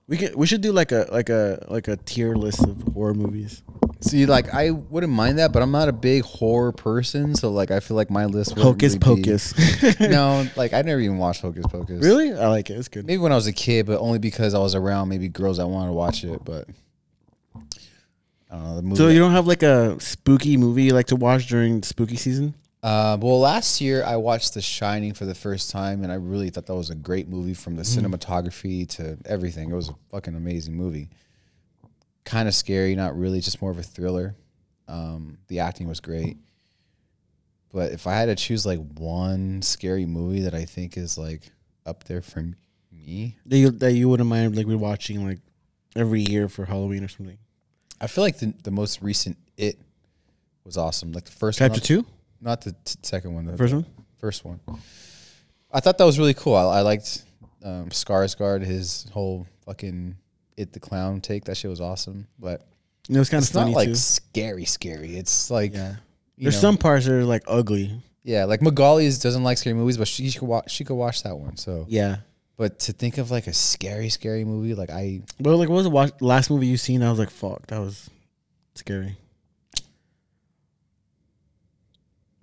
We 0.08 0.18
can 0.18 0.38
we 0.38 0.46
should 0.46 0.60
do 0.62 0.74
like 0.74 0.92
a 0.92 1.08
like 1.10 1.30
a 1.30 1.66
like 1.70 1.88
a 1.88 1.96
tier 1.96 2.36
list 2.36 2.66
of 2.66 2.82
horror 2.94 3.14
movies. 3.14 3.64
See, 4.04 4.26
like 4.26 4.54
I 4.54 4.72
wouldn't 4.72 5.14
mind 5.14 5.40
that, 5.40 5.54
but 5.54 5.62
I'm 5.62 5.72
not 5.72 5.88
a 5.88 5.94
big 5.94 6.24
horror 6.24 6.72
person, 6.72 7.36
so 7.36 7.52
like 7.52 7.72
I 7.72 7.80
feel 7.80 7.96
like 7.96 8.10
my 8.10 8.26
list. 8.26 8.52
wouldn't 8.52 8.66
Hocus 8.66 8.98
Pocus. 8.98 10.00
no, 10.00 10.46
like 10.56 10.74
I 10.74 10.82
never 10.82 11.00
even 11.00 11.18
watched 11.18 11.42
Hocus 11.42 11.66
Pocus. 11.68 12.04
really? 12.04 12.34
I 12.34 12.48
like 12.48 12.70
it. 12.70 12.74
It's 12.74 12.90
good. 12.90 13.06
Maybe 13.06 13.20
when 13.20 13.32
I 13.32 13.36
was 13.36 13.48
a 13.48 13.54
kid, 13.54 13.86
but 13.86 14.00
only 14.00 14.20
because 14.20 14.54
I 14.54 14.60
was 14.60 14.76
around 14.76 15.10
maybe 15.10 15.30
girls 15.30 15.58
that 15.58 15.68
wanted 15.68 15.88
to 15.88 15.94
watch 15.94 16.24
it. 16.24 16.44
But 16.44 16.68
I 17.56 18.56
don't 18.56 18.64
know 18.64 18.76
the 18.76 18.82
movie. 18.82 18.96
So 18.98 19.08
you 19.08 19.20
don't 19.20 19.32
have 19.32 19.48
like 19.48 19.64
a 19.64 20.00
spooky 20.02 20.58
movie 20.58 20.84
you 20.84 20.94
like 20.94 21.08
to 21.08 21.16
watch 21.16 21.48
during 21.48 21.82
spooky 21.84 22.18
season? 22.18 22.54
uh, 22.84 23.18
well, 23.22 23.40
last 23.40 23.80
year 23.80 24.04
I 24.04 24.18
watched 24.18 24.54
The 24.54 24.62
Shining 24.62 25.14
for 25.14 25.24
the 25.24 25.34
first 25.34 25.72
time, 25.72 26.04
and 26.04 26.12
I 26.12 26.16
really 26.16 26.50
thought 26.50 26.66
that 26.66 26.76
was 26.76 26.90
a 26.90 26.96
great 26.96 27.30
movie 27.30 27.54
from 27.54 27.78
the 27.78 27.84
cinematography 27.84 28.88
to 28.98 29.18
everything. 29.26 29.72
It 29.72 29.76
was 29.76 29.88
a 29.88 29.96
fucking 30.12 30.36
amazing 30.36 30.76
movie. 30.76 31.10
Kind 32.26 32.48
of 32.48 32.56
scary, 32.56 32.96
not 32.96 33.18
really, 33.18 33.42
just 33.42 33.62
more 33.62 33.72
of 33.72 33.78
a 33.78 33.84
thriller. 33.84 34.36
Um, 34.88 35.38
the 35.48 35.60
acting 35.60 35.88
was 35.88 36.00
great. 36.00 36.38
But 37.72 37.92
if 37.92 38.06
I 38.06 38.14
had 38.14 38.26
to 38.28 38.36
choose 38.36 38.66
like 38.66 38.80
one 38.94 39.62
scary 39.62 40.06
movie 40.06 40.42
that 40.42 40.54
I 40.54 40.66
think 40.66 40.96
is 40.96 41.18
like 41.18 41.42
up 41.86 42.04
there 42.04 42.22
for 42.22 42.46
me, 42.92 43.38
That 43.48 43.58
you 43.58 43.72
that 43.72 43.94
you 43.94 44.08
wouldn't 44.10 44.30
mind 44.30 44.56
like 44.56 44.68
rewatching 44.68 45.26
like 45.26 45.40
every 45.96 46.22
year 46.22 46.48
for 46.48 46.66
Halloween 46.66 47.04
or 47.04 47.08
something. 47.08 47.38
I 48.00 48.08
feel 48.08 48.24
like 48.24 48.38
the, 48.38 48.54
the 48.64 48.72
most 48.72 49.02
recent 49.02 49.38
It 49.58 49.80
was 50.64 50.78
awesome. 50.78 51.12
Like 51.12 51.26
the 51.26 51.32
first 51.32 51.60
Chapter 51.60 51.76
one, 51.76 51.82
two, 51.82 52.06
not 52.40 52.62
the 52.62 52.72
t- 52.72 52.96
second 53.02 53.34
one. 53.34 53.46
The 53.46 53.58
first 53.58 53.74
one. 53.74 53.86
first 54.18 54.46
one. 54.46 54.60
I 55.72 55.80
thought 55.80 55.98
that 55.98 56.06
was 56.06 56.20
really 56.20 56.36
cool. 56.36 56.56
I, 56.56 56.78
I 56.78 56.82
liked 56.82 57.24
um, 57.64 57.90
Skarsgård, 57.90 58.64
his 58.64 59.08
whole 59.12 59.48
fucking 59.66 60.16
It 60.58 60.74
the 60.74 60.80
Clown 60.80 61.22
take. 61.22 61.46
That 61.46 61.58
shit 61.58 61.70
was 61.70 61.82
awesome. 61.82 62.28
But 62.40 62.62
It 63.10 63.18
was 63.18 63.30
kind 63.30 63.42
of 63.42 63.48
it's 63.48 63.54
not 63.56 63.70
like 63.70 63.90
too. 63.90 63.96
scary, 63.96 64.66
scary. 64.66 65.16
It's 65.18 65.50
like 65.52 65.74
Yeah, 65.74 65.96
there's 66.38 66.56
know, 66.56 66.62
some 66.62 66.78
parts 66.78 67.06
that 67.06 67.14
are 67.14 67.24
like 67.26 67.44
ugly. 67.48 68.02
yeah, 68.24 68.46
like 68.46 68.60
Magali's 68.62 69.20
doesn't 69.20 69.44
like 69.44 69.58
scary 69.58 69.74
movies, 69.76 69.98
but 69.98 70.08
she, 70.08 70.30
she 70.30 70.40
could 70.40 70.48
watch 70.48 70.72
she 70.72 70.84
could 70.84 70.96
watch 70.96 71.24
that 71.24 71.36
one. 71.38 71.58
So, 71.58 71.86
Yeah, 71.90 72.18
but 72.58 72.80
to 72.80 72.94
think 72.94 73.18
of 73.18 73.32
like 73.32 73.48
a 73.48 73.54
scary, 73.54 74.10
scary 74.10 74.46
movie, 74.46 74.76
like 74.76 74.90
I 74.90 75.22
but 75.40 75.58
like, 75.58 75.70
what 75.70 75.76
was 75.76 75.84
the 75.86 75.90
watch, 75.90 76.12
last 76.22 76.50
movie 76.50 76.68
you 76.68 76.78
seen? 76.78 77.02
I 77.04 77.10
was 77.10 77.20
like, 77.20 77.30
fuck, 77.32 77.68
that 77.68 77.80
was 77.80 78.10
scary. 78.76 79.18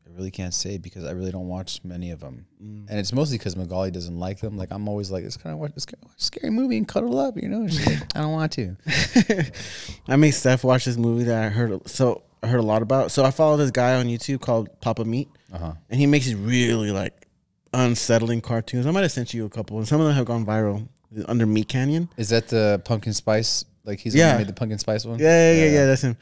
I 0.07 0.10
really 0.21 0.31
can't 0.31 0.53
say 0.55 0.77
because 0.77 1.05
I 1.05 1.13
really 1.13 1.33
don't 1.33 1.49
watch 1.49 1.81
many 1.83 2.11
of 2.11 2.21
them. 2.21 2.47
Mm. 2.63 2.87
And 2.91 2.99
it's 2.99 3.13
mostly 3.13 3.39
because 3.39 3.57
Magali 3.57 3.91
doesn't 3.91 4.19
like 4.19 4.39
them. 4.41 4.57
Like 4.59 4.69
I'm 4.71 4.87
always 4.87 5.11
like, 5.11 5.25
let's 5.25 5.37
kind 5.39 5.53
of 5.55 5.59
watch 5.59 5.73
this 5.75 5.87
scary 6.19 6.51
movie 6.51 6.77
and 6.77 6.87
cuddle 6.87 7.19
up, 7.19 7.37
you 7.37 7.49
know. 7.49 7.67
Like, 7.87 8.17
I 8.17 8.21
don't 8.21 8.33
want 8.33 8.53
to. 8.53 8.77
I 10.09 10.17
made 10.17 10.33
Steph 10.33 10.63
watch 10.63 10.85
this 10.85 10.97
movie 10.97 11.25
that 11.25 11.43
I 11.45 11.49
heard 11.49 11.89
so 11.89 12.23
I 12.43 12.47
heard 12.49 12.61
a 12.61 12.65
lot 12.65 12.83
about. 12.83 13.11
So 13.11 13.25
I 13.25 13.31
follow 13.31 13.57
this 13.57 13.71
guy 13.71 13.95
on 13.97 14.07
YouTube 14.07 14.41
called 14.41 14.69
Papa 14.81 15.05
Meat, 15.05 15.29
Uh 15.53 15.59
huh. 15.59 15.73
and 15.91 15.99
he 15.99 16.07
makes 16.07 16.27
these 16.27 16.35
really 16.37 16.91
like 16.91 17.27
unsettling 17.73 18.41
cartoons. 18.41 18.87
I 18.87 18.91
might 18.91 19.03
have 19.03 19.13
sent 19.13 19.33
you 19.35 19.47
a 19.47 19.51
couple, 19.51 19.79
and 19.79 19.89
some 19.89 20.01
of 20.01 20.07
them 20.07 20.17
have 20.17 20.27
gone 20.27 20.45
viral 20.45 20.87
under 21.27 21.47
Meat 21.47 21.69
Canyon. 21.69 22.09
Is 22.17 22.29
that 22.29 22.49
the 22.49 22.81
pumpkin 22.85 23.13
spice? 23.15 23.65
Like 23.85 23.99
he's 24.01 24.13
the 24.13 24.19
Yeah. 24.21 24.37
made 24.37 24.47
the 24.47 24.53
pumpkin 24.53 24.79
spice 24.79 25.05
one. 25.05 25.19
Yeah, 25.19 25.53
yeah, 25.53 25.65
yeah, 25.65 25.71
yeah, 25.73 25.87
that's 25.87 26.03
him. 26.03 26.17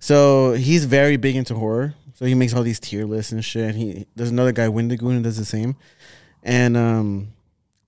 So 0.00 0.52
he's 0.52 0.84
very 0.84 1.16
big 1.16 1.36
into 1.36 1.54
horror. 1.54 1.94
So 2.20 2.26
he 2.26 2.34
makes 2.34 2.52
all 2.52 2.62
these 2.62 2.78
tier 2.78 3.06
lists 3.06 3.32
and 3.32 3.42
shit. 3.42 3.70
And 3.70 3.74
He 3.76 4.06
there's 4.14 4.28
another 4.30 4.52
guy, 4.52 4.68
Wendigoon, 4.68 5.16
who 5.16 5.22
does 5.22 5.38
the 5.38 5.44
same. 5.46 5.74
And 6.42 6.76
um, 6.76 7.32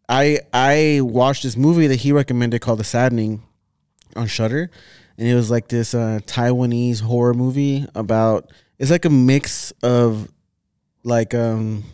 I 0.08 0.40
I 0.54 1.00
watched 1.02 1.42
this 1.42 1.54
movie 1.54 1.86
that 1.88 1.96
he 2.00 2.12
recommended 2.12 2.62
called 2.62 2.78
The 2.78 2.84
Saddening 2.84 3.42
on 4.16 4.26
Shudder, 4.26 4.70
and 5.18 5.28
it 5.28 5.34
was 5.34 5.50
like 5.50 5.68
this 5.68 5.92
uh, 5.94 6.20
Taiwanese 6.24 7.02
horror 7.02 7.34
movie 7.34 7.86
about. 7.94 8.50
It's 8.78 8.90
like 8.90 9.04
a 9.04 9.10
mix 9.10 9.70
of 9.82 10.28
like 11.04 11.34
um, 11.34 11.84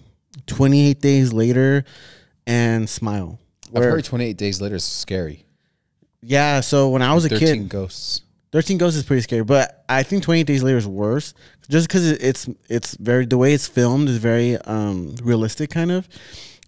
28 0.46 1.00
Days 1.00 1.32
Later 1.32 1.84
and 2.46 2.88
Smile. 2.88 3.38
I've 3.74 3.82
heard 3.82 4.04
28 4.04 4.36
Days 4.36 4.60
Later 4.62 4.76
is 4.76 4.84
scary. 4.84 5.44
yeah. 6.22 6.60
So 6.60 6.88
when 6.90 7.02
I 7.02 7.14
was 7.14 7.24
a 7.24 7.28
13 7.30 7.46
kid, 7.48 7.68
Ghosts. 7.68 8.22
13 8.52 8.78
Ghosts 8.78 8.96
is 8.96 9.04
pretty 9.04 9.22
scary, 9.22 9.44
but 9.44 9.84
I 9.88 10.02
think 10.02 10.22
28 10.22 10.44
Days 10.44 10.62
Later 10.62 10.78
is 10.78 10.86
worse 10.86 11.34
just 11.68 11.86
because 11.86 12.10
it's 12.10 12.48
it's 12.68 12.94
very 12.96 13.26
the 13.26 13.36
way 13.36 13.52
it's 13.52 13.68
filmed 13.68 14.08
is 14.08 14.16
very 14.16 14.56
um, 14.58 15.14
realistic 15.22 15.70
kind 15.70 15.90
of, 15.90 16.08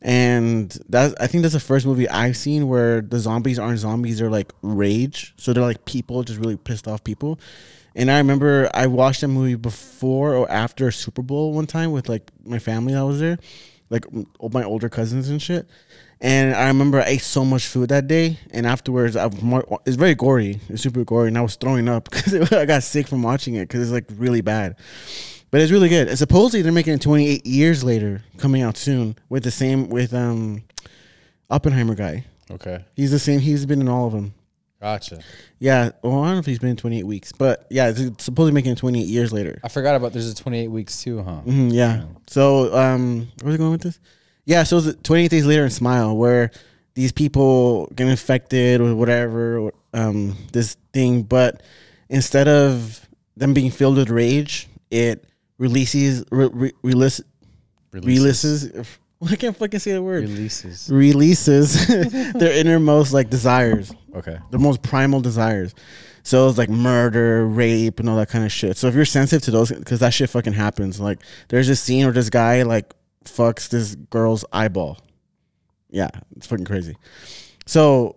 and 0.03 0.71
that 0.89 1.15
I 1.21 1.27
think 1.27 1.43
that's 1.43 1.55
the 1.55 1.61
first 1.61 1.87
movie 1.87 2.09
I've 2.09 2.37
seen 2.37 2.69
where 2.69 3.01
the 3.01 3.19
zombies 3.19 3.59
aren't 3.59 3.79
zombies; 3.79 4.19
they're 4.19 4.31
like 4.31 4.53
rage, 4.63 5.35
so 5.39 5.53
they're 5.53 5.63
like 5.63 5.85
people, 5.87 6.23
just 6.23 6.39
really 6.39 6.57
pissed 6.57 6.87
off 6.87 7.03
people. 7.03 7.41
And 7.95 8.11
I 8.11 8.19
remember 8.19 8.71
I 8.73 8.87
watched 8.87 9.23
that 9.23 9.29
movie 9.29 9.57
before 9.57 10.35
or 10.35 10.51
after 10.51 10.91
Super 10.91 11.23
Bowl 11.23 11.53
one 11.53 11.67
time 11.67 11.93
with 11.93 12.09
like 12.09 12.31
my 12.45 12.59
family 12.59 12.93
that 12.93 13.05
was 13.05 13.21
there, 13.21 13.39
like 13.89 14.05
my 14.53 14.63
older 14.63 14.89
cousins 14.89 15.29
and 15.29 15.41
shit. 15.41 15.67
And 16.23 16.55
I 16.55 16.67
remember 16.69 17.01
I 17.01 17.05
ate 17.07 17.23
so 17.23 17.45
much 17.45 17.67
food 17.67 17.89
that 17.89 18.07
day, 18.07 18.39
and 18.51 18.67
afterwards, 18.67 19.17
I 19.17 19.27
was 19.27 19.41
more, 19.41 19.65
it's 19.87 19.97
very 19.97 20.15
gory. 20.15 20.61
It's 20.69 20.83
super 20.83 21.03
gory, 21.05 21.29
and 21.29 21.39
I 21.39 21.41
was 21.41 21.57
throwing 21.57 21.89
up 21.89 22.05
because 22.11 22.53
I 22.53 22.67
got 22.67 22.83
sick 22.83 23.09
from 23.09 23.23
watching 23.23 23.55
it 23.55 23.69
because 23.69 23.81
it's 23.83 23.91
like 23.93 24.05
really 24.21 24.43
bad. 24.43 24.77
But 25.51 25.63
it's 25.63 25.73
really 25.73 25.89
good. 25.89 26.09
And 26.09 26.19
supposedly 26.19 26.63
they're 26.63 26.73
making 26.73 26.95
it 26.95 27.01
28 27.01 27.47
years 27.47 27.83
later, 27.83 28.23
coming 28.37 28.63
out 28.63 28.77
soon 28.77 29.17
with 29.29 29.43
the 29.45 29.51
same 29.51 29.89
with 29.89 30.15
um 30.15 30.63
Oppenheimer 31.49 31.95
guy. 31.95 32.25
Okay. 32.51 32.85
He's 32.95 33.11
the 33.11 33.19
same. 33.19 33.41
He's 33.41 33.67
been 33.67 33.81
in 33.81 33.89
all 33.89 34.07
of 34.07 34.13
them. 34.13 34.35
Gotcha. 34.81 35.21
Yeah. 35.59 35.91
Well, 36.03 36.23
I 36.23 36.27
don't 36.27 36.35
know 36.35 36.39
if 36.39 36.47
he's 36.47 36.59
been 36.59 36.71
in 36.71 36.77
28 36.77 37.03
weeks, 37.05 37.33
but 37.33 37.67
yeah, 37.71 37.89
it's 37.89 38.25
supposedly 38.25 38.53
making 38.53 38.73
it 38.73 38.79
28 38.79 39.07
years 39.07 39.33
later. 39.33 39.59
I 39.65 39.69
forgot 39.69 39.95
about 39.97 40.13
there's 40.13 40.31
a 40.31 40.35
28 40.35 40.69
weeks 40.69 41.03
too, 41.03 41.23
huh? 41.23 41.41
hmm 41.41 41.69
yeah. 41.69 42.05
So 42.29 42.75
um, 42.77 43.29
where's 43.43 43.57
it 43.57 43.59
going 43.59 43.73
with 43.73 43.83
this? 43.83 43.99
Yeah, 44.45 44.63
so 44.65 44.79
it's 44.79 44.97
28 45.03 45.31
days 45.31 45.47
later 45.47 45.65
in 45.65 45.71
Smile, 45.71 46.17
where 46.17 46.51
these 46.95 47.13
people 47.13 47.87
get 47.95 48.09
infected 48.09 48.81
or 48.81 48.95
whatever 48.95 49.71
um, 49.95 50.37
this 50.53 50.77
thing, 50.93 51.23
but 51.23 51.63
instead 52.09 52.49
of 52.49 53.07
them 53.37 53.55
being 53.55 53.71
filled 53.71 53.97
with 53.97 54.11
rage, 54.11 54.69
it 54.91 55.25
releases 55.59 56.25
re- 56.33 56.49
re- 56.53 56.73
release, 56.83 57.21
releases. 57.93 58.71
I 59.31 59.37
can't 59.37 59.55
fucking 59.57 59.81
say 59.81 59.93
the 59.93 60.03
word. 60.03 60.23
Releases. 60.23 60.89
Releases 60.91 61.87
their 62.33 62.53
innermost 62.59 63.13
like 63.13 63.29
desires, 63.29 63.93
Okay. 64.15 64.39
the 64.51 64.59
most 64.59 64.83
primal 64.83 65.21
desires. 65.21 65.75
So 66.23 66.49
it's 66.49 66.57
like 66.59 66.71
murder, 66.71 67.47
rape, 67.47 68.01
and 68.01 68.09
all 68.09 68.17
that 68.17 68.29
kind 68.31 68.45
of 68.45 68.53
shit. 68.53 68.77
So 68.79 68.87
if 68.89 68.95
you're 68.95 69.05
sensitive 69.05 69.43
to 69.45 69.51
those, 69.51 69.71
because 69.73 70.01
that 70.01 70.15
shit 70.15 70.31
fucking 70.31 70.55
happens. 70.55 71.01
Like 71.01 71.21
there's 71.49 71.69
a 71.69 71.77
scene 71.77 72.05
where 72.05 72.13
this 72.13 72.31
guy 72.31 72.63
like 72.63 72.95
fucks 73.25 73.69
this 73.69 73.95
girl's 73.95 74.45
eyeball. 74.53 74.99
Yeah, 75.91 76.11
it's 76.37 76.47
fucking 76.47 76.65
crazy. 76.65 76.97
So, 77.67 78.17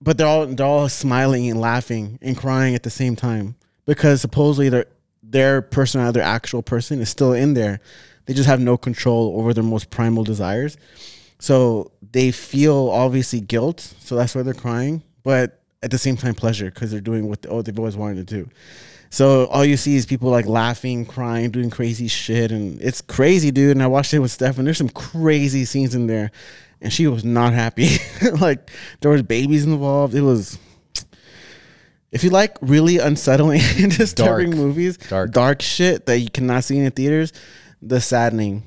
but 0.00 0.18
they're 0.18 0.26
all 0.26 0.46
they're 0.46 0.66
all 0.66 0.88
smiling 0.88 1.50
and 1.50 1.60
laughing 1.60 2.18
and 2.22 2.36
crying 2.36 2.74
at 2.74 2.82
the 2.82 2.90
same 2.90 3.16
time 3.16 3.56
because 3.86 4.20
supposedly 4.20 4.68
their 4.68 4.86
their 5.22 5.62
personality, 5.62 6.20
their 6.20 6.28
actual 6.28 6.62
person, 6.62 7.00
is 7.00 7.08
still 7.08 7.32
in 7.32 7.54
there. 7.54 7.80
They 8.26 8.34
just 8.34 8.48
have 8.48 8.60
no 8.60 8.76
control 8.76 9.38
over 9.38 9.54
their 9.54 9.64
most 9.64 9.90
primal 9.90 10.24
desires. 10.24 10.76
So 11.38 11.92
they 12.12 12.30
feel 12.30 12.88
obviously 12.90 13.40
guilt, 13.40 13.80
so 13.80 14.16
that's 14.16 14.34
why 14.34 14.42
they're 14.42 14.54
crying, 14.54 15.02
but 15.22 15.60
at 15.82 15.90
the 15.90 15.98
same 15.98 16.16
time 16.16 16.34
pleasure 16.34 16.66
because 16.66 16.90
they're 16.90 17.00
doing 17.00 17.28
what 17.28 17.44
oh, 17.48 17.62
they've 17.62 17.78
always 17.78 17.96
wanted 17.96 18.26
to 18.26 18.34
do. 18.42 18.50
So 19.10 19.46
all 19.46 19.64
you 19.64 19.76
see 19.76 19.96
is 19.96 20.06
people 20.06 20.30
like 20.30 20.46
laughing, 20.46 21.06
crying, 21.06 21.50
doing 21.50 21.70
crazy 21.70 22.08
shit, 22.08 22.50
and 22.52 22.80
it's 22.80 23.00
crazy, 23.00 23.50
dude. 23.50 23.72
And 23.72 23.82
I 23.82 23.86
watched 23.86 24.12
it 24.12 24.18
with 24.18 24.30
Steph, 24.30 24.58
and 24.58 24.66
there's 24.66 24.78
some 24.78 24.88
crazy 24.88 25.64
scenes 25.64 25.94
in 25.94 26.06
there, 26.06 26.30
and 26.80 26.92
she 26.92 27.06
was 27.06 27.24
not 27.24 27.52
happy. 27.52 27.96
like 28.40 28.70
there 29.00 29.10
was 29.10 29.22
babies 29.22 29.64
involved. 29.64 30.14
It 30.14 30.22
was. 30.22 30.58
If 32.12 32.24
you 32.24 32.30
like 32.30 32.56
really 32.60 32.98
unsettling 32.98 33.60
and 33.78 33.96
disturbing 33.96 34.50
Dark. 34.50 34.60
movies, 34.60 34.96
Dark. 34.96 35.32
dark 35.32 35.62
shit 35.62 36.06
that 36.06 36.18
you 36.18 36.30
cannot 36.30 36.64
see 36.64 36.78
in 36.78 36.84
the 36.84 36.90
theaters, 36.90 37.32
The 37.82 38.00
Saddening 38.00 38.62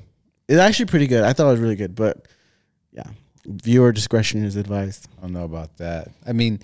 is 0.46 0.58
actually 0.58 0.86
pretty 0.86 1.06
good. 1.06 1.24
I 1.24 1.32
thought 1.32 1.48
it 1.48 1.52
was 1.52 1.60
really 1.60 1.76
good, 1.76 1.94
but 1.94 2.26
yeah, 2.92 3.06
viewer 3.46 3.92
discretion 3.92 4.44
is 4.44 4.56
advised. 4.56 5.08
I 5.18 5.22
don't 5.22 5.32
know 5.32 5.44
about 5.44 5.76
that. 5.78 6.08
I 6.26 6.32
mean, 6.32 6.60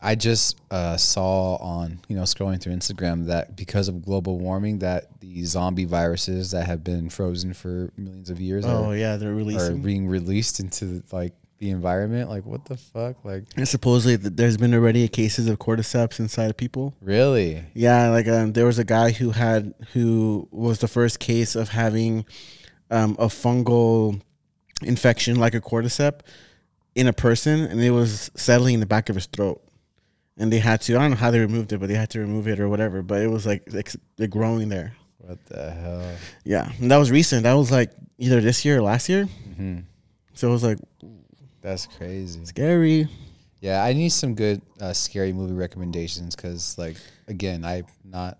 I 0.00 0.14
just 0.14 0.60
uh, 0.70 0.96
saw 0.96 1.56
on 1.56 2.00
you 2.08 2.16
know 2.16 2.22
scrolling 2.22 2.60
through 2.60 2.74
Instagram 2.74 3.26
that 3.26 3.56
because 3.56 3.88
of 3.88 4.02
global 4.02 4.38
warming, 4.38 4.80
that 4.80 5.20
the 5.20 5.44
zombie 5.44 5.84
viruses 5.86 6.50
that 6.50 6.66
have 6.66 6.84
been 6.84 7.08
frozen 7.10 7.54
for 7.54 7.90
millions 7.96 8.30
of 8.30 8.40
years 8.40 8.64
Oh 8.66 8.90
are, 8.90 8.96
yeah, 8.96 9.16
they're 9.16 9.34
releasing. 9.34 9.72
are 9.74 9.76
being 9.76 10.06
released 10.06 10.60
into 10.60 11.02
like 11.12 11.32
the 11.58 11.70
environment. 11.70 12.28
Like 12.28 12.44
what 12.44 12.66
the 12.66 12.76
fuck? 12.76 13.24
Like 13.24 13.44
and 13.56 13.66
supposedly 13.66 14.18
th- 14.18 14.34
there's 14.36 14.58
been 14.58 14.74
already 14.74 15.08
cases 15.08 15.48
of 15.48 15.58
cordyceps 15.58 16.20
inside 16.20 16.50
of 16.50 16.56
people. 16.56 16.94
really? 17.00 17.64
Yeah, 17.74 18.10
like 18.10 18.28
um, 18.28 18.52
there 18.52 18.66
was 18.66 18.78
a 18.78 18.84
guy 18.84 19.12
who 19.12 19.30
had 19.30 19.72
who 19.94 20.46
was 20.50 20.80
the 20.80 20.88
first 20.88 21.18
case 21.20 21.54
of 21.56 21.70
having 21.70 22.26
um, 22.90 23.16
a 23.18 23.26
fungal 23.28 24.20
infection 24.82 25.36
like 25.36 25.54
a 25.54 25.60
cordyceps 25.60 26.20
in 26.94 27.06
a 27.06 27.12
person, 27.12 27.60
and 27.60 27.80
it 27.80 27.90
was 27.90 28.30
settling 28.36 28.74
in 28.74 28.80
the 28.80 28.86
back 28.86 29.08
of 29.08 29.14
his 29.14 29.26
throat. 29.26 29.62
And 30.38 30.52
they 30.52 30.58
had 30.58 30.80
to 30.82 30.96
I 30.96 30.98
don't 31.00 31.10
know 31.12 31.16
how 31.16 31.30
they 31.30 31.40
removed 31.40 31.72
it, 31.72 31.78
but 31.78 31.88
they 31.88 31.94
had 31.94 32.10
to 32.10 32.20
remove 32.20 32.46
it 32.48 32.60
or 32.60 32.68
whatever. 32.68 33.02
But 33.02 33.22
it 33.22 33.28
was 33.28 33.46
like 33.46 33.72
like 33.72 33.90
like 34.18 34.30
growing 34.30 34.68
there. 34.68 34.94
What 35.18 35.44
the 35.46 35.70
hell? 35.70 36.04
Yeah, 36.44 36.70
and 36.80 36.90
that 36.90 36.98
was 36.98 37.10
recent. 37.10 37.42
That 37.44 37.54
was 37.54 37.70
like 37.70 37.90
either 38.18 38.40
this 38.40 38.64
year 38.64 38.78
or 38.78 38.82
last 38.82 39.08
year. 39.08 39.24
hmm 39.56 39.78
So 40.34 40.48
it 40.48 40.52
was 40.52 40.62
like 40.62 40.78
That's 41.62 41.86
crazy. 41.86 42.44
scary. 42.44 43.08
Yeah, 43.60 43.82
I 43.82 43.94
need 43.94 44.10
some 44.10 44.34
good 44.34 44.60
uh, 44.80 44.92
scary 44.92 45.32
movie 45.32 45.54
recommendations 45.54 46.36
because, 46.36 46.76
like, 46.78 46.96
again, 47.26 47.64
I'm 47.64 47.86
not 48.04 48.38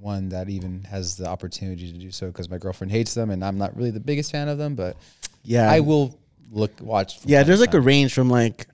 one 0.00 0.28
that 0.30 0.50
even 0.50 0.82
has 0.90 1.16
the 1.16 1.26
opportunity 1.26 1.90
to 1.92 1.98
do 1.98 2.10
so 2.10 2.26
because 2.26 2.50
my 2.50 2.58
girlfriend 2.58 2.90
hates 2.90 3.14
them 3.14 3.30
and 3.30 3.42
I'm 3.44 3.56
not 3.56 3.74
really 3.76 3.92
the 3.92 4.00
biggest 4.00 4.32
fan 4.32 4.48
of 4.48 4.58
them. 4.58 4.74
But 4.74 4.96
Yeah, 5.44 5.70
I 5.70 5.80
will 5.80 6.18
look 6.50 6.72
watch. 6.80 7.20
Yeah, 7.24 7.44
there's 7.44 7.60
like 7.60 7.74
a 7.74 7.80
range 7.80 8.12
from 8.12 8.28
like. 8.28 8.66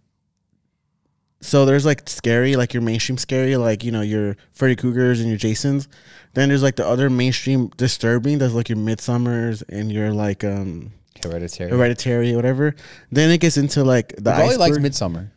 So 1.42 1.64
there's 1.64 1.86
like 1.86 2.08
scary, 2.08 2.56
like 2.56 2.74
your 2.74 2.82
mainstream 2.82 3.16
scary, 3.16 3.56
like 3.56 3.82
you 3.82 3.92
know 3.92 4.02
your 4.02 4.36
Freddy 4.52 4.76
Krueger's 4.76 5.20
and 5.20 5.28
your 5.28 5.38
Jasons. 5.38 5.88
Then 6.34 6.50
there's 6.50 6.62
like 6.62 6.76
the 6.76 6.86
other 6.86 7.08
mainstream 7.08 7.68
disturbing. 7.76 8.38
That's 8.38 8.52
like 8.52 8.68
your 8.68 8.78
Midsummers 8.78 9.62
and 9.68 9.90
your 9.90 10.12
like 10.12 10.44
um 10.44 10.92
Hereditary. 11.22 11.70
Hereditary, 11.70 12.36
whatever. 12.36 12.74
Then 13.10 13.30
it 13.30 13.38
gets 13.38 13.56
into 13.56 13.84
like 13.84 14.14
the 14.16 14.32
Probably 14.32 14.56
likes. 14.56 14.78
Midsummer. 14.78 15.32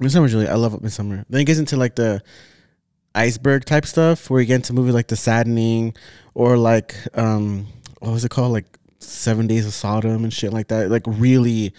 Midsummer's 0.00 0.34
really 0.34 0.48
I 0.48 0.54
love 0.54 0.80
Midsummer. 0.80 1.24
Then 1.28 1.40
it 1.40 1.44
gets 1.44 1.58
into 1.58 1.76
like 1.76 1.96
the 1.96 2.22
iceberg 3.14 3.64
type 3.64 3.84
stuff 3.86 4.30
where 4.30 4.40
you 4.40 4.46
get 4.46 4.56
into 4.56 4.72
movies 4.72 4.94
like 4.94 5.08
The 5.08 5.16
Saddening 5.16 5.94
or 6.34 6.56
like 6.56 6.94
um 7.14 7.66
what 7.98 8.12
was 8.12 8.24
it 8.24 8.30
called 8.30 8.52
like 8.52 8.78
Seven 9.00 9.46
Days 9.46 9.66
of 9.66 9.74
Sodom 9.74 10.24
and 10.24 10.32
shit 10.32 10.52
like 10.52 10.68
that. 10.68 10.90
Like 10.90 11.02
really 11.06 11.72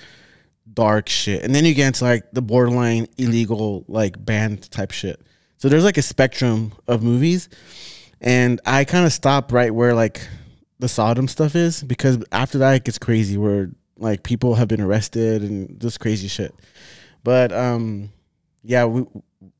dark 0.74 1.10
shit. 1.10 1.44
And 1.44 1.54
then 1.54 1.66
you 1.66 1.74
get 1.74 1.88
into 1.88 2.04
like 2.04 2.32
the 2.32 2.42
borderline 2.42 3.08
illegal 3.18 3.86
like 3.88 4.24
band 4.24 4.70
type 4.72 4.92
shit. 4.92 5.22
So 5.58 5.70
there's 5.70 5.84
like 5.84 5.98
a 5.98 6.02
spectrum 6.02 6.74
of 6.88 7.04
movies. 7.04 7.50
And 8.22 8.60
I 8.66 8.84
kind 8.86 9.06
of 9.06 9.14
stop 9.14 9.52
right 9.52 9.74
where 9.74 9.94
like 9.94 10.26
the 10.80 10.88
Sodom 10.88 11.28
stuff 11.28 11.56
is 11.56 11.84
because 11.84 12.24
after 12.32 12.60
that 12.60 12.74
it 12.74 12.84
gets 12.86 12.98
crazy 12.98 13.38
where 13.38 13.72
like 13.98 14.24
people 14.24 14.56
have 14.56 14.68
been 14.68 14.82
arrested 14.82 15.42
and 15.42 15.80
just 15.80 16.00
crazy 16.00 16.28
shit. 16.28 16.54
But 17.24 17.52
um 17.52 18.12
yeah, 18.64 18.86
we, 18.86 19.06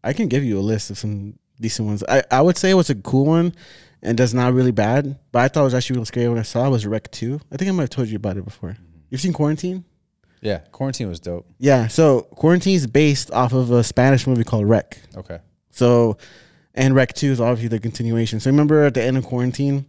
I 0.04 0.14
can 0.14 0.28
give 0.28 0.44
you 0.44 0.60
a 0.60 0.62
list 0.62 0.90
of 0.90 0.98
some 0.98 1.40
decent 1.60 1.88
ones. 1.88 2.04
I, 2.08 2.24
I 2.32 2.42
would 2.42 2.58
say 2.58 2.74
what's 2.74 2.90
a 2.90 2.96
cool 2.96 3.26
one 3.26 3.54
and 4.02 4.18
that's 4.18 4.34
not 4.34 4.54
really 4.54 4.72
bad, 4.72 5.18
but 5.32 5.40
I 5.40 5.48
thought 5.48 5.62
it 5.62 5.66
was 5.66 5.74
actually 5.74 5.96
really 5.96 6.06
scary 6.06 6.30
when 6.30 6.38
I 6.38 6.44
saw 6.44 6.66
it 6.66 6.70
was 6.70 6.86
Rec 6.86 7.12
2. 7.12 7.40
I 7.52 7.58
think 7.58 7.70
I 7.70 7.72
might 7.74 7.84
have 7.84 7.90
told 7.90 8.08
you 8.08 8.16
about 8.16 8.38
it 8.38 8.46
before. 8.46 8.78
You've 9.10 9.22
seen 9.22 9.34
Quarantine? 9.34 9.84
Yeah, 10.42 10.60
Quarantine 10.72 11.10
was 11.10 11.20
dope. 11.20 11.46
Yeah, 11.58 11.88
so 11.88 12.22
Quarantine 12.22 12.76
is 12.76 12.88
based 12.88 13.32
off 13.32 13.54
of 13.54 13.72
a 13.72 13.84
Spanish 13.84 14.26
movie 14.26 14.44
called 14.44 14.68
Rec. 14.68 14.98
Okay. 15.16 15.40
So, 15.72 16.18
and 16.74 16.96
Rec 16.96 17.14
2 17.14 17.32
is 17.32 17.42
obviously 17.42 17.68
the 17.68 17.80
continuation. 17.80 18.40
So 18.40 18.50
remember 18.50 18.84
at 18.84 18.94
the 18.94 19.04
end 19.04 19.18
of 19.18 19.26
Quarantine, 19.26 19.86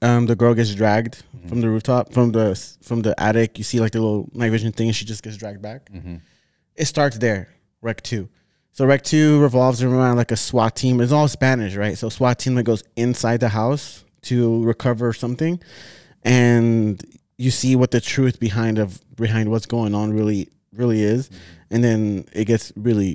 um, 0.00 0.26
the 0.26 0.36
girl 0.36 0.54
gets 0.54 0.74
dragged 0.74 1.22
from 1.48 1.60
the 1.60 1.68
rooftop, 1.68 2.12
from 2.12 2.32
the 2.32 2.54
from 2.82 3.02
the 3.02 3.20
attic. 3.20 3.58
You 3.58 3.64
see 3.64 3.80
like 3.80 3.92
the 3.92 4.00
little 4.00 4.28
night 4.32 4.50
vision 4.50 4.72
thing, 4.72 4.88
and 4.88 4.96
she 4.96 5.04
just 5.04 5.22
gets 5.22 5.36
dragged 5.36 5.60
back. 5.60 5.90
Mm-hmm. 5.90 6.16
It 6.76 6.84
starts 6.86 7.18
there, 7.18 7.48
Rec 7.80 8.00
2. 8.02 8.28
So 8.72 8.86
Rec 8.86 9.02
2 9.02 9.40
revolves 9.40 9.82
around 9.82 10.16
like 10.16 10.30
a 10.30 10.36
SWAT 10.36 10.76
team. 10.76 11.00
It's 11.00 11.12
all 11.12 11.28
Spanish, 11.28 11.76
right? 11.76 11.98
So 11.98 12.08
SWAT 12.08 12.38
team 12.38 12.54
that 12.54 12.62
goes 12.62 12.82
inside 12.96 13.40
the 13.40 13.50
house 13.50 14.04
to 14.22 14.62
recover 14.64 15.12
something. 15.12 15.60
And 16.22 17.02
you 17.42 17.50
see 17.50 17.74
what 17.74 17.90
the 17.90 18.00
truth 18.00 18.38
behind 18.38 18.78
of 18.78 19.00
behind 19.16 19.50
what's 19.50 19.66
going 19.66 19.94
on 19.94 20.12
really 20.12 20.48
really 20.72 21.02
is. 21.02 21.28
Mm-hmm. 21.28 21.74
And 21.74 21.84
then 21.84 22.24
it 22.32 22.44
gets 22.44 22.72
really 22.76 23.12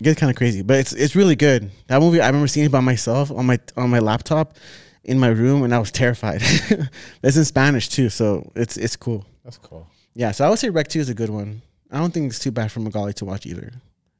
it 0.00 0.02
gets 0.02 0.20
kind 0.20 0.30
of 0.30 0.36
crazy. 0.36 0.62
But 0.62 0.78
it's 0.78 0.92
it's 0.92 1.16
really 1.16 1.36
good. 1.36 1.70
That 1.88 2.00
movie 2.00 2.20
I 2.20 2.26
remember 2.26 2.46
seeing 2.46 2.66
it 2.66 2.72
by 2.72 2.80
myself 2.80 3.30
on 3.30 3.46
my 3.46 3.58
on 3.76 3.90
my 3.90 3.98
laptop 3.98 4.56
in 5.02 5.18
my 5.18 5.28
room 5.28 5.64
and 5.64 5.74
I 5.74 5.78
was 5.78 5.90
terrified. 5.90 6.40
it's 7.22 7.36
in 7.36 7.44
Spanish 7.44 7.88
too, 7.88 8.08
so 8.08 8.50
it's 8.54 8.76
it's 8.76 8.96
cool. 8.96 9.26
That's 9.42 9.58
cool. 9.58 9.86
Yeah, 10.14 10.30
so 10.30 10.46
I 10.46 10.50
would 10.50 10.60
say 10.60 10.70
Rec 10.70 10.86
2 10.86 11.00
is 11.00 11.08
a 11.08 11.14
good 11.14 11.28
one. 11.28 11.60
I 11.90 11.98
don't 11.98 12.14
think 12.14 12.30
it's 12.30 12.38
too 12.38 12.52
bad 12.52 12.70
for 12.70 12.78
Magali 12.78 13.12
to 13.14 13.24
watch 13.24 13.46
either. 13.46 13.72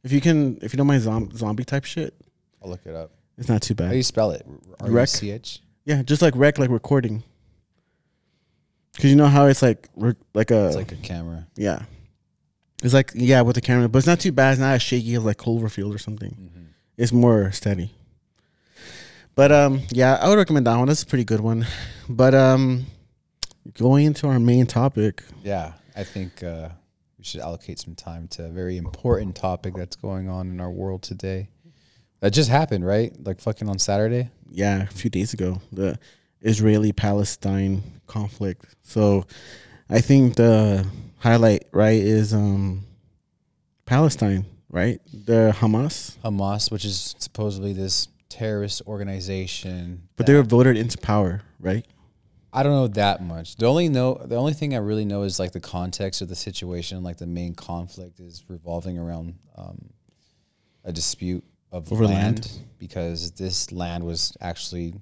If 0.03 0.11
you 0.11 0.21
can, 0.21 0.59
if 0.61 0.73
you 0.73 0.77
don't 0.77 0.89
mind 0.89 1.03
zom- 1.03 1.31
zombie 1.37 1.65
type 1.65 1.85
shit, 1.85 2.15
I'll 2.63 2.69
look 2.69 2.85
it 2.85 2.95
up. 2.95 3.13
it's 3.39 3.49
not 3.49 3.63
too 3.63 3.75
bad. 3.75 3.87
How 3.87 3.91
do 3.93 3.97
you 3.97 4.03
spell 4.03 4.33
it? 4.33 4.45
R 4.81 4.91
Rec? 4.91 5.03
U 5.03 5.07
C 5.07 5.31
H. 5.31 5.61
Yeah, 5.85 6.03
just 6.03 6.21
like 6.21 6.35
rec, 6.37 6.59
like 6.59 6.71
recording. 6.71 7.23
Cause 8.97 9.05
you 9.07 9.17
know 9.17 9.27
how 9.27 9.47
it's 9.47 9.61
like, 9.63 9.89
like 10.35 10.51
a, 10.53 10.67
It's 10.69 10.77
like 10.77 10.93
a 10.93 10.97
camera. 10.97 11.47
yeah, 11.57 11.83
it's 12.83 12.95
like 12.95 13.11
yeah 13.15 13.41
with 13.41 13.57
the 13.57 13.61
camera, 13.61 13.89
but 13.89 13.99
it's 13.99 14.07
not 14.07 14.21
too 14.21 14.31
bad. 14.33 14.53
It's 14.53 14.61
not 14.61 14.75
as 14.75 14.83
shaky 14.83 15.15
as 15.17 15.25
like 15.25 15.37
Cloverfield 15.37 15.93
or 15.95 15.99
something. 15.99 16.31
Mm-hmm. 16.31 16.65
It's 16.97 17.13
more 17.13 17.51
steady. 17.51 17.93
But 19.35 19.51
um, 19.51 19.81
yeah, 19.91 20.15
I 20.21 20.29
would 20.29 20.39
recommend 20.39 20.67
that 20.69 20.77
one. 20.77 20.87
That's 20.87 21.03
a 21.03 21.07
pretty 21.07 21.25
good 21.25 21.41
one. 21.41 21.67
But 22.09 22.35
um, 22.37 22.87
going 23.77 24.07
into 24.07 24.29
our 24.29 24.39
main 24.39 24.67
topic, 24.67 25.25
Yeah, 25.43 25.73
I 25.97 26.05
think 26.05 26.45
uh, 26.45 26.69
we 27.19 27.25
should 27.25 27.41
allocate 27.41 27.81
some 27.81 27.97
time 27.97 28.29
to 28.29 28.45
a 28.45 28.49
very 28.49 28.77
important 28.77 29.35
topic 29.35 29.75
that's 29.75 29.97
going 29.97 30.29
on 30.29 30.51
in 30.51 30.61
our 30.61 30.71
world 30.71 31.03
today. 31.03 31.49
That 32.21 32.31
just 32.31 32.49
happened, 32.49 32.87
right? 32.87 33.13
Like 33.25 33.41
fucking 33.41 33.69
on 33.69 33.79
Saturday. 33.81 34.31
yeah, 34.51 34.83
a 34.83 34.87
few 34.87 35.11
days 35.11 35.35
ago, 35.35 35.61
the 35.73 35.99
Israeli 36.45 36.93
Palestine 36.93 37.83
conflict. 38.07 38.65
So 38.83 39.27
I 39.89 40.01
think 40.01 40.37
the 40.37 40.87
highlight, 41.19 41.65
right, 41.73 42.01
is 42.01 42.33
um 42.33 42.85
Palestine, 43.87 44.47
right? 44.71 45.01
The 45.13 45.55
Hamas. 45.57 46.17
Hamas, 46.25 46.71
which 46.71 46.85
is 46.85 47.15
supposedly 47.19 47.73
this 47.73 48.09
terrorist 48.29 48.83
organization. 48.87 50.09
But 50.17 50.27
they 50.27 50.35
were 50.35 50.43
voted 50.43 50.77
into 50.77 50.99
power, 50.99 51.43
right? 51.61 51.87
I 52.53 52.63
don't 52.63 52.73
know 52.73 52.87
that 52.89 53.21
much. 53.21 53.57
The 53.57 53.67
only 53.67 53.89
know 53.89 54.21
the 54.25 54.37
only 54.37 54.53
thing 54.53 54.75
I 54.75 54.79
really 54.79 55.05
know 55.05 55.23
is 55.23 55.39
like 55.41 55.53
the 55.53 55.61
context 55.61 56.23
of 56.23 56.29
the 56.29 56.37
situation. 56.37 57.03
Like 57.03 57.17
the 57.17 57.27
main 57.27 57.55
conflict 57.55 58.21
is 58.21 58.45
revolving 58.49 58.99
around 58.99 59.35
um, 59.57 59.91
a 60.85 60.93
dispute 60.93 61.45
of 61.73 61.93
Over 61.93 62.05
land, 62.07 62.47
land. 62.47 62.51
because 62.79 63.33
this 63.33 63.73
land 63.73 64.05
was 64.05 64.37
actually 64.41 64.95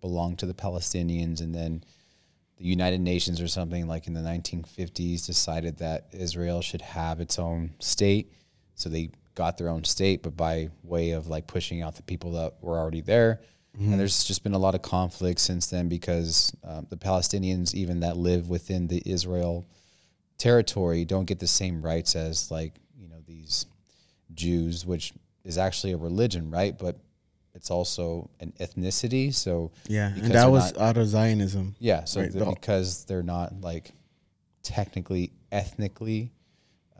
belonged 0.00 0.38
to 0.40 0.46
the 0.46 0.54
Palestinians, 0.54 1.40
and 1.40 1.54
then 1.54 1.84
the 2.56 2.64
United 2.64 3.00
Nations 3.00 3.40
or 3.40 3.48
something 3.48 3.86
like 3.86 4.06
in 4.06 4.12
the 4.12 4.20
1950s 4.20 5.26
decided 5.26 5.78
that 5.78 6.08
Israel 6.12 6.60
should 6.60 6.82
have 6.82 7.20
its 7.20 7.38
own 7.38 7.72
state. 7.78 8.32
So 8.74 8.88
they 8.88 9.10
got 9.34 9.56
their 9.56 9.68
own 9.68 9.84
state, 9.84 10.22
but 10.22 10.36
by 10.36 10.70
way 10.82 11.12
of 11.12 11.26
like 11.26 11.46
pushing 11.46 11.82
out 11.82 11.96
the 11.96 12.02
people 12.02 12.32
that 12.32 12.54
were 12.60 12.78
already 12.78 13.00
there. 13.00 13.40
And 13.78 14.00
there's 14.00 14.24
just 14.24 14.42
been 14.42 14.54
a 14.54 14.58
lot 14.58 14.74
of 14.74 14.82
conflict 14.82 15.40
since 15.40 15.68
then 15.68 15.88
because 15.88 16.52
um, 16.64 16.86
the 16.90 16.96
Palestinians, 16.96 17.72
even 17.72 18.00
that 18.00 18.16
live 18.16 18.50
within 18.50 18.88
the 18.88 19.00
Israel 19.06 19.64
territory, 20.38 21.04
don't 21.04 21.24
get 21.24 21.38
the 21.38 21.46
same 21.46 21.80
rights 21.80 22.16
as 22.16 22.50
like 22.50 22.74
you 22.98 23.08
know 23.08 23.22
these 23.26 23.66
Jews, 24.34 24.84
which 24.84 25.12
is 25.44 25.56
actually 25.56 25.92
a 25.92 25.96
religion, 25.96 26.50
right? 26.50 26.76
But 26.76 26.98
it's 27.54 27.70
also 27.70 28.30
an 28.40 28.52
ethnicity. 28.60 29.32
So 29.34 29.72
Yeah, 29.88 30.08
and 30.14 30.32
that 30.32 30.50
was 30.50 30.72
not- 30.72 30.80
out 30.82 30.96
of 30.96 31.08
Zionism. 31.08 31.74
yeah, 31.78 32.04
so 32.04 32.20
Right, 32.20 32.32
the- 32.32 32.44
because 32.46 33.04
they're 33.04 33.22
not 33.22 33.60
like 33.60 33.92
technically 34.62 35.32
ethnically 35.52 36.32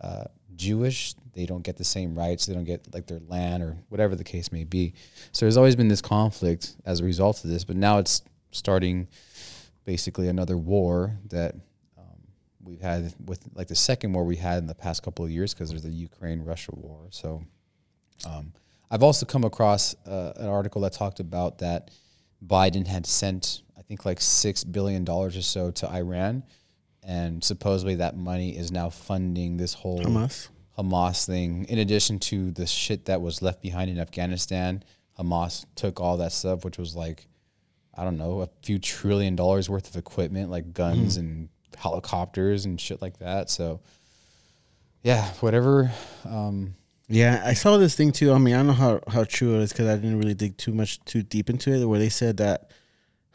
uh, 0.01 0.25
Jewish, 0.57 1.15
they 1.35 1.47
don't 1.47 1.63
get 1.63 1.77
the 1.77 1.85
same 1.85 2.15
rights. 2.19 2.47
They 2.47 2.55
don't 2.55 2.65
get 2.65 2.93
like 2.95 3.07
their 3.07 3.21
land 3.29 3.63
or 3.63 3.77
whatever 3.89 4.17
the 4.17 4.25
case 4.25 4.51
may 4.51 4.65
be. 4.65 4.95
So 5.33 5.45
there's 5.47 5.57
always 5.57 5.77
been 5.77 5.89
this 5.89 6.01
conflict 6.03 6.75
as 6.85 7.01
a 7.01 7.05
result 7.05 7.45
of 7.45 7.51
this, 7.51 7.65
but 7.65 7.77
now 7.77 7.99
it's 7.99 8.23
starting 8.51 9.09
basically 9.85 10.29
another 10.29 10.57
war 10.59 11.17
that 11.29 11.55
um, 11.99 12.05
we've 12.65 12.81
had 12.81 13.15
with 13.27 13.41
like 13.55 13.69
the 13.69 13.75
second 13.75 14.13
war 14.13 14.25
we 14.25 14.37
had 14.37 14.59
in 14.59 14.67
the 14.67 14.75
past 14.75 15.03
couple 15.03 15.25
of 15.25 15.31
years 15.31 15.55
because 15.55 15.69
there's 15.71 15.83
the 15.83 15.91
Ukraine 15.91 16.43
Russia 16.43 16.73
war. 16.75 17.07
So 17.11 17.45
um, 18.27 18.53
I've 18.91 19.03
also 19.03 19.25
come 19.25 19.45
across 19.45 19.95
uh, 20.07 20.33
an 20.37 20.49
article 20.49 20.81
that 20.83 20.93
talked 20.93 21.21
about 21.21 21.59
that 21.59 21.91
Biden 22.45 22.87
had 22.87 23.07
sent, 23.07 23.63
I 23.79 23.83
think, 23.83 24.05
like 24.05 24.21
six 24.21 24.65
billion 24.65 25.05
dollars 25.05 25.37
or 25.37 25.43
so 25.43 25.71
to 25.73 25.89
Iran, 25.91 26.43
and 27.03 27.43
supposedly 27.43 27.97
that 27.97 28.17
money 28.17 28.57
is 28.57 28.73
now 28.73 28.91
funding 28.91 29.57
this 29.57 29.75
whole 29.75 30.01
Hamas. 30.01 30.49
Hamas 30.79 31.27
thing. 31.27 31.67
In 31.67 31.79
addition 31.79 32.19
to 32.21 32.51
the 32.51 32.67
shit 32.67 33.05
that 33.07 33.21
was 33.21 33.43
left 33.43 33.63
behind 33.63 33.91
in 33.91 33.99
Afghanistan, 33.99 34.83
Hamas 35.19 35.67
took 35.77 36.01
all 36.01 36.17
that 36.17 36.33
stuff, 36.33 36.65
which 36.65 36.79
was 36.79 36.97
like, 36.97 37.27
I 37.95 38.05
don't 38.05 38.19
know, 38.19 38.41
a 38.41 38.49
few 38.63 38.79
trillion 38.79 39.37
dollars 39.37 39.69
worth 39.69 39.89
of 39.89 39.97
equipment, 39.97 40.51
like 40.51 40.73
guns 40.73 41.17
and 41.17 41.49
helicopters 41.77 42.65
and 42.65 42.81
shit 42.81 43.01
like 43.03 43.19
that. 43.19 43.51
So, 43.51 43.81
yeah, 45.03 45.25
whatever. 45.41 45.93
Um, 46.25 46.75
Yeah, 47.13 47.43
I 47.45 47.55
saw 47.55 47.77
this 47.77 47.97
thing 47.97 48.13
too. 48.13 48.33
I 48.33 48.39
mean, 48.39 48.55
I 48.55 48.59
don't 48.59 48.69
know 48.69 48.73
how, 48.73 49.01
how 49.09 49.25
true 49.25 49.57
it 49.57 49.63
is 49.63 49.73
because 49.73 49.89
I 49.89 49.97
didn't 49.97 50.19
really 50.19 50.35
dig 50.35 50.57
too 50.57 50.73
much 50.73 51.05
too 51.05 51.25
deep 51.25 51.51
into 51.51 51.73
it. 51.73 51.85
Where 51.85 51.99
they 51.99 52.09
said 52.09 52.37
that 52.37 52.71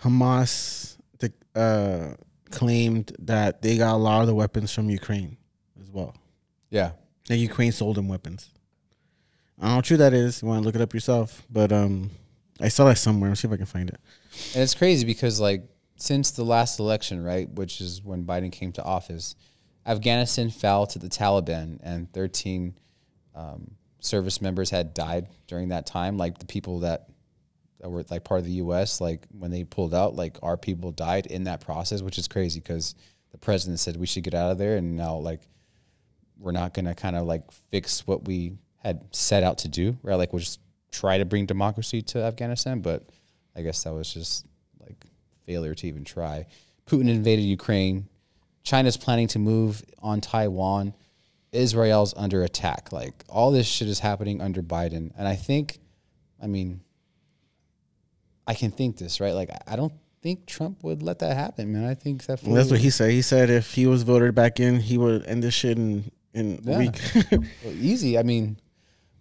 Hamas 0.01 0.97
the, 1.19 1.33
uh, 1.59 2.15
claimed 2.51 3.11
that 3.19 3.61
they 3.61 3.77
got 3.77 3.95
a 3.95 3.97
lot 3.97 4.21
of 4.21 4.27
the 4.27 4.33
weapons 4.33 4.73
from 4.73 4.89
Ukraine 4.89 5.35
as 5.81 5.91
well. 5.91 6.15
yeah, 6.69 6.91
That 7.27 7.35
Ukraine 7.35 7.73
sold 7.73 7.97
them 7.97 8.07
weapons. 8.07 8.49
I 9.59 9.63
don't 9.63 9.69
know 9.69 9.75
how 9.75 9.81
true 9.81 9.97
that 9.97 10.13
is. 10.13 10.41
You 10.41 10.47
want 10.47 10.61
to 10.61 10.65
look 10.65 10.75
it 10.75 10.81
up 10.81 10.93
yourself, 10.93 11.43
but 11.49 11.73
um, 11.73 12.11
I 12.61 12.69
saw 12.69 12.85
that 12.85 12.97
somewhere. 12.97 13.29
Let's 13.29 13.41
see 13.41 13.49
if 13.49 13.53
I 13.53 13.57
can 13.57 13.65
find 13.65 13.89
it. 13.89 13.99
And 14.53 14.63
it's 14.63 14.73
crazy 14.73 15.05
because 15.05 15.41
like 15.41 15.63
since 15.97 16.31
the 16.31 16.45
last 16.45 16.79
election, 16.79 17.21
right, 17.21 17.49
which 17.49 17.81
is 17.81 18.01
when 18.01 18.23
Biden 18.23 18.53
came 18.53 18.71
to 18.73 18.83
office, 18.83 19.35
Afghanistan 19.85 20.49
fell 20.49 20.87
to 20.87 20.97
the 20.97 21.09
Taliban, 21.09 21.79
and 21.83 22.11
13 22.13 22.73
um, 23.35 23.71
service 23.99 24.41
members 24.41 24.69
had 24.69 24.93
died 24.93 25.27
during 25.47 25.69
that 25.69 25.85
time. 25.85 26.17
Like 26.17 26.39
the 26.39 26.45
people 26.45 26.79
that 26.79 27.09
that 27.79 27.89
were 27.89 28.05
like 28.09 28.23
part 28.23 28.39
of 28.39 28.45
the 28.45 28.53
U.S., 28.53 29.01
like 29.01 29.25
when 29.37 29.51
they 29.51 29.63
pulled 29.63 29.93
out, 29.93 30.15
like 30.15 30.37
our 30.41 30.57
people 30.57 30.91
died 30.91 31.27
in 31.27 31.43
that 31.43 31.61
process, 31.61 32.01
which 32.01 32.17
is 32.17 32.27
crazy 32.27 32.59
because 32.59 32.95
the 33.31 33.37
president 33.37 33.79
said 33.79 33.97
we 33.97 34.07
should 34.07 34.23
get 34.23 34.33
out 34.33 34.51
of 34.51 34.57
there, 34.57 34.77
and 34.77 34.95
now 34.95 35.17
like 35.17 35.41
we're 36.39 36.51
not 36.51 36.73
gonna 36.73 36.95
kind 36.95 37.15
of 37.15 37.25
like 37.25 37.43
fix 37.69 38.07
what 38.07 38.25
we 38.25 38.53
had 38.77 39.03
set 39.11 39.43
out 39.43 39.59
to 39.59 39.67
do, 39.67 39.97
right? 40.03 40.15
Like 40.15 40.31
we'll 40.31 40.39
just 40.39 40.59
try 40.91 41.17
to 41.17 41.25
bring 41.25 41.45
democracy 41.45 42.01
to 42.01 42.19
Afghanistan, 42.19 42.79
but 42.79 43.09
I 43.55 43.61
guess 43.61 43.83
that 43.83 43.93
was 43.93 44.13
just 44.13 44.45
like 44.79 45.05
failure 45.45 45.75
to 45.75 45.87
even 45.87 46.03
try. 46.03 46.45
Putin 46.85 47.09
invaded 47.09 47.41
Ukraine. 47.41 48.07
China's 48.63 48.97
planning 48.97 49.27
to 49.27 49.39
move 49.39 49.83
on 49.99 50.21
Taiwan. 50.21 50.93
Israel's 51.55 52.13
under 52.17 52.43
attack. 52.43 52.91
Like 52.91 53.23
all 53.29 53.51
this 53.51 53.65
shit 53.67 53.87
is 53.87 53.99
happening 53.99 54.41
under 54.41 54.61
Biden. 54.61 55.11
And 55.17 55.27
I 55.27 55.35
think, 55.35 55.79
I 56.41 56.47
mean, 56.47 56.81
I 58.47 58.53
can 58.53 58.71
think 58.71 58.97
this, 58.97 59.19
right? 59.19 59.33
Like 59.33 59.49
I- 59.67 59.75
don't 59.75 59.93
think 60.21 60.45
Trump 60.45 60.83
would 60.83 61.01
let 61.03 61.19
that 61.19 61.35
happen, 61.37 61.71
man. 61.73 61.85
I 61.85 61.93
think 61.93 62.25
that 62.25 62.41
that's 62.41 62.71
what 62.71 62.79
he 62.79 62.89
said. 62.89 63.11
He 63.11 63.21
said 63.21 63.49
if 63.49 63.73
he 63.73 63.85
was 63.87 64.03
voted 64.03 64.33
back 64.35 64.59
in, 64.59 64.79
he 64.79 64.97
would 64.97 65.25
end 65.25 65.43
this 65.43 65.53
shit 65.53 65.77
in 65.77 66.11
in 66.33 66.59
Yeah. 66.63 66.75
a 66.75 66.79
week. 66.79 66.99
Well, 67.31 67.73
easy. 67.79 68.17
I 68.17 68.23
mean, 68.23 68.57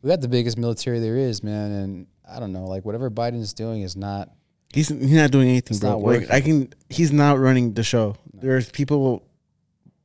we 0.02 0.08
got 0.10 0.20
the 0.20 0.28
biggest 0.28 0.58
military 0.58 0.98
there 1.00 1.16
is, 1.16 1.42
man, 1.42 1.70
and 1.72 2.06
I 2.28 2.40
don't 2.40 2.52
know, 2.52 2.64
like 2.66 2.84
whatever 2.84 3.10
Biden's 3.10 3.52
doing 3.54 3.82
is 3.82 3.96
not 3.96 4.30
he's 4.72 4.88
he's 4.88 5.12
not 5.12 5.30
doing 5.30 5.48
anything, 5.48 5.74
It's 5.76 5.80
bro. 5.80 5.90
not 5.90 6.00
Like. 6.02 6.30
I 6.30 6.40
can. 6.40 6.72
He's 6.88 7.12
not 7.12 7.38
running 7.38 7.74
the 7.74 7.82
show. 7.84 8.16
There's 8.32 8.68
people 8.70 9.24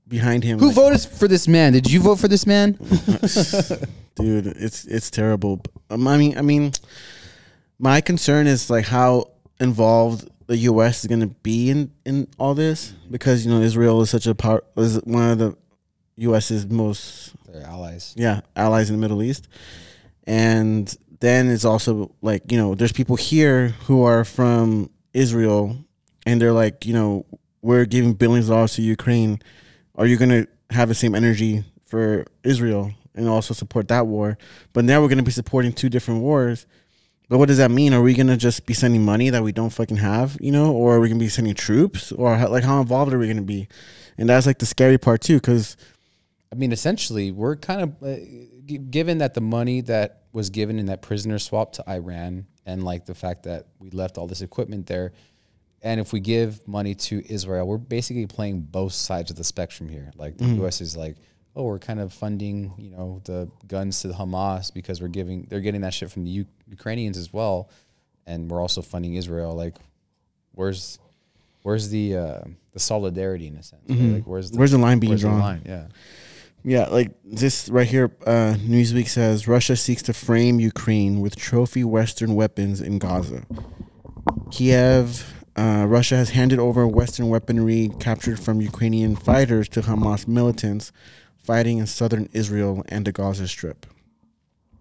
behind 0.09 0.43
him. 0.43 0.59
Who 0.59 0.67
like- 0.67 0.75
voted 0.75 1.01
for 1.01 1.27
this 1.27 1.47
man? 1.47 1.73
Did 1.73 1.89
you 1.89 2.01
vote 2.01 2.19
for 2.19 2.27
this 2.27 2.45
man? 2.45 2.73
dude 4.15 4.47
it's 4.47 4.83
it's 4.85 5.09
terrible 5.09 5.61
um, 5.89 6.05
i 6.05 6.17
mean 6.17 6.37
i 6.37 6.41
mean 6.41 6.71
my 7.77 8.01
concern 8.01 8.47
is 8.47 8.69
like 8.69 8.85
how 8.85 9.29
involved 9.61 10.29
the 10.47 10.57
us 10.57 11.03
is 11.03 11.07
going 11.07 11.21
to 11.21 11.27
be 11.27 11.69
in 11.69 11.89
in 12.05 12.27
all 12.37 12.53
this 12.53 12.93
because 13.09 13.45
you 13.45 13.51
know 13.51 13.61
israel 13.61 14.01
is 14.01 14.09
such 14.09 14.27
a 14.27 14.35
power 14.35 14.61
is 14.75 14.97
one 15.05 15.29
of 15.31 15.37
the 15.37 15.55
us's 16.17 16.67
most 16.67 17.31
They're 17.47 17.63
allies. 17.65 18.13
yeah 18.17 18.41
allies 18.57 18.89
in 18.89 18.97
the 18.97 19.01
middle 19.01 19.23
east 19.23 19.47
and 20.27 20.93
then 21.21 21.49
it's 21.49 21.63
also 21.63 22.11
like 22.21 22.51
you 22.51 22.57
know 22.57 22.75
there's 22.75 22.91
people 22.91 23.15
here 23.15 23.69
who 23.85 24.03
are 24.03 24.25
from 24.25 24.89
israel 25.13 25.77
and 26.25 26.41
they're 26.41 26.51
like 26.51 26.85
you 26.85 26.93
know 26.93 27.25
we're 27.61 27.85
giving 27.85 28.13
billions 28.13 28.49
of 28.49 28.55
dollars 28.55 28.73
to 28.73 28.81
ukraine 28.81 29.39
are 29.99 30.07
you 30.07 30.17
going 30.17 30.29
to 30.29 30.47
have 30.71 30.87
the 30.87 30.95
same 30.95 31.13
energy 31.13 31.63
for 31.85 32.25
israel 32.43 32.91
and 33.13 33.27
also 33.27 33.53
support 33.53 33.89
that 33.89 34.07
war? 34.07 34.37
But 34.73 34.85
now 34.85 35.01
we're 35.01 35.09
going 35.09 35.17
to 35.17 35.23
be 35.23 35.31
supporting 35.31 35.73
two 35.73 35.89
different 35.89 36.21
wars. 36.21 36.65
But 37.27 37.37
what 37.37 37.47
does 37.47 37.57
that 37.57 37.69
mean? 37.69 37.93
Are 37.93 38.01
we 38.01 38.15
going 38.15 38.27
to 38.27 38.37
just 38.37 38.65
be 38.65 38.73
sending 38.73 39.03
money 39.03 39.29
that 39.29 39.43
we 39.43 39.51
don't 39.51 39.69
fucking 39.69 39.97
have 39.97 40.37
you 40.39 40.51
know? 40.51 40.71
Or 40.71 40.95
are 40.95 40.99
we 40.99 41.09
going 41.09 41.19
to 41.19 41.23
be 41.23 41.29
sending 41.29 41.53
troops? 41.53 42.11
Or 42.11 42.35
how, 42.35 42.47
like 42.47 42.63
how 42.63 42.81
involved 42.81 43.13
are 43.13 43.19
we 43.19 43.27
going 43.27 43.37
to 43.37 43.43
be? 43.43 43.67
And 44.17 44.29
that's 44.29 44.47
like 44.47 44.57
the 44.57 44.65
scary 44.65 44.97
part 44.97 45.21
too 45.21 45.35
because 45.35 45.77
I 46.51 46.55
mean, 46.55 46.71
essentially, 46.71 47.31
we're 47.31 47.55
kind 47.55 47.81
of 47.81 48.03
uh, 48.03 48.15
g- 48.65 48.79
given 48.79 49.19
that 49.19 49.35
the 49.35 49.41
money 49.41 49.81
that 49.81 50.23
was 50.31 50.49
given 50.49 50.79
in 50.79 50.87
that 50.87 51.01
prisoner 51.01 51.37
swap 51.37 51.73
to 51.73 51.87
Iran, 51.87 52.47
and 52.65 52.83
like 52.83 53.05
the 53.05 53.13
fact 53.13 53.43
that 53.43 53.67
we 53.79 53.91
left 53.91 54.17
all 54.17 54.25
this 54.25 54.41
equipment 54.41 54.87
there, 54.87 55.13
and 55.81 55.99
if 55.99 56.11
we 56.13 56.19
give 56.19 56.65
money 56.67 56.93
to 56.95 57.23
Israel, 57.31 57.67
we're 57.67 57.77
basically 57.77 58.25
playing 58.27 58.61
both 58.61 58.93
sides 58.93 59.31
of 59.31 59.37
the 59.37 59.43
spectrum 59.43 59.87
here. 59.89 60.11
Like 60.15 60.37
the 60.37 60.45
U.S. 60.45 60.81
is 60.81 60.97
like, 60.97 61.15
oh, 61.55 61.63
we're 61.63 61.79
kind 61.79 61.99
of 61.99 62.13
funding, 62.13 62.73
you 62.77 62.89
know, 62.91 63.21
the 63.25 63.49
guns 63.67 64.01
to 64.01 64.07
the 64.07 64.13
Hamas 64.13 64.73
because 64.73 65.01
we're 65.01 65.07
giving, 65.07 65.47
they're 65.49 65.61
getting 65.61 65.81
that 65.81 65.93
shit 65.93 66.11
from 66.11 66.23
the 66.23 66.31
U- 66.31 66.45
Ukrainians 66.67 67.17
as 67.17 67.31
well, 67.33 67.69
and 68.25 68.49
we're 68.49 68.61
also 68.61 68.81
funding 68.81 69.15
Israel. 69.15 69.55
Like, 69.55 69.75
where's 70.53 70.99
Where's 71.63 71.89
the 71.89 72.15
uh, 72.15 72.41
the 72.71 72.79
solidarity 72.79 73.47
in 73.47 73.57
a 73.57 73.63
sense? 73.63 73.81
right? 73.89 73.99
Like, 73.99 74.23
where's 74.23 74.51
the, 74.51 74.57
where's 74.57 74.71
the 74.71 74.77
line 74.77 74.99
being 74.99 75.17
drawn 75.17 75.39
line? 75.39 75.61
Yeah. 75.65 75.87
Yeah, 76.63 76.87
like 76.87 77.11
this 77.23 77.69
right 77.69 77.87
here. 77.87 78.11
Uh, 78.25 78.55
Newsweek 78.57 79.07
says 79.07 79.47
Russia 79.47 79.75
seeks 79.75 80.01
to 80.03 80.13
frame 80.13 80.59
Ukraine 80.59 81.19
with 81.21 81.35
trophy 81.35 81.83
Western 81.83 82.35
weapons 82.35 82.81
in 82.81 82.99
Gaza. 82.99 83.45
Kiev, 84.51 85.33
uh, 85.59 85.85
Russia 85.85 86.15
has 86.15 86.29
handed 86.29 86.57
over 86.57 86.87
Western 86.87 87.27
weaponry 87.27 87.91
captured 87.99 88.39
from 88.39 88.61
Ukrainian 88.61 89.17
fighters 89.17 89.67
to 89.69 89.81
Hamas 89.81 90.25
militants 90.25 90.93
fighting 91.43 91.79
in 91.79 91.87
southern 91.87 92.29
Israel 92.31 92.85
and 92.87 93.05
the 93.05 93.11
Gaza 93.11 93.45
Strip. 93.45 93.85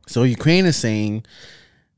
So 0.06 0.22
Ukraine 0.22 0.66
is 0.66 0.76
saying 0.76 1.24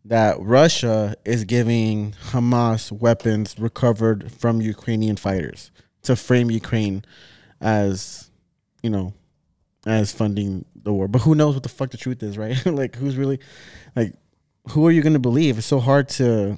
that 0.07 0.41
Russia 0.41 1.15
is 1.27 1.45
giving 1.45 2.13
Hamas 2.31 2.91
weapons 2.91 3.59
recovered 3.59 4.33
from 4.33 4.63
Ukrainian 4.63 5.17
fighters 5.17 5.71
to 6.05 6.17
frame 6.17 6.51
Ukraine 6.51 7.05
as, 7.61 8.31
you 8.83 8.89
know, 8.89 9.13
as 9.85 10.11
funding 10.11 10.65
the 10.75 10.93
war. 10.93 11.07
But 11.07 11.21
who 11.21 11.35
knows 11.35 11.53
what 11.53 11.65
the 11.65 11.69
fuck 11.69 11.91
the 11.91 11.99
truth 11.99 12.23
is, 12.23 12.39
right? 12.39 12.65
like 12.83 12.97
who's 12.97 13.17
really 13.19 13.41
like 13.95 14.15
who 14.71 14.87
are 14.87 14.91
you 14.91 15.03
going 15.03 15.13
to 15.13 15.19
believe? 15.19 15.59
It's 15.59 15.67
so 15.67 15.81
hard 15.81 16.09
to 16.21 16.57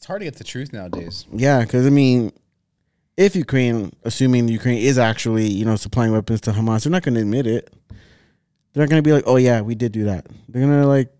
It's 0.00 0.06
hard 0.06 0.22
to 0.22 0.24
get 0.24 0.36
the 0.36 0.44
truth 0.44 0.72
nowadays. 0.72 1.26
yeah, 1.30 1.62
cuz 1.66 1.86
I 1.86 1.90
mean 1.90 2.32
if 3.18 3.36
Ukraine, 3.36 3.92
assuming 4.02 4.48
Ukraine 4.48 4.78
is 4.78 4.96
actually 4.96 5.46
you 5.46 5.66
know 5.66 5.76
supplying 5.76 6.10
weapons 6.10 6.40
to 6.42 6.52
Hamas, 6.52 6.84
they're 6.84 6.90
not 6.90 7.02
going 7.02 7.16
to 7.16 7.20
admit 7.20 7.46
it. 7.46 7.70
They're 8.72 8.82
not 8.82 8.88
going 8.88 9.02
to 9.02 9.06
be 9.06 9.12
like, 9.12 9.24
oh 9.26 9.36
yeah, 9.36 9.60
we 9.60 9.74
did 9.74 9.92
do 9.92 10.04
that. 10.04 10.24
They're 10.48 10.62
going 10.66 10.80
to 10.80 10.88
like 10.88 11.10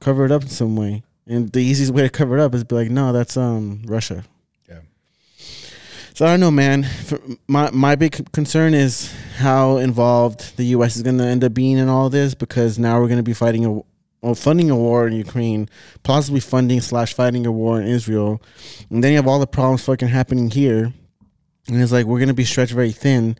cover 0.00 0.24
it 0.24 0.32
up 0.32 0.42
in 0.42 0.48
some 0.48 0.74
way, 0.74 1.04
and 1.28 1.52
the 1.52 1.60
easiest 1.60 1.92
way 1.92 2.02
to 2.02 2.08
cover 2.08 2.36
it 2.36 2.40
up 2.40 2.56
is 2.56 2.64
be 2.64 2.74
like, 2.74 2.90
no, 2.90 3.12
that's 3.12 3.36
um 3.36 3.82
Russia. 3.86 4.24
Yeah. 4.68 4.80
So 6.12 6.26
I 6.26 6.30
don't 6.30 6.40
know, 6.40 6.50
man. 6.50 6.82
For 6.82 7.20
my 7.46 7.70
my 7.70 7.94
big 7.94 8.32
concern 8.32 8.74
is 8.74 9.14
how 9.36 9.76
involved 9.76 10.56
the 10.56 10.64
U.S. 10.74 10.96
is 10.96 11.04
going 11.04 11.18
to 11.18 11.24
end 11.24 11.44
up 11.44 11.54
being 11.54 11.78
in 11.78 11.88
all 11.88 12.10
this 12.10 12.34
because 12.34 12.80
now 12.80 13.00
we're 13.00 13.06
going 13.06 13.18
to 13.18 13.22
be 13.22 13.32
fighting 13.32 13.84
or 14.20 14.34
funding 14.34 14.70
a 14.70 14.76
war 14.76 15.06
in 15.06 15.12
Ukraine, 15.14 15.68
possibly 16.02 16.40
funding 16.40 16.80
slash 16.80 17.14
fighting 17.14 17.46
a 17.46 17.52
war 17.52 17.80
in 17.80 17.86
Israel, 17.86 18.42
and 18.90 19.02
then 19.02 19.12
you 19.12 19.16
have 19.16 19.28
all 19.28 19.38
the 19.38 19.46
problems 19.46 19.84
fucking 19.84 20.08
happening 20.08 20.50
here, 20.50 20.92
and 21.68 21.80
it's 21.82 21.92
like 21.92 22.06
we're 22.06 22.18
gonna 22.18 22.34
be 22.34 22.44
stretched 22.44 22.72
very 22.72 22.92
thin, 22.92 23.36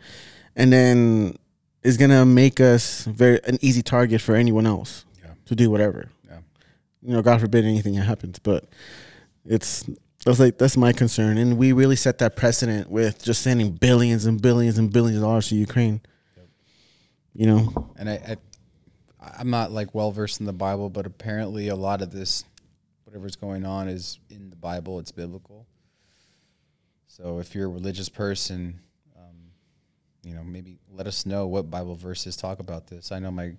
and 0.55 0.73
then 0.73 1.37
it's 1.83 1.97
gonna 1.97 2.25
make 2.25 2.61
us 2.61 3.05
very 3.05 3.41
an 3.45 3.59
easy 3.61 3.83
target 3.83 4.21
for 4.21 4.35
anyone 4.35 4.67
else 4.67 5.05
Yeah. 5.23 5.31
to 5.47 5.55
do 5.57 5.71
whatever. 5.71 6.11
Yeah. 6.29 6.39
You 7.03 7.13
know, 7.15 7.23
God 7.23 7.41
forbid 7.41 7.65
anything 7.65 7.95
happens, 7.95 8.39
but 8.39 8.69
it's 9.45 9.85
that's 10.25 10.39
like 10.41 10.59
that's 10.59 10.77
my 10.77 10.93
concern, 10.93 11.39
and 11.39 11.57
we 11.59 11.73
really 11.73 11.97
set 11.97 12.19
that 12.19 12.37
precedent 12.37 12.89
with 12.91 13.23
just 13.25 13.43
sending 13.43 13.73
billions 13.73 14.27
and 14.27 14.41
billions 14.41 14.79
and 14.79 14.93
billions 14.93 15.17
of 15.17 15.23
dollars 15.23 15.49
to 15.49 15.57
Ukraine. 15.57 16.01
You 17.35 17.47
know, 17.47 17.91
And 17.97 18.11
I, 18.11 18.15
I 18.15 18.37
I'm 19.21 19.51
not 19.51 19.73
like 19.73 19.95
well 19.95 20.13
versed 20.13 20.41
in 20.41 20.47
the 20.47 20.53
Bible, 20.53 20.91
but 20.91 21.07
apparently 21.07 21.69
a 21.69 21.77
lot 21.77 22.03
of 22.03 22.11
this, 22.11 22.45
whatever's 23.05 23.37
going 23.37 23.65
on, 23.65 23.89
is 23.89 24.19
in 24.31 24.51
the 24.51 24.57
Bible. 24.57 24.99
It's 25.01 25.13
biblical. 25.13 25.67
So 27.07 27.41
if 27.41 27.55
you're 27.55 27.67
a 27.67 27.71
religious 27.71 28.09
person, 28.09 28.79
um, 29.17 29.35
you 30.23 30.35
know, 30.35 30.45
maybe 30.45 30.79
let 30.93 31.09
us 31.09 31.27
know 31.27 31.47
what 31.49 31.71
Bible 31.71 31.97
verses 31.97 32.37
talk 32.37 32.61
about 32.61 32.87
this. 32.87 33.11
I 33.11 33.19
know 33.19 33.33
my 33.33 33.55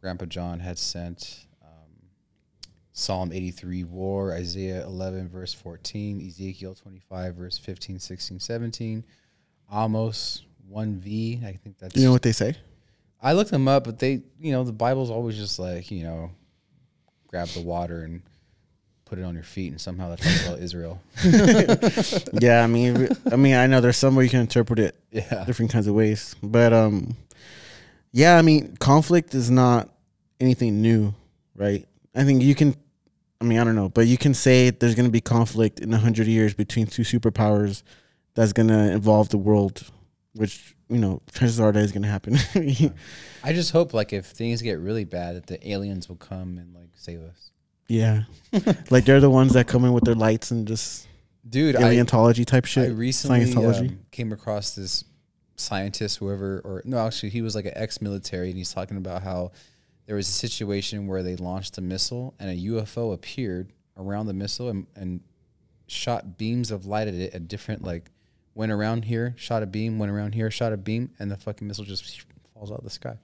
grandpa 0.00 0.24
John 0.24 0.60
had 0.60 0.78
sent 0.78 1.46
um, 1.62 2.08
Psalm 2.92 3.32
83, 3.32 3.84
war, 3.84 4.32
Isaiah 4.32 4.84
11, 4.84 5.28
verse 5.28 5.52
14, 5.52 6.26
Ezekiel 6.26 6.74
25, 6.74 7.34
verse 7.34 7.58
15, 7.58 7.98
16, 7.98 8.40
17, 8.40 9.04
Amos 9.70 10.42
1v. 10.72 11.44
I 11.44 11.52
think 11.62 11.78
that's 11.78 11.94
you 11.94 12.04
know 12.04 12.12
what 12.12 12.22
they 12.22 12.32
say. 12.32 12.56
I 13.22 13.32
looked 13.34 13.50
them 13.50 13.68
up, 13.68 13.84
but 13.84 13.98
they, 13.98 14.22
you 14.40 14.52
know, 14.52 14.64
the 14.64 14.72
Bible's 14.72 15.10
always 15.10 15.36
just 15.36 15.58
like, 15.58 15.90
you 15.90 16.02
know, 16.04 16.30
grab 17.28 17.48
the 17.48 17.60
water 17.60 18.02
and 18.02 18.22
put 19.04 19.18
it 19.18 19.22
on 19.24 19.34
your 19.34 19.44
feet, 19.44 19.70
and 19.70 19.80
somehow 19.80 20.08
that 20.08 20.20
talks 20.20 20.46
about 20.46 20.58
Israel. 20.58 21.00
yeah, 22.40 22.64
I 22.64 22.66
mean, 22.66 23.08
I 23.30 23.36
mean, 23.36 23.54
I 23.54 23.66
know 23.66 23.80
there's 23.80 23.98
some 23.98 24.16
way 24.16 24.24
you 24.24 24.30
can 24.30 24.40
interpret 24.40 24.78
it 24.78 24.96
Yeah, 25.10 25.44
different 25.44 25.70
kinds 25.70 25.86
of 25.86 25.94
ways, 25.94 26.34
but 26.42 26.72
um, 26.72 27.14
yeah, 28.10 28.38
I 28.38 28.42
mean, 28.42 28.76
conflict 28.78 29.34
is 29.34 29.50
not 29.50 29.90
anything 30.40 30.82
new, 30.82 31.14
right? 31.54 31.86
I 32.14 32.24
think 32.24 32.42
you 32.42 32.54
can, 32.54 32.74
I 33.40 33.44
mean, 33.44 33.58
I 33.58 33.64
don't 33.64 33.76
know, 33.76 33.88
but 33.88 34.06
you 34.06 34.18
can 34.18 34.34
say 34.34 34.70
there's 34.70 34.94
going 34.94 35.06
to 35.06 35.12
be 35.12 35.20
conflict 35.20 35.80
in 35.80 35.92
a 35.92 35.98
hundred 35.98 36.26
years 36.26 36.54
between 36.54 36.86
two 36.86 37.02
superpowers 37.02 37.82
that's 38.34 38.52
going 38.52 38.68
to 38.68 38.92
involve 38.92 39.28
the 39.28 39.38
world, 39.38 39.82
which 40.34 40.74
you 40.88 40.98
know, 40.98 41.22
chances 41.32 41.58
are 41.58 41.72
that 41.72 41.82
is 41.82 41.92
going 41.92 42.02
to 42.02 42.08
happen. 42.08 42.36
I 43.44 43.52
just 43.52 43.72
hope 43.72 43.94
like 43.94 44.12
if 44.12 44.26
things 44.26 44.60
get 44.60 44.78
really 44.78 45.04
bad, 45.04 45.36
that 45.36 45.46
the 45.46 45.70
aliens 45.70 46.08
will 46.08 46.16
come 46.16 46.58
and 46.58 46.74
like 46.74 46.90
save 46.94 47.22
us, 47.22 47.50
yeah, 47.88 48.24
like 48.90 49.04
they're 49.04 49.20
the 49.20 49.30
ones 49.30 49.54
that 49.54 49.66
come 49.66 49.84
in 49.84 49.92
with 49.92 50.04
their 50.04 50.14
lights 50.14 50.50
and 50.50 50.68
just 50.68 51.08
dude. 51.48 51.76
I, 51.76 51.94
type 52.44 52.66
shit. 52.66 52.88
I 52.88 52.92
recently 52.92 53.88
um, 53.88 54.00
came 54.10 54.32
across 54.32 54.74
this 54.74 55.04
scientist, 55.56 56.18
whoever, 56.18 56.60
or 56.64 56.82
no, 56.84 56.98
actually, 56.98 57.30
he 57.30 57.42
was 57.42 57.54
like 57.54 57.64
an 57.64 57.72
ex-military, 57.74 58.48
and 58.48 58.58
he's 58.58 58.72
talking 58.72 58.96
about 58.96 59.22
how 59.22 59.52
there 60.06 60.16
was 60.16 60.28
a 60.28 60.32
situation 60.32 61.06
where 61.06 61.22
they 61.22 61.36
launched 61.36 61.78
a 61.78 61.80
missile 61.80 62.34
and 62.38 62.50
a 62.50 62.62
UFO 62.70 63.14
appeared 63.14 63.72
around 63.96 64.26
the 64.26 64.34
missile 64.34 64.68
and, 64.68 64.86
and 64.96 65.20
shot 65.86 66.36
beams 66.36 66.70
of 66.70 66.86
light 66.86 67.08
at 67.08 67.14
it 67.14 67.34
at 67.34 67.48
different 67.48 67.82
like 67.82 68.10
went 68.54 68.72
around 68.72 69.04
here, 69.04 69.34
shot 69.36 69.62
a 69.62 69.66
beam, 69.66 69.98
went 69.98 70.12
around 70.12 70.34
here, 70.34 70.50
shot 70.50 70.72
a 70.72 70.76
beam, 70.76 71.10
and 71.18 71.30
the 71.30 71.36
fucking 71.36 71.66
missile 71.66 71.84
just 71.84 72.24
falls 72.54 72.70
out 72.70 72.78
of 72.78 72.84
the 72.84 72.90
sky. 72.90 73.16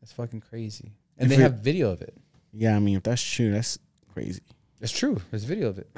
That's 0.00 0.12
fucking 0.12 0.42
crazy. 0.42 0.92
And 1.18 1.30
If 1.30 1.36
they 1.36 1.42
have 1.42 1.54
video 1.54 1.90
of 1.90 2.02
it. 2.02 2.14
yeah, 2.52 2.76
I 2.76 2.78
mean, 2.78 2.96
if 2.96 3.02
that's 3.02 3.22
true, 3.22 3.52
that's 3.52 3.78
crazy. 4.12 4.42
It's 4.80 4.92
true. 4.92 5.18
There's 5.30 5.44
video 5.44 5.68
of 5.68 5.78
it. 5.78 5.88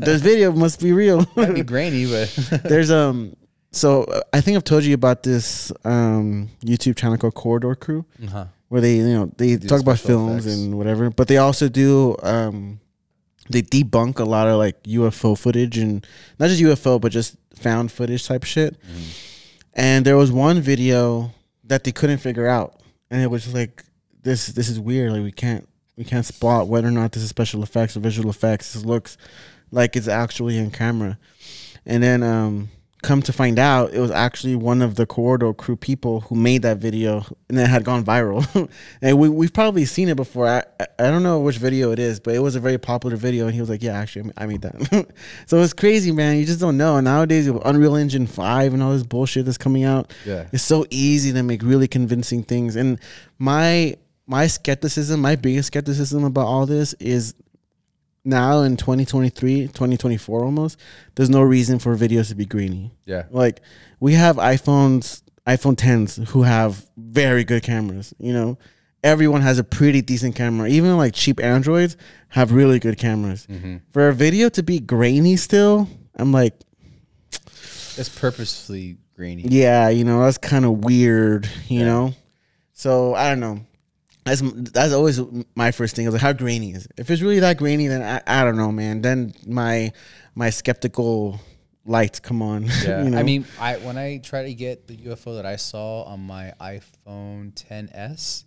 this 0.00 0.22
video 0.22 0.50
must 0.50 0.80
be 0.80 0.92
real. 0.92 1.24
Might 1.36 1.54
be 1.54 1.62
grainy, 1.62 2.06
but 2.06 2.28
There's 2.64 2.90
um 2.90 3.36
so 3.70 4.04
uh, 4.04 4.22
I 4.32 4.40
think 4.40 4.56
I've 4.56 4.64
told 4.64 4.82
you 4.82 4.94
about 4.94 5.22
this 5.22 5.70
um 5.84 6.48
YouTube 6.64 6.96
channel 6.96 7.16
called 7.16 7.34
Corridor 7.34 7.76
Crew 7.76 8.04
uh-huh. 8.24 8.46
where 8.68 8.80
they 8.80 8.96
you 8.96 9.14
know 9.14 9.30
they 9.36 9.54
do 9.54 9.68
talk 9.68 9.80
about 9.80 10.00
films 10.00 10.46
effects. 10.46 10.60
and 10.60 10.76
whatever, 10.76 11.10
but 11.10 11.28
they 11.28 11.36
also 11.36 11.68
do 11.68 12.16
um 12.24 12.80
they 13.50 13.62
debunk 13.62 14.18
a 14.18 14.24
lot 14.24 14.48
of 14.48 14.58
like 14.58 14.82
UFO 14.84 15.36
footage 15.36 15.76
and 15.78 16.06
not 16.38 16.48
just 16.48 16.62
UFO 16.62 17.00
but 17.00 17.12
just 17.12 17.36
found 17.54 17.90
footage 17.92 18.26
type 18.26 18.44
shit. 18.44 18.76
And 19.74 20.04
there 20.04 20.16
was 20.16 20.32
one 20.32 20.60
video 20.60 21.32
that 21.64 21.84
they 21.84 21.92
couldn't 21.92 22.18
figure 22.18 22.46
out, 22.46 22.80
and 23.10 23.22
it 23.22 23.28
was 23.30 23.52
like 23.54 23.84
this 24.22 24.48
this 24.48 24.68
is 24.68 24.80
weird. 24.80 25.12
Like 25.12 25.22
we 25.22 25.32
can't 25.32 25.68
we 25.96 26.04
can't 26.04 26.26
spot 26.26 26.68
whether 26.68 26.88
or 26.88 26.92
not 26.92 27.12
this 27.12 27.22
is 27.22 27.28
special 27.28 27.62
effects 27.62 27.96
or 27.96 28.00
visual 28.00 28.30
effects. 28.30 28.72
This 28.72 28.84
looks 28.84 29.16
like 29.70 29.96
it's 29.96 30.08
actually 30.08 30.58
in 30.58 30.70
camera. 30.70 31.18
And 31.86 32.02
then 32.02 32.22
um 32.22 32.70
come 33.02 33.22
to 33.22 33.32
find 33.32 33.58
out 33.58 33.94
it 33.94 34.00
was 34.00 34.10
actually 34.10 34.54
one 34.54 34.82
of 34.82 34.94
the 34.96 35.06
corridor 35.06 35.54
crew 35.54 35.76
people 35.76 36.20
who 36.22 36.34
made 36.34 36.62
that 36.62 36.76
video 36.78 37.24
and 37.48 37.58
it 37.58 37.66
had 37.66 37.84
gone 37.84 38.04
viral. 38.04 38.44
And 39.02 39.18
we, 39.18 39.28
we've 39.28 39.52
probably 39.52 39.84
seen 39.86 40.08
it 40.08 40.16
before. 40.16 40.46
I, 40.46 40.62
I 40.98 41.10
don't 41.10 41.22
know 41.22 41.40
which 41.40 41.56
video 41.58 41.92
it 41.92 41.98
is 41.98 42.20
but 42.20 42.34
it 42.34 42.40
was 42.40 42.56
a 42.56 42.60
very 42.60 42.76
popular 42.78 43.16
video 43.16 43.46
and 43.46 43.54
he 43.54 43.60
was 43.60 43.70
like 43.70 43.82
yeah 43.82 43.92
actually 43.98 44.30
i 44.36 44.46
made 44.46 44.62
that. 44.62 45.06
So 45.46 45.60
it's 45.62 45.72
crazy 45.72 46.12
man. 46.12 46.36
You 46.36 46.44
just 46.44 46.60
don't 46.60 46.76
know. 46.76 46.96
And 46.96 47.04
nowadays 47.04 47.50
with 47.50 47.62
unreal 47.64 47.96
engine 47.96 48.26
5 48.26 48.74
and 48.74 48.82
all 48.82 48.92
this 48.92 49.02
bullshit 49.02 49.46
that's 49.46 49.58
coming 49.58 49.84
out 49.84 50.12
Yeah. 50.26 50.46
it's 50.52 50.62
so 50.62 50.84
easy 50.90 51.32
to 51.32 51.42
make 51.42 51.62
really 51.62 51.88
convincing 51.88 52.42
things. 52.42 52.76
And 52.76 52.98
my 53.38 53.96
my 54.26 54.46
skepticism 54.46 55.20
my 55.20 55.36
biggest 55.36 55.68
skepticism 55.68 56.24
about 56.24 56.46
all 56.46 56.66
this 56.66 56.94
is 57.00 57.34
now 58.24 58.60
in 58.62 58.76
2023 58.76 59.62
2024 59.68 60.44
almost 60.44 60.78
there's 61.14 61.30
no 61.30 61.40
reason 61.40 61.78
for 61.78 61.96
videos 61.96 62.28
to 62.28 62.34
be 62.34 62.44
grainy 62.44 62.92
Yeah. 63.06 63.24
like 63.30 63.60
we 63.98 64.14
have 64.14 64.36
iPhones, 64.36 65.22
iPhone 65.46 65.74
10s 65.76 66.28
who 66.28 66.42
have 66.42 66.86
very 66.96 67.44
good 67.44 67.62
cameras, 67.62 68.14
you 68.18 68.32
know. 68.32 68.58
Everyone 69.02 69.40
has 69.40 69.58
a 69.58 69.64
pretty 69.64 70.02
decent 70.02 70.34
camera. 70.36 70.68
Even 70.68 70.96
like 70.98 71.14
cheap 71.14 71.40
Androids 71.42 71.96
have 72.28 72.52
really 72.52 72.78
good 72.78 72.98
cameras. 72.98 73.46
Mm-hmm. 73.46 73.76
For 73.92 74.08
a 74.08 74.12
video 74.14 74.50
to 74.50 74.62
be 74.62 74.78
grainy 74.78 75.36
still, 75.36 75.88
I'm 76.16 76.32
like, 76.32 76.54
It's 77.96 78.08
purposefully 78.10 78.98
grainy. 79.16 79.42
yeah, 79.48 79.88
you 79.88 80.04
know, 80.04 80.22
that's 80.22 80.38
kind 80.38 80.64
of 80.66 80.84
weird, 80.84 81.48
you 81.68 81.84
know. 81.84 82.14
So 82.72 83.14
I 83.14 83.30
don't 83.30 83.40
know. 83.40 83.60
That's 84.30 84.42
that's 84.72 84.92
always 84.92 85.20
my 85.54 85.70
first 85.72 85.94
thing. 85.96 86.06
I 86.06 86.08
was 86.08 86.14
like, 86.14 86.22
how 86.22 86.32
grainy 86.32 86.72
is 86.72 86.86
it? 86.86 86.92
If 86.96 87.10
it's 87.10 87.22
really 87.22 87.40
that 87.40 87.56
grainy, 87.58 87.86
then 87.88 88.02
I, 88.02 88.40
I 88.40 88.44
don't 88.44 88.56
know, 88.56 88.70
man. 88.72 89.02
Then 89.02 89.32
my 89.46 89.92
my 90.34 90.50
skeptical 90.50 91.40
lights 91.84 92.20
come 92.20 92.40
on. 92.42 92.64
Yeah, 92.84 93.02
you 93.04 93.10
know? 93.10 93.18
I 93.18 93.22
mean, 93.22 93.44
I 93.58 93.76
when 93.78 93.98
I 93.98 94.18
try 94.18 94.44
to 94.44 94.54
get 94.54 94.86
the 94.86 94.96
UFO 94.96 95.36
that 95.36 95.46
I 95.46 95.56
saw 95.56 96.02
on 96.04 96.20
my 96.20 96.52
iPhone 96.60 97.52
10s, 97.54 98.44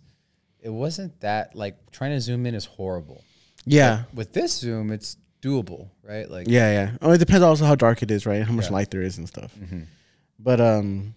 it 0.60 0.70
wasn't 0.70 1.20
that 1.20 1.54
like 1.54 1.76
trying 1.90 2.12
to 2.12 2.20
zoom 2.20 2.46
in 2.46 2.54
is 2.54 2.64
horrible. 2.64 3.22
yeah. 3.66 4.04
With 4.14 4.32
this 4.32 4.52
zoom, 4.58 4.90
it's 4.90 5.16
doable, 5.42 5.90
right? 6.02 6.30
Like, 6.30 6.46
Yeah, 6.48 6.70
yeah. 6.72 6.90
Oh, 7.02 7.12
it 7.12 7.18
depends 7.18 7.42
also 7.42 7.64
how 7.66 7.74
dark 7.74 8.02
it 8.02 8.10
is, 8.10 8.24
right? 8.26 8.42
How 8.42 8.52
much 8.52 8.66
Yeah. 8.66 8.72
light 8.78 8.90
there 8.90 9.02
is 9.02 9.18
and 9.18 9.28
stuff. 9.28 9.52
Mhm. 9.60 9.86
But 10.38 10.60
um, 10.60 11.14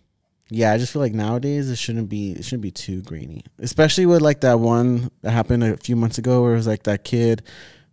yeah, 0.49 0.71
I 0.71 0.77
just 0.77 0.93
feel 0.93 1.01
like 1.01 1.13
nowadays 1.13 1.69
it 1.69 1.77
shouldn't 1.77 2.09
be 2.09 2.31
it 2.31 2.45
shouldn't 2.45 2.61
be 2.61 2.71
too 2.71 3.01
grainy, 3.01 3.43
especially 3.59 4.05
with 4.05 4.21
like 4.21 4.41
that 4.41 4.59
one 4.59 5.11
that 5.21 5.31
happened 5.31 5.63
a 5.63 5.77
few 5.77 5.95
months 5.95 6.17
ago 6.17 6.41
where 6.41 6.53
it 6.53 6.57
was 6.57 6.67
like 6.67 6.83
that 6.83 7.03
kid 7.03 7.43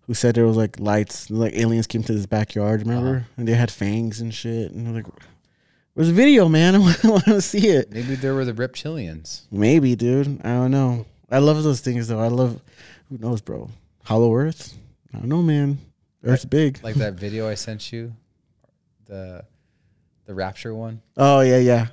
who 0.06 0.14
said 0.14 0.34
there 0.34 0.46
was 0.46 0.56
like 0.56 0.78
lights, 0.78 1.30
like 1.30 1.54
aliens 1.54 1.86
came 1.86 2.02
to 2.04 2.12
his 2.12 2.26
backyard, 2.26 2.80
remember? 2.80 3.16
Uh-huh. 3.16 3.28
And 3.36 3.48
they 3.48 3.54
had 3.54 3.70
fangs 3.70 4.20
and 4.20 4.32
shit, 4.32 4.70
and 4.70 4.86
they're 4.86 4.94
like, 4.94 5.06
"Where's 5.94 6.10
a 6.10 6.12
video, 6.12 6.48
man? 6.48 6.74
I 6.76 6.78
want 7.04 7.24
to 7.24 7.40
see 7.40 7.68
it." 7.68 7.90
maybe 7.90 8.14
there 8.14 8.34
were 8.34 8.44
the 8.44 8.52
reptilians. 8.52 9.42
Maybe, 9.50 9.96
dude. 9.96 10.40
I 10.44 10.50
don't 10.50 10.70
know. 10.70 11.06
I 11.30 11.38
love 11.38 11.62
those 11.62 11.80
things 11.80 12.08
though. 12.08 12.20
I 12.20 12.28
love. 12.28 12.60
Who 13.08 13.18
knows, 13.18 13.40
bro? 13.40 13.70
Hollow 14.04 14.34
Earth. 14.34 14.76
I 15.12 15.18
don't 15.18 15.28
know, 15.28 15.42
man. 15.42 15.78
Earth's 16.22 16.44
big. 16.44 16.82
Like 16.82 16.96
that 16.96 17.14
video 17.14 17.48
I 17.48 17.54
sent 17.54 17.92
you, 17.92 18.14
the 19.06 19.44
the 20.26 20.34
rapture 20.34 20.74
one. 20.74 21.02
Oh 21.16 21.40
yeah, 21.40 21.58
yeah. 21.58 21.86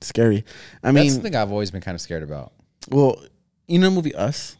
Scary. 0.00 0.44
I 0.82 0.92
That's 0.92 0.94
mean, 0.94 1.10
something 1.10 1.34
I've 1.34 1.50
always 1.52 1.70
been 1.70 1.80
kind 1.80 1.94
of 1.94 2.00
scared 2.00 2.22
about. 2.22 2.52
well, 2.90 3.22
you 3.66 3.78
know, 3.78 3.90
the 3.90 3.94
movie 3.96 4.14
Us, 4.14 4.56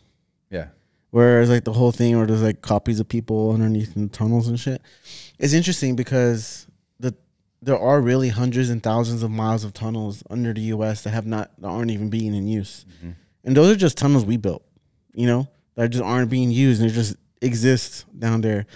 Yeah. 0.51 0.67
where 1.11 1.41
it's 1.41 1.51
like 1.51 1.65
the 1.65 1.73
whole 1.73 1.93
thing 1.93 2.17
where 2.17 2.27
there's 2.27 2.43
like 2.43 2.61
copies 2.61 3.01
of 3.01 3.09
people 3.09 3.53
underneath 3.53 3.97
in 3.97 4.05
the 4.05 4.09
tunnels 4.11 4.49
and 4.49 4.59
shit. 4.61 4.83
It's 5.39 5.53
interesting 5.53 5.97
because 5.97 6.67
the 7.01 7.15
there 7.63 7.79
are 7.79 8.01
really 8.01 8.29
hundreds 8.29 8.71
and 8.71 8.83
thousands 8.83 9.23
of 9.23 9.31
miles 9.31 9.65
of 9.65 9.73
tunnels 9.73 10.23
under 10.31 10.53
the 10.53 10.61
U.S. 10.77 11.03
that 11.05 11.11
have 11.11 11.27
not 11.27 11.51
that 11.61 11.69
aren't 11.69 11.91
even 11.91 12.11
being 12.11 12.35
in 12.35 12.47
use, 12.49 12.85
mm-hmm. 12.99 13.13
and 13.45 13.57
those 13.57 13.71
are 13.73 13.77
just 13.77 13.97
tunnels 13.97 14.25
we 14.25 14.37
built. 14.37 14.63
You 15.15 15.27
know, 15.27 15.49
that 15.77 15.89
just 15.91 16.05
aren't 16.05 16.29
being 16.31 16.51
used 16.51 16.81
and 16.83 16.91
they 16.91 16.95
just 16.95 17.17
exist 17.41 18.05
down 18.19 18.41
there. 18.41 18.67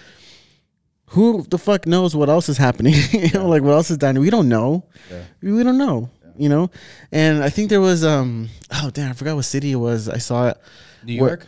Who 1.07 1.43
the 1.43 1.59
fuck 1.59 1.85
knows 1.85 2.15
what 2.15 2.27
else 2.29 2.49
is 2.49 2.57
happening? 2.57 2.95
you 3.11 3.29
know, 3.33 3.47
like 3.47 3.61
what 3.61 3.73
else 3.73 3.91
is 3.91 3.97
down 3.97 4.15
there? 4.15 4.21
We 4.21 4.31
don't 4.31 4.49
know. 4.49 4.85
Yeah. 5.11 5.23
We 5.41 5.63
don't 5.63 5.77
know. 5.77 6.09
You 6.37 6.49
know, 6.49 6.69
and 7.11 7.43
I 7.43 7.49
think 7.49 7.69
there 7.69 7.81
was 7.81 8.03
um 8.03 8.49
oh 8.71 8.89
damn 8.91 9.11
I 9.11 9.13
forgot 9.13 9.35
what 9.35 9.45
city 9.45 9.71
it 9.71 9.75
was. 9.77 10.09
I 10.09 10.17
saw 10.17 10.49
it. 10.49 10.57
New 11.03 11.13
York. 11.13 11.47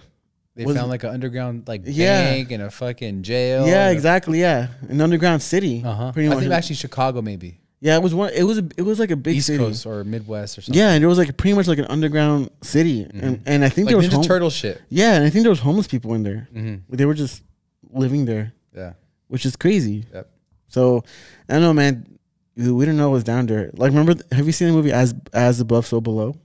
They 0.55 0.65
was 0.65 0.77
found 0.77 0.89
like 0.89 1.03
an 1.03 1.09
underground 1.09 1.67
like 1.67 1.81
Yeah. 1.85 2.23
bank 2.31 2.51
and 2.51 2.63
a 2.63 2.71
fucking 2.71 3.23
jail. 3.23 3.67
yeah, 3.67 3.89
exactly. 3.89 4.39
Yeah, 4.39 4.67
an 4.87 5.01
underground 5.01 5.41
city. 5.41 5.81
Uh 5.85 5.93
huh. 5.93 6.11
I 6.15 6.21
much. 6.27 6.39
think 6.39 6.51
actually 6.51 6.75
Chicago 6.77 7.21
maybe 7.21 7.59
yeah, 7.81 7.97
it 7.97 8.01
was 8.01 8.15
one. 8.15 8.31
It 8.33 8.43
was 8.43 8.57
a, 8.59 8.67
it 8.77 8.81
was 8.81 8.99
like 8.99 9.11
a 9.11 9.15
big 9.17 9.35
East 9.35 9.47
city. 9.47 9.59
Coast 9.59 9.85
or 9.85 10.03
Midwest 10.05 10.57
or 10.57 10.61
something. 10.61 10.79
Yeah, 10.79 10.91
and 10.93 11.03
it 11.03 11.07
was 11.07 11.17
like 11.19 11.35
pretty 11.37 11.53
much 11.55 11.67
like 11.67 11.77
an 11.77 11.85
underground 11.85 12.49
city, 12.63 13.05
and 13.13 13.43
and 13.45 13.63
I 13.63 13.69
think 13.69 13.85
like 13.85 13.91
there 13.91 13.97
was 13.97 14.07
Ninja 14.07 14.13
hom- 14.13 14.23
Turtle 14.23 14.49
shit. 14.49 14.81
Yeah, 14.89 15.13
and 15.15 15.23
I 15.25 15.29
think 15.29 15.43
there 15.43 15.51
was 15.51 15.59
homeless 15.59 15.85
people 15.85 16.13
in 16.15 16.23
there. 16.23 16.47
Mm-hmm. 16.55 16.95
They 16.95 17.05
were 17.05 17.13
just 17.13 17.43
living 17.91 18.25
there, 18.25 18.53
Yeah. 18.75 18.93
which 19.27 19.45
is 19.45 19.55
crazy. 19.55 20.05
Yep. 20.13 20.29
So 20.69 21.03
I 21.49 21.53
don't 21.53 21.61
know, 21.61 21.73
man. 21.73 22.14
We 22.55 22.71
we 22.71 22.85
didn't 22.85 22.97
know 22.97 23.09
it 23.09 23.13
was 23.13 23.23
down 23.23 23.45
there. 23.47 23.71
Like, 23.73 23.91
remember? 23.91 24.15
Have 24.31 24.45
you 24.45 24.51
seen 24.51 24.67
the 24.69 24.73
movie 24.73 24.91
As 24.91 25.13
As 25.33 25.59
Above, 25.59 25.85
So 25.85 25.99
Below? 26.01 26.35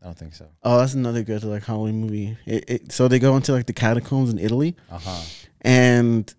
I 0.00 0.06
don't 0.06 0.18
think 0.18 0.34
so. 0.34 0.46
Oh, 0.64 0.78
that's 0.78 0.94
another 0.94 1.22
good 1.22 1.44
like 1.44 1.64
Halloween 1.64 2.00
movie. 2.00 2.36
It, 2.46 2.64
it, 2.68 2.92
so 2.92 3.06
they 3.08 3.18
go 3.20 3.36
into 3.36 3.52
like 3.52 3.66
the 3.66 3.72
catacombs 3.72 4.30
in 4.30 4.38
Italy, 4.38 4.74
Uh 4.90 4.98
huh. 4.98 5.20
and 5.62 6.32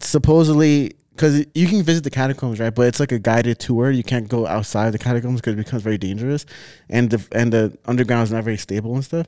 supposedly 0.00 0.92
because 1.10 1.44
you 1.54 1.66
can 1.66 1.82
visit 1.82 2.04
the 2.04 2.10
catacombs 2.10 2.60
right 2.60 2.72
but 2.74 2.86
it's 2.86 3.00
like 3.00 3.10
a 3.10 3.18
guided 3.18 3.58
tour 3.58 3.90
you 3.90 4.04
can't 4.04 4.28
go 4.28 4.46
outside 4.46 4.90
the 4.92 4.98
catacombs 4.98 5.40
because 5.40 5.54
it 5.54 5.56
becomes 5.56 5.82
very 5.82 5.98
dangerous 5.98 6.46
and 6.88 7.10
the 7.10 7.26
and 7.32 7.52
the 7.52 7.76
underground 7.86 8.22
is 8.22 8.30
not 8.32 8.44
very 8.44 8.56
stable 8.56 8.94
and 8.94 9.04
stuff 9.04 9.26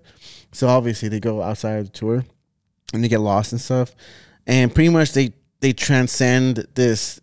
so 0.53 0.69
obviously 0.69 1.09
they 1.09 1.19
go 1.19 1.43
outside 1.43 1.85
the 1.85 1.91
tour 1.91 2.25
and 2.95 3.03
they 3.03 3.09
get 3.09 3.19
lost 3.19 3.51
and 3.51 3.61
stuff 3.61 3.93
and 4.47 4.73
pretty 4.73 4.89
much 4.91 5.11
they 5.13 5.33
they 5.59 5.73
transcend 5.73 6.65
this 6.77 7.21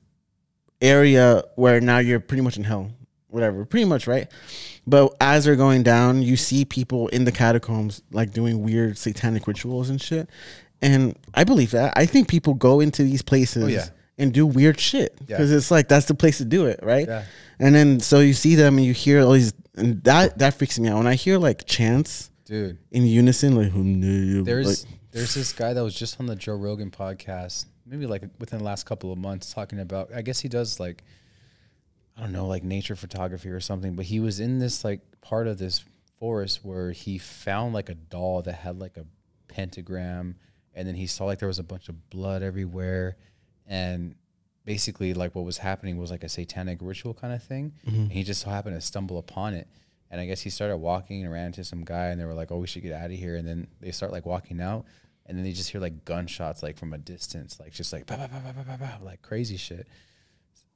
area 0.82 1.44
where 1.56 1.82
now 1.82 1.98
you're 2.00 2.20
pretty 2.20 2.42
much 2.42 2.58
in 2.58 2.64
hell 2.64 2.92
whatever 3.30 3.66
pretty 3.66 3.86
much 3.86 4.08
right 4.08 4.32
but 4.86 5.14
as 5.20 5.44
they're 5.46 5.56
going 5.56 5.84
down 5.84 6.22
you 6.22 6.38
see 6.38 6.64
people 6.64 7.08
in 7.10 7.26
the 7.26 7.32
catacombs 7.32 8.02
like 8.12 8.32
doing 8.32 8.64
weird 8.64 8.98
satanic 8.98 9.48
rituals 9.48 9.90
and 9.90 10.02
shit 10.02 10.30
and 10.80 11.18
I 11.34 11.44
believe 11.44 11.72
that. 11.72 11.94
I 11.96 12.06
think 12.06 12.28
people 12.28 12.54
go 12.54 12.82
into 12.82 13.02
these 13.02 13.24
places 13.24 13.64
Oh, 13.64 13.68
yeah. 13.68 13.88
and 14.20 14.32
do 14.32 14.46
weird 14.46 14.80
shit 14.80 15.18
Yeah. 15.22 15.36
because 15.38 15.52
it's 15.52 15.72
like 15.72 15.88
that's 15.88 16.06
the 16.06 16.14
place 16.14 16.38
to 16.38 16.46
do 16.46 16.68
it, 16.68 16.80
right? 16.84 17.08
Yeah. 17.08 17.24
And 17.58 17.74
then 17.74 18.00
so 18.00 18.20
you 18.20 18.34
see 18.36 18.54
them 18.54 18.78
and 18.78 18.86
you 18.86 18.94
hear 18.94 19.22
all 19.24 19.32
these, 19.32 19.54
and 19.76 20.04
that 20.04 20.38
that 20.38 20.54
freaks 20.54 20.78
me 20.78 20.88
out 20.90 20.98
when 21.00 21.08
I 21.08 21.16
hear 21.16 21.40
like 21.40 21.66
chants 21.66 22.30
Dude, 22.46 22.78
in 22.92 23.08
unison, 23.08 23.56
like 23.56 23.72
"Hum, 23.72 24.44
there's 24.44 24.86
like, 24.86 24.94
there's 25.12 25.34
this 25.34 25.52
guy 25.52 25.74
that 25.74 25.82
was 25.84 25.96
just 25.96 26.20
on 26.20 26.28
the 26.28 26.36
Joe 26.36 26.54
Rogan 26.56 26.92
podcast, 26.92 27.66
maybe 27.88 28.06
like 28.06 28.24
within 28.40 28.60
the 28.60 28.66
last 28.66 28.86
couple 28.86 29.12
of 29.12 29.18
months, 29.18 29.54
talking 29.54 29.80
about. 29.80 30.14
I 30.14 30.22
guess 30.22 30.40
he 30.40 30.50
does 30.50 30.80
like, 30.80 31.04
I 32.18 32.22
don't 32.22 32.32
know, 32.32 32.48
like 32.48 32.64
nature 32.64 32.96
photography 32.96 33.50
or 33.50 33.60
something. 33.60 33.96
But 33.96 34.06
he 34.06 34.20
was 34.20 34.40
in 34.40 34.60
this 34.60 34.84
like 34.84 35.02
part 35.22 35.48
of 35.48 35.58
this 35.58 35.84
forest 36.20 36.62
where 36.64 36.92
he 36.92 37.18
found 37.18 37.74
like 37.74 37.90
a 37.90 37.96
doll 37.96 38.42
that 38.44 38.54
had 38.54 38.80
like 38.80 38.98
a 38.98 39.06
pentagram, 39.48 40.36
and 40.74 40.88
then 40.88 40.96
he 40.96 41.08
saw 41.08 41.26
like 41.26 41.40
there 41.40 41.48
was 41.48 41.60
a 41.60 41.64
bunch 41.64 41.90
of 41.90 42.10
blood 42.10 42.44
everywhere, 42.44 43.18
and 43.66 44.16
basically 44.66 45.14
like 45.14 45.34
what 45.34 45.46
was 45.46 45.58
happening 45.58 45.98
was 45.98 46.12
like 46.12 46.24
a 46.24 46.30
satanic 46.30 46.80
ritual 46.82 47.14
kind 47.14 47.34
of 47.34 47.42
thing. 47.42 47.72
Mm-hmm. 47.88 48.02
And 48.02 48.12
he 48.12 48.24
just 48.24 48.42
so 48.42 48.50
happened 48.50 48.76
to 48.76 48.82
stumble 48.82 49.18
upon 49.18 49.54
it. 49.54 49.68
And 50.12 50.22
I 50.22 50.26
guess 50.26 50.42
he 50.42 50.50
started 50.50 50.78
walking 50.78 51.24
and 51.24 51.32
ran 51.32 51.48
into 51.48 51.64
some 51.64 51.84
guy, 51.84 52.08
and 52.08 52.20
they 52.20 52.26
were 52.26 52.34
like, 52.34 52.52
"Oh, 52.52 52.58
we 52.58 52.68
should 52.68 52.84
get 52.84 52.94
out 52.94 53.06
of 53.06 53.12
here." 53.12 53.36
And 53.36 53.48
then 53.48 53.68
they 53.82 53.92
start 53.92 54.12
like 54.12 54.26
walking 54.26 54.62
out, 54.62 54.86
and 55.28 55.38
then 55.38 55.44
they 55.44 55.52
just 55.52 55.70
hear 55.70 55.82
like 55.82 56.06
gunshots 56.06 56.64
like 56.64 56.78
from 56.78 56.94
a 56.94 56.98
distance, 56.98 57.60
like 57.60 57.72
just 57.74 57.92
like 57.94 58.06
bah, 58.06 58.16
bah, 58.32 58.78
bah, 58.80 58.88
like 59.04 59.22
crazy 59.22 59.58
shit. 59.58 59.88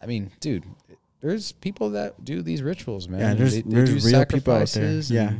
I 0.02 0.06
mean, 0.06 0.32
dude, 0.40 0.66
there's 1.22 1.52
people 1.52 1.92
that 1.92 2.24
do 2.26 2.42
these 2.42 2.62
rituals, 2.62 3.08
man. 3.08 3.20
yeah, 3.20 3.34
there's 3.34 3.56
they- 3.56 3.62
they 3.62 3.76
there's 3.76 4.04
do 4.04 4.10
real 4.10 4.26
people 4.26 4.54
out 4.54 4.68
there. 4.70 4.92
Yeah. 5.12 5.34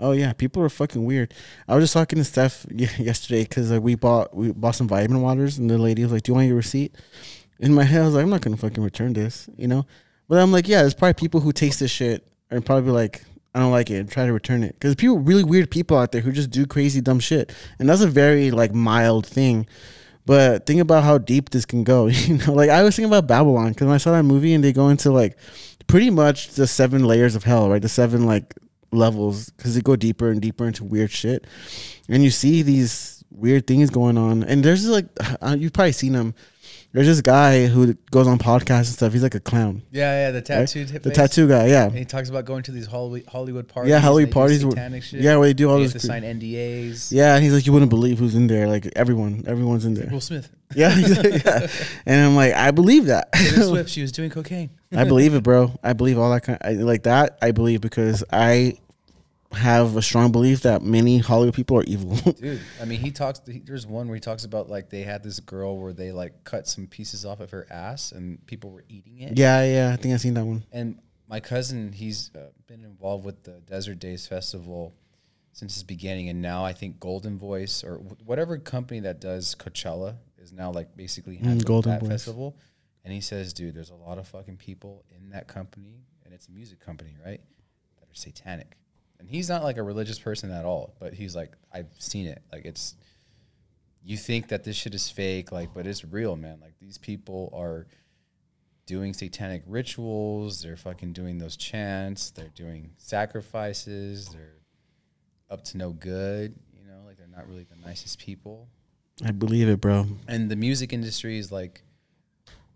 Oh 0.00 0.12
yeah, 0.12 0.32
people 0.32 0.62
are 0.62 0.68
fucking 0.68 1.04
weird. 1.04 1.34
I 1.66 1.74
was 1.74 1.82
just 1.84 1.92
talking 1.94 2.18
to 2.18 2.24
Steph 2.24 2.64
yesterday 2.72 3.42
because 3.42 3.70
like 3.72 3.82
we 3.82 3.96
bought 3.96 4.34
we 4.34 4.52
bought 4.52 4.76
some 4.76 4.86
vitamin 4.88 5.22
waters, 5.22 5.58
and 5.58 5.68
the 5.68 5.76
lady 5.78 6.02
was 6.04 6.12
like, 6.12 6.22
"Do 6.22 6.30
you 6.30 6.34
want 6.36 6.46
your 6.46 6.56
receipt?" 6.56 6.94
In 7.58 7.74
my 7.74 7.82
head, 7.82 8.02
I 8.02 8.04
was 8.04 8.14
like, 8.14 8.22
"I'm 8.22 8.30
not 8.30 8.40
gonna 8.40 8.56
fucking 8.56 8.82
return 8.84 9.12
this," 9.12 9.48
you 9.56 9.66
know. 9.66 9.86
But 10.28 10.38
I'm 10.38 10.52
like, 10.52 10.68
yeah, 10.68 10.82
there's 10.82 10.94
probably 10.94 11.14
people 11.14 11.40
who 11.40 11.50
taste 11.52 11.80
this 11.80 11.90
shit 11.90 12.24
and 12.50 12.64
probably 12.64 12.92
like, 12.92 13.24
I 13.58 13.62
don't 13.62 13.72
like 13.72 13.90
it, 13.90 13.96
and 13.96 14.08
try 14.08 14.24
to 14.24 14.32
return 14.32 14.62
it 14.62 14.74
because 14.74 14.94
people, 14.94 15.18
really 15.18 15.42
weird 15.42 15.68
people 15.68 15.98
out 15.98 16.12
there 16.12 16.20
who 16.20 16.30
just 16.30 16.50
do 16.50 16.64
crazy 16.64 17.00
dumb 17.00 17.18
shit, 17.18 17.52
and 17.80 17.88
that's 17.88 18.02
a 18.02 18.06
very 18.06 18.52
like 18.52 18.72
mild 18.72 19.26
thing. 19.26 19.66
But 20.24 20.64
think 20.64 20.80
about 20.80 21.02
how 21.02 21.18
deep 21.18 21.50
this 21.50 21.66
can 21.66 21.82
go. 21.82 22.06
You 22.12 22.38
know, 22.38 22.52
like 22.52 22.70
I 22.70 22.84
was 22.84 22.94
thinking 22.94 23.10
about 23.10 23.26
Babylon 23.26 23.70
because 23.70 23.86
when 23.88 23.96
I 23.96 23.98
saw 23.98 24.12
that 24.12 24.22
movie 24.22 24.54
and 24.54 24.62
they 24.62 24.72
go 24.72 24.90
into 24.90 25.10
like 25.10 25.36
pretty 25.88 26.08
much 26.08 26.50
the 26.50 26.68
seven 26.68 27.02
layers 27.02 27.34
of 27.34 27.42
hell, 27.42 27.68
right? 27.68 27.82
The 27.82 27.88
seven 27.88 28.26
like 28.26 28.54
levels 28.92 29.50
because 29.50 29.74
they 29.74 29.80
go 29.80 29.96
deeper 29.96 30.30
and 30.30 30.40
deeper 30.40 30.64
into 30.64 30.84
weird 30.84 31.10
shit, 31.10 31.44
and 32.08 32.22
you 32.22 32.30
see 32.30 32.62
these 32.62 33.24
weird 33.32 33.66
things 33.66 33.90
going 33.90 34.16
on. 34.16 34.44
And 34.44 34.64
there's 34.64 34.86
like 34.86 35.06
uh, 35.42 35.56
you've 35.58 35.72
probably 35.72 35.90
seen 35.90 36.14
him. 36.14 36.36
There's 36.92 37.06
this 37.06 37.20
guy 37.20 37.66
who 37.66 37.92
goes 38.10 38.26
on 38.26 38.38
podcasts 38.38 38.70
and 38.70 38.86
stuff. 38.86 39.12
He's 39.12 39.22
like 39.22 39.34
a 39.34 39.40
clown. 39.40 39.82
Yeah, 39.90 40.26
yeah, 40.26 40.30
the 40.30 40.38
right? 40.38 40.44
tattooed 40.44 40.88
hip 40.88 41.02
The 41.02 41.10
tattoo 41.10 41.46
guy, 41.46 41.66
yeah. 41.66 41.84
And 41.84 41.98
he 41.98 42.06
talks 42.06 42.30
about 42.30 42.46
going 42.46 42.62
to 42.62 42.72
these 42.72 42.86
Hollywood 42.86 43.68
parties. 43.68 43.90
Yeah, 43.90 43.98
Hollywood 43.98 44.32
parties 44.32 44.62
satanic 44.62 45.02
shit. 45.02 45.20
Yeah, 45.20 45.36
where 45.36 45.48
they 45.48 45.52
do 45.54 45.68
all 45.68 45.76
They 45.76 45.82
this. 45.84 45.92
have 45.92 46.00
to 46.02 46.06
sign 46.06 46.22
NDAs. 46.22 47.12
Yeah, 47.12 47.34
and 47.34 47.44
he's 47.44 47.52
like, 47.52 47.66
you 47.66 47.74
wouldn't 47.74 47.90
believe 47.90 48.18
who's 48.18 48.34
in 48.34 48.46
there. 48.46 48.66
Like 48.66 48.88
everyone, 48.96 49.44
everyone's 49.46 49.84
in 49.84 49.94
there. 49.94 50.08
Will 50.10 50.20
Smith. 50.22 50.48
Yeah, 50.74 50.96
yeah. 50.98 51.66
And 52.06 52.26
I'm 52.26 52.36
like, 52.36 52.54
I 52.54 52.70
believe 52.70 53.06
that. 53.06 53.32
Taylor 53.32 53.62
Swift, 53.68 53.90
she 53.90 54.00
was 54.02 54.12
doing 54.12 54.30
cocaine. 54.30 54.70
I 54.94 55.04
believe 55.04 55.34
it, 55.34 55.42
bro. 55.42 55.78
I 55.82 55.92
believe 55.92 56.18
all 56.18 56.30
that 56.32 56.42
kind. 56.42 56.58
I, 56.62 56.72
like 56.72 57.02
that. 57.02 57.36
I 57.42 57.50
believe 57.52 57.82
because 57.82 58.24
I 58.32 58.78
have 59.52 59.96
a 59.96 60.02
strong 60.02 60.30
belief 60.30 60.62
that 60.62 60.82
many 60.82 61.18
Hollywood 61.18 61.54
people 61.54 61.78
are 61.78 61.84
evil. 61.84 62.14
Dude, 62.32 62.60
I 62.80 62.84
mean, 62.84 63.00
he 63.00 63.10
talks. 63.10 63.40
He, 63.46 63.60
there's 63.60 63.86
one 63.86 64.06
where 64.08 64.14
he 64.14 64.20
talks 64.20 64.44
about 64.44 64.68
like 64.68 64.90
they 64.90 65.02
had 65.02 65.22
this 65.22 65.40
girl 65.40 65.78
where 65.78 65.92
they 65.92 66.12
like 66.12 66.44
cut 66.44 66.68
some 66.68 66.86
pieces 66.86 67.24
off 67.24 67.40
of 67.40 67.50
her 67.52 67.66
ass 67.70 68.12
and 68.12 68.44
people 68.46 68.70
were 68.70 68.84
eating 68.88 69.18
it. 69.20 69.38
yeah, 69.38 69.64
yeah. 69.64 69.90
I 69.92 69.96
think 69.96 70.12
I've 70.14 70.20
seen 70.20 70.34
that 70.34 70.44
one. 70.44 70.64
And 70.70 70.98
my 71.28 71.40
cousin, 71.40 71.92
he's 71.92 72.30
uh, 72.36 72.50
been 72.66 72.84
involved 72.84 73.24
with 73.24 73.42
the 73.44 73.60
Desert 73.66 73.98
Daze 73.98 74.26
Festival 74.26 74.94
since 75.52 75.74
its 75.74 75.82
beginning, 75.82 76.28
and 76.28 76.40
now 76.40 76.64
I 76.64 76.72
think 76.72 76.98
Goldenvoice 77.00 77.84
or 77.84 77.96
wh- 77.98 78.26
whatever 78.28 78.58
company 78.58 79.00
that 79.00 79.20
does 79.20 79.54
Coachella 79.54 80.16
is 80.38 80.52
now 80.52 80.70
like 80.70 80.96
basically 80.96 81.38
Mm, 81.38 81.64
Golden 81.64 81.92
that 81.92 82.00
Voice. 82.00 82.10
festival. 82.10 82.56
And 83.04 83.12
he 83.14 83.20
says, 83.20 83.52
dude, 83.54 83.74
there's 83.74 83.90
a 83.90 83.94
lot 83.94 84.18
of 84.18 84.28
fucking 84.28 84.58
people 84.58 85.04
in 85.16 85.30
that 85.30 85.48
company, 85.48 86.02
and 86.24 86.32
it's 86.34 86.48
a 86.48 86.52
music 86.52 86.78
company, 86.80 87.16
right? 87.24 87.40
That 87.98 88.04
are 88.04 88.14
satanic. 88.14 88.76
And 89.18 89.28
he's 89.28 89.48
not 89.48 89.62
like 89.64 89.76
a 89.76 89.82
religious 89.82 90.18
person 90.18 90.50
at 90.50 90.64
all, 90.64 90.94
but 91.00 91.12
he's 91.12 91.34
like, 91.34 91.52
I've 91.72 91.90
seen 91.98 92.26
it. 92.26 92.42
Like 92.52 92.64
it's, 92.64 92.94
you 94.04 94.16
think 94.16 94.48
that 94.48 94.64
this 94.64 94.76
shit 94.76 94.94
is 94.94 95.10
fake, 95.10 95.50
like, 95.52 95.74
but 95.74 95.86
it's 95.86 96.04
real, 96.04 96.36
man. 96.36 96.58
Like 96.60 96.74
these 96.80 96.98
people 96.98 97.52
are 97.54 97.86
doing 98.86 99.12
satanic 99.12 99.62
rituals. 99.66 100.62
They're 100.62 100.76
fucking 100.76 101.12
doing 101.12 101.38
those 101.38 101.56
chants. 101.56 102.30
They're 102.30 102.52
doing 102.54 102.90
sacrifices. 102.96 104.28
They're 104.28 104.60
up 105.50 105.64
to 105.64 105.78
no 105.78 105.90
good. 105.90 106.54
You 106.72 106.86
know, 106.86 107.00
like 107.04 107.18
they're 107.18 107.26
not 107.26 107.48
really 107.48 107.64
the 107.64 107.76
nicest 107.86 108.18
people. 108.18 108.68
I 109.24 109.32
believe 109.32 109.68
it, 109.68 109.80
bro. 109.80 110.06
And 110.28 110.50
the 110.50 110.56
music 110.56 110.92
industry 110.92 111.38
is 111.38 111.50
like, 111.50 111.82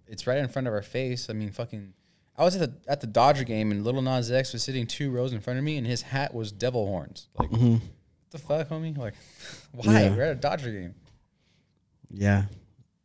it's 0.06 0.26
right 0.26 0.38
in 0.38 0.48
front 0.48 0.68
of 0.68 0.74
our 0.74 0.82
face. 0.82 1.30
I 1.30 1.32
mean, 1.32 1.50
fucking. 1.50 1.94
I 2.36 2.44
was 2.44 2.56
at 2.56 2.60
the 2.84 2.90
at 2.90 3.00
the 3.00 3.06
Dodger 3.06 3.44
game 3.44 3.70
and 3.70 3.84
Lil 3.84 4.00
Nas 4.02 4.30
X 4.30 4.52
was 4.52 4.62
sitting 4.62 4.86
two 4.86 5.10
rows 5.10 5.32
in 5.32 5.40
front 5.40 5.58
of 5.58 5.64
me 5.64 5.76
and 5.76 5.86
his 5.86 6.02
hat 6.02 6.32
was 6.34 6.50
devil 6.52 6.86
horns. 6.86 7.28
Like, 7.38 7.50
hmm 7.50 7.72
what 7.74 7.80
the 8.30 8.38
fuck, 8.38 8.68
homie? 8.70 8.96
Like, 8.96 9.14
why? 9.72 10.04
Yeah. 10.04 10.16
We're 10.16 10.22
at 10.22 10.32
a 10.32 10.34
Dodger 10.40 10.70
game. 10.72 10.94
Yeah, 12.10 12.44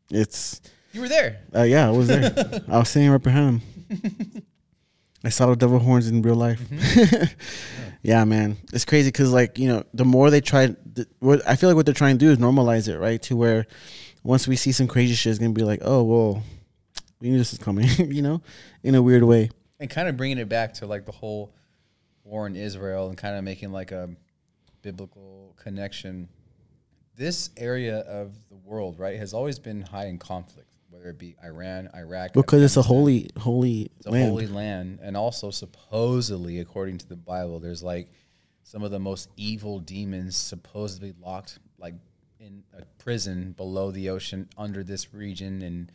it's 0.09 0.61
You 0.93 1.01
were 1.01 1.09
there. 1.09 1.39
uh, 1.55 1.63
yeah. 1.63 1.87
I 1.87 1.91
was 1.91 2.07
there. 2.07 2.33
I 2.69 2.77
was 2.79 2.89
sitting 2.89 3.09
right 3.09 3.21
behind 3.21 3.61
him. 3.89 4.43
I 5.23 5.29
saw 5.29 5.47
the 5.47 5.55
devil 5.55 5.79
horns 5.79 6.07
in 6.07 6.21
real 6.21 6.35
life. 6.35 6.61
yeah, 8.01 8.23
man, 8.23 8.55
it's 8.71 8.85
crazy 8.85 9.09
because 9.09 9.33
like 9.33 9.59
you 9.59 9.67
know, 9.67 9.83
the 9.93 10.05
more 10.05 10.29
they 10.29 10.39
try, 10.41 10.67
the, 10.67 11.05
what 11.19 11.41
I 11.47 11.55
feel 11.57 11.69
like 11.69 11.75
what 11.75 11.85
they're 11.85 11.93
trying 11.95 12.17
to 12.17 12.25
do 12.25 12.31
is 12.31 12.37
normalize 12.37 12.87
it, 12.87 12.97
right? 12.97 13.21
To 13.23 13.35
where 13.35 13.65
once 14.23 14.47
we 14.47 14.55
see 14.55 14.71
some 14.71 14.87
crazy 14.87 15.15
shit, 15.15 15.31
it's 15.31 15.39
gonna 15.39 15.51
be 15.51 15.63
like, 15.63 15.81
oh 15.83 16.03
well, 16.03 16.43
we 17.19 17.29
knew 17.29 17.37
this 17.37 17.51
was 17.51 17.59
coming, 17.59 17.87
you 18.11 18.21
know, 18.21 18.41
in 18.83 18.95
a 18.95 19.01
weird 19.01 19.23
way. 19.23 19.49
and 19.79 19.89
kind 19.89 20.07
of 20.07 20.17
bringing 20.17 20.37
it 20.37 20.49
back 20.49 20.73
to 20.75 20.85
like 20.87 21.05
the 21.05 21.11
whole 21.11 21.53
war 22.23 22.45
in 22.47 22.55
Israel 22.55 23.09
and 23.09 23.17
kind 23.17 23.35
of 23.37 23.43
making 23.43 23.71
like 23.71 23.91
a 23.91 24.09
biblical 24.81 25.55
connection. 25.57 26.29
This 27.15 27.49
area 27.57 27.99
of 28.01 28.33
the 28.49 28.55
world, 28.55 28.99
right, 28.99 29.17
has 29.17 29.33
always 29.33 29.57
been 29.59 29.81
high 29.81 30.05
in 30.05 30.19
conflict, 30.19 30.69
whether 30.89 31.09
it 31.09 31.17
be 31.17 31.35
Iran, 31.43 31.89
Iraq. 31.95 32.33
because 32.33 32.61
it's 32.61 32.77
a 32.77 32.81
holy 32.83 33.29
holy 33.39 33.89
It's 33.97 34.05
a 34.05 34.11
land. 34.11 34.29
holy 34.29 34.47
land, 34.47 34.99
and 35.01 35.17
also 35.17 35.49
supposedly, 35.49 36.59
according 36.59 36.99
to 36.99 37.07
the 37.07 37.15
Bible, 37.15 37.59
there's 37.59 37.81
like 37.81 38.09
some 38.63 38.83
of 38.83 38.91
the 38.91 38.99
most 38.99 39.29
evil 39.37 39.79
demons 39.79 40.35
supposedly 40.37 41.13
locked 41.19 41.57
like 41.79 41.95
in 42.39 42.63
a 42.77 42.83
prison 43.03 43.53
below 43.53 43.89
the 43.89 44.09
ocean 44.09 44.47
under 44.57 44.83
this 44.83 45.11
region, 45.13 45.63
and 45.63 45.91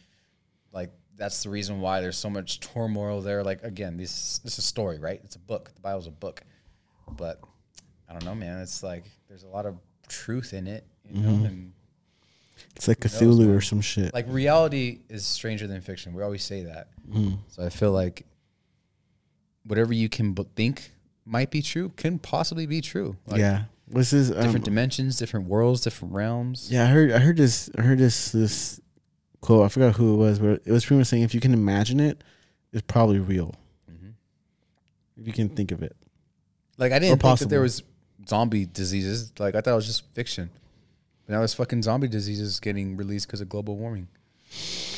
like 0.72 0.90
that's 1.16 1.42
the 1.42 1.50
reason 1.50 1.80
why 1.80 2.00
there's 2.00 2.16
so 2.16 2.30
much 2.30 2.60
turmoil 2.60 3.20
there. 3.20 3.42
Like 3.44 3.62
again, 3.62 3.96
this 3.96 4.38
this 4.38 4.54
is 4.54 4.58
a 4.58 4.62
story, 4.62 4.98
right? 4.98 5.20
It's 5.24 5.36
a 5.36 5.40
book. 5.40 5.70
The 5.74 5.80
Bible's 5.80 6.06
a 6.06 6.10
book, 6.10 6.42
but 7.16 7.40
I 8.08 8.12
don't 8.12 8.24
know, 8.24 8.34
man. 8.34 8.60
It's 8.60 8.82
like 8.82 9.04
there's 9.28 9.42
a 9.44 9.48
lot 9.48 9.66
of 9.66 9.76
truth 10.08 10.52
in 10.52 10.66
it, 10.66 10.86
you 11.10 11.20
know, 11.22 11.28
Mm-hmm. 11.30 11.44
and 11.46 11.72
it's 12.76 12.86
like 12.88 13.00
Cthulhu 13.00 13.46
man? 13.46 13.50
or 13.56 13.60
some 13.60 13.80
shit. 13.80 14.12
like 14.14 14.26
reality 14.28 15.00
is 15.08 15.24
stranger 15.26 15.66
than 15.66 15.80
fiction. 15.80 16.14
We 16.14 16.22
always 16.22 16.44
say 16.44 16.62
that. 16.64 16.88
Mm-hmm. 17.10 17.34
So 17.48 17.64
I 17.64 17.68
feel 17.70 17.92
like 17.92 18.24
whatever 19.64 19.92
you 19.92 20.08
can 20.08 20.32
b- 20.32 20.46
think 20.56 20.92
might 21.24 21.50
be 21.50 21.62
true 21.62 21.90
can 21.96 22.18
possibly 22.18 22.66
be 22.66 22.80
true. 22.80 23.16
Like 23.26 23.40
yeah. 23.40 23.64
This 23.88 24.12
is 24.12 24.30
um, 24.30 24.38
different 24.40 24.64
dimensions, 24.64 25.18
different 25.18 25.46
worlds, 25.48 25.82
different 25.82 26.14
realms. 26.14 26.68
Yeah, 26.70 26.84
I 26.84 26.86
heard. 26.86 27.12
I 27.12 27.18
heard 27.18 27.36
this. 27.36 27.68
I 27.76 27.82
heard 27.82 27.98
this. 27.98 28.32
This 28.32 28.80
quote. 29.42 29.66
I 29.66 29.68
forgot 29.68 29.96
who 29.96 30.14
it 30.14 30.16
was, 30.16 30.38
but 30.38 30.62
it 30.64 30.72
was 30.72 30.86
pretty 30.86 30.98
much 30.98 31.08
saying 31.08 31.22
if 31.24 31.34
you 31.34 31.40
can 31.40 31.52
imagine 31.52 32.00
it, 32.00 32.24
it's 32.72 32.82
probably 32.86 33.18
real. 33.18 33.54
Mhm. 33.90 34.14
If 35.18 35.26
you 35.26 35.34
can 35.34 35.50
think 35.50 35.70
of 35.70 35.82
it. 35.82 35.94
Like 36.78 36.92
I 36.92 36.98
didn't 36.98 37.20
think 37.20 37.38
that 37.40 37.50
there 37.50 37.60
was 37.60 37.82
zombie 38.26 38.64
diseases. 38.64 39.32
Like 39.38 39.54
I 39.54 39.60
thought 39.60 39.72
it 39.72 39.76
was 39.76 39.86
just 39.86 40.06
fiction. 40.14 40.48
But 41.26 41.34
now 41.34 41.38
there's 41.40 41.54
fucking 41.54 41.82
zombie 41.82 42.08
diseases 42.08 42.58
getting 42.58 42.96
released 42.96 43.26
because 43.26 43.42
of 43.42 43.50
global 43.50 43.76
warming. 43.76 44.08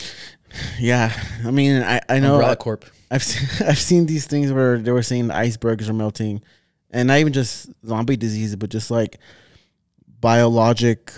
Yeah, 0.79 1.13
I 1.45 1.51
mean, 1.51 1.83
I 1.83 2.01
I 2.09 2.21
know 2.21 2.35
Umbrella 2.35 2.55
Corp. 2.55 2.85
I've 3.11 3.23
seen, 3.31 3.67
I've 3.67 3.79
seen 3.79 4.07
these 4.07 4.25
things 4.27 4.53
where 4.53 4.79
they 4.79 4.93
were 4.93 5.03
saying 5.03 5.27
the 5.27 5.35
icebergs 5.37 5.89
are 5.89 5.93
melting, 5.93 6.43
and 6.93 7.09
not 7.09 7.19
even 7.19 7.33
just 7.33 7.71
zombie 7.85 8.17
disease, 8.17 8.55
but 8.55 8.71
just 8.71 8.89
like 8.89 9.19
biologic 10.21 11.13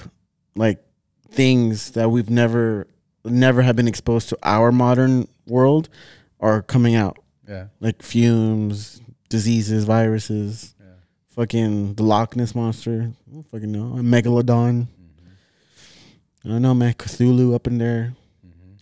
like 0.55 0.83
things 1.31 1.91
that 1.91 2.11
we've 2.11 2.31
never 2.31 2.87
never 3.31 3.63
have 3.63 3.77
been 3.77 3.89
exposed 3.89 4.29
to 4.31 4.39
our 4.43 4.73
modern 4.73 5.29
world 5.47 5.89
are 6.41 6.63
coming 6.63 6.95
out 6.95 7.19
Yeah. 7.49 7.67
like 7.81 8.03
fumes, 8.03 9.01
diseases, 9.29 9.85
viruses. 9.85 10.75
Yeah. 10.81 10.87
Fucking 11.31 11.95
the 11.95 12.03
Loch 12.03 12.37
Ness 12.37 12.55
monster. 12.55 13.13
I 13.29 13.33
don't 13.35 13.51
fucking 13.51 13.71
know. 13.73 13.97
A 13.99 14.03
megalodon. 14.03 14.89
I 16.45 16.49
don't 16.49 16.63
know, 16.63 16.75
man. 16.75 16.95
Cthulhu 16.95 17.55
up 17.55 17.67
in 17.67 17.79
there. 17.79 18.15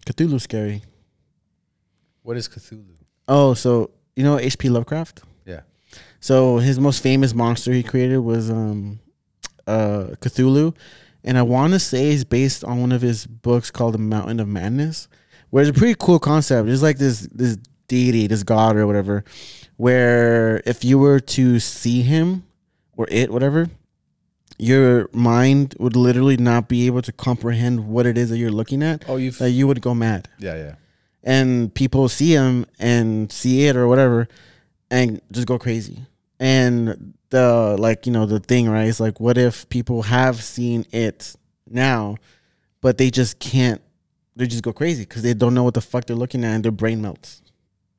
Cthulhu's 0.06 0.42
scary. 0.42 0.82
What 2.22 2.36
is 2.36 2.48
Cthulhu? 2.48 2.84
Oh, 3.28 3.54
so 3.54 3.90
you 4.16 4.22
know 4.24 4.38
H.P. 4.38 4.68
Lovecraft? 4.68 5.22
Yeah. 5.46 5.60
So 6.20 6.58
his 6.58 6.78
most 6.78 7.02
famous 7.02 7.34
monster 7.34 7.72
he 7.72 7.82
created 7.82 8.18
was 8.18 8.50
um 8.50 9.00
uh 9.66 10.08
Cthulhu. 10.20 10.74
And 11.24 11.38
I 11.38 11.42
wanna 11.42 11.78
say 11.78 12.10
it's 12.10 12.22
based 12.24 12.62
on 12.64 12.80
one 12.80 12.92
of 12.92 13.00
his 13.00 13.26
books 13.26 13.70
called 13.70 13.94
The 13.94 13.98
Mountain 13.98 14.40
of 14.40 14.48
Madness, 14.48 15.08
where 15.50 15.62
it's 15.64 15.76
a 15.76 15.78
pretty 15.78 15.96
cool 15.98 16.18
concept. 16.18 16.68
It's 16.68 16.82
like 16.82 16.98
this 16.98 17.26
this 17.32 17.56
deity, 17.88 18.26
this 18.26 18.42
god 18.42 18.76
or 18.76 18.86
whatever, 18.86 19.24
where 19.76 20.62
if 20.66 20.84
you 20.84 20.98
were 20.98 21.20
to 21.20 21.58
see 21.58 22.02
him 22.02 22.44
or 22.96 23.06
it, 23.10 23.30
whatever, 23.30 23.68
your 24.58 25.08
mind 25.12 25.74
would 25.78 25.96
literally 25.96 26.36
not 26.36 26.68
be 26.68 26.86
able 26.86 27.02
to 27.02 27.12
comprehend 27.12 27.88
what 27.88 28.06
it 28.06 28.16
is 28.16 28.30
that 28.30 28.38
you're 28.38 28.52
looking 28.52 28.82
at. 28.82 29.04
Oh, 29.08 29.16
you've 29.16 29.38
That 29.38 29.50
you 29.50 29.66
would 29.66 29.80
go 29.80 29.94
mad 29.94 30.28
yeah, 30.38 30.54
yeah. 30.56 30.74
and 31.22 31.74
people 31.74 32.08
see 32.08 32.32
him 32.32 32.66
and 32.78 33.32
see 33.32 33.66
it 33.66 33.76
or 33.76 33.88
whatever 33.88 34.28
and 34.90 35.20
just 35.32 35.46
go 35.46 35.58
crazy 35.58 36.06
and 36.44 37.14
the 37.30 37.76
like 37.78 38.06
you 38.06 38.12
know 38.12 38.26
the 38.26 38.38
thing 38.40 38.68
right 38.68 38.86
is 38.86 39.00
like 39.00 39.18
what 39.18 39.36
if 39.38 39.66
people 39.70 40.02
have 40.02 40.36
seen 40.42 40.84
it 40.92 41.34
now 41.70 42.16
but 42.80 42.98
they 42.98 43.10
just 43.10 43.38
can't 43.38 43.80
they 44.36 44.46
just 44.46 44.62
go 44.62 44.72
crazy 44.72 45.02
because 45.04 45.22
they 45.22 45.32
don't 45.34 45.54
know 45.54 45.64
what 45.64 45.74
the 45.74 45.80
fuck 45.80 46.04
they're 46.04 46.14
looking 46.24 46.44
at 46.44 46.52
and 46.54 46.64
their 46.64 46.70
brain 46.72 47.00
melts 47.00 47.40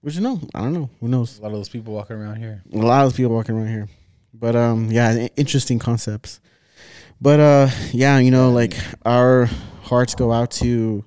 which 0.01 0.15
you 0.15 0.21
know 0.21 0.39
i 0.53 0.59
don't 0.61 0.73
know 0.73 0.89
who 0.99 1.07
knows 1.07 1.39
A 1.39 1.41
lot 1.41 1.47
of 1.47 1.53
those 1.55 1.69
people 1.69 1.93
walking 1.93 2.15
around 2.17 2.35
here. 2.37 2.61
a 2.73 2.77
lot 2.77 3.01
of 3.03 3.11
those 3.11 3.17
people 3.17 3.33
walking 3.35 3.55
around 3.55 3.69
here 3.69 3.87
but 4.33 4.55
um 4.55 4.91
yeah 4.91 5.27
interesting 5.35 5.79
concepts 5.79 6.39
but 7.19 7.39
uh 7.39 7.67
yeah 7.93 8.19
you 8.19 8.29
know 8.31 8.51
like 8.51 8.75
our 9.05 9.49
hearts 9.81 10.13
go 10.15 10.31
out 10.31 10.51
to 10.51 11.03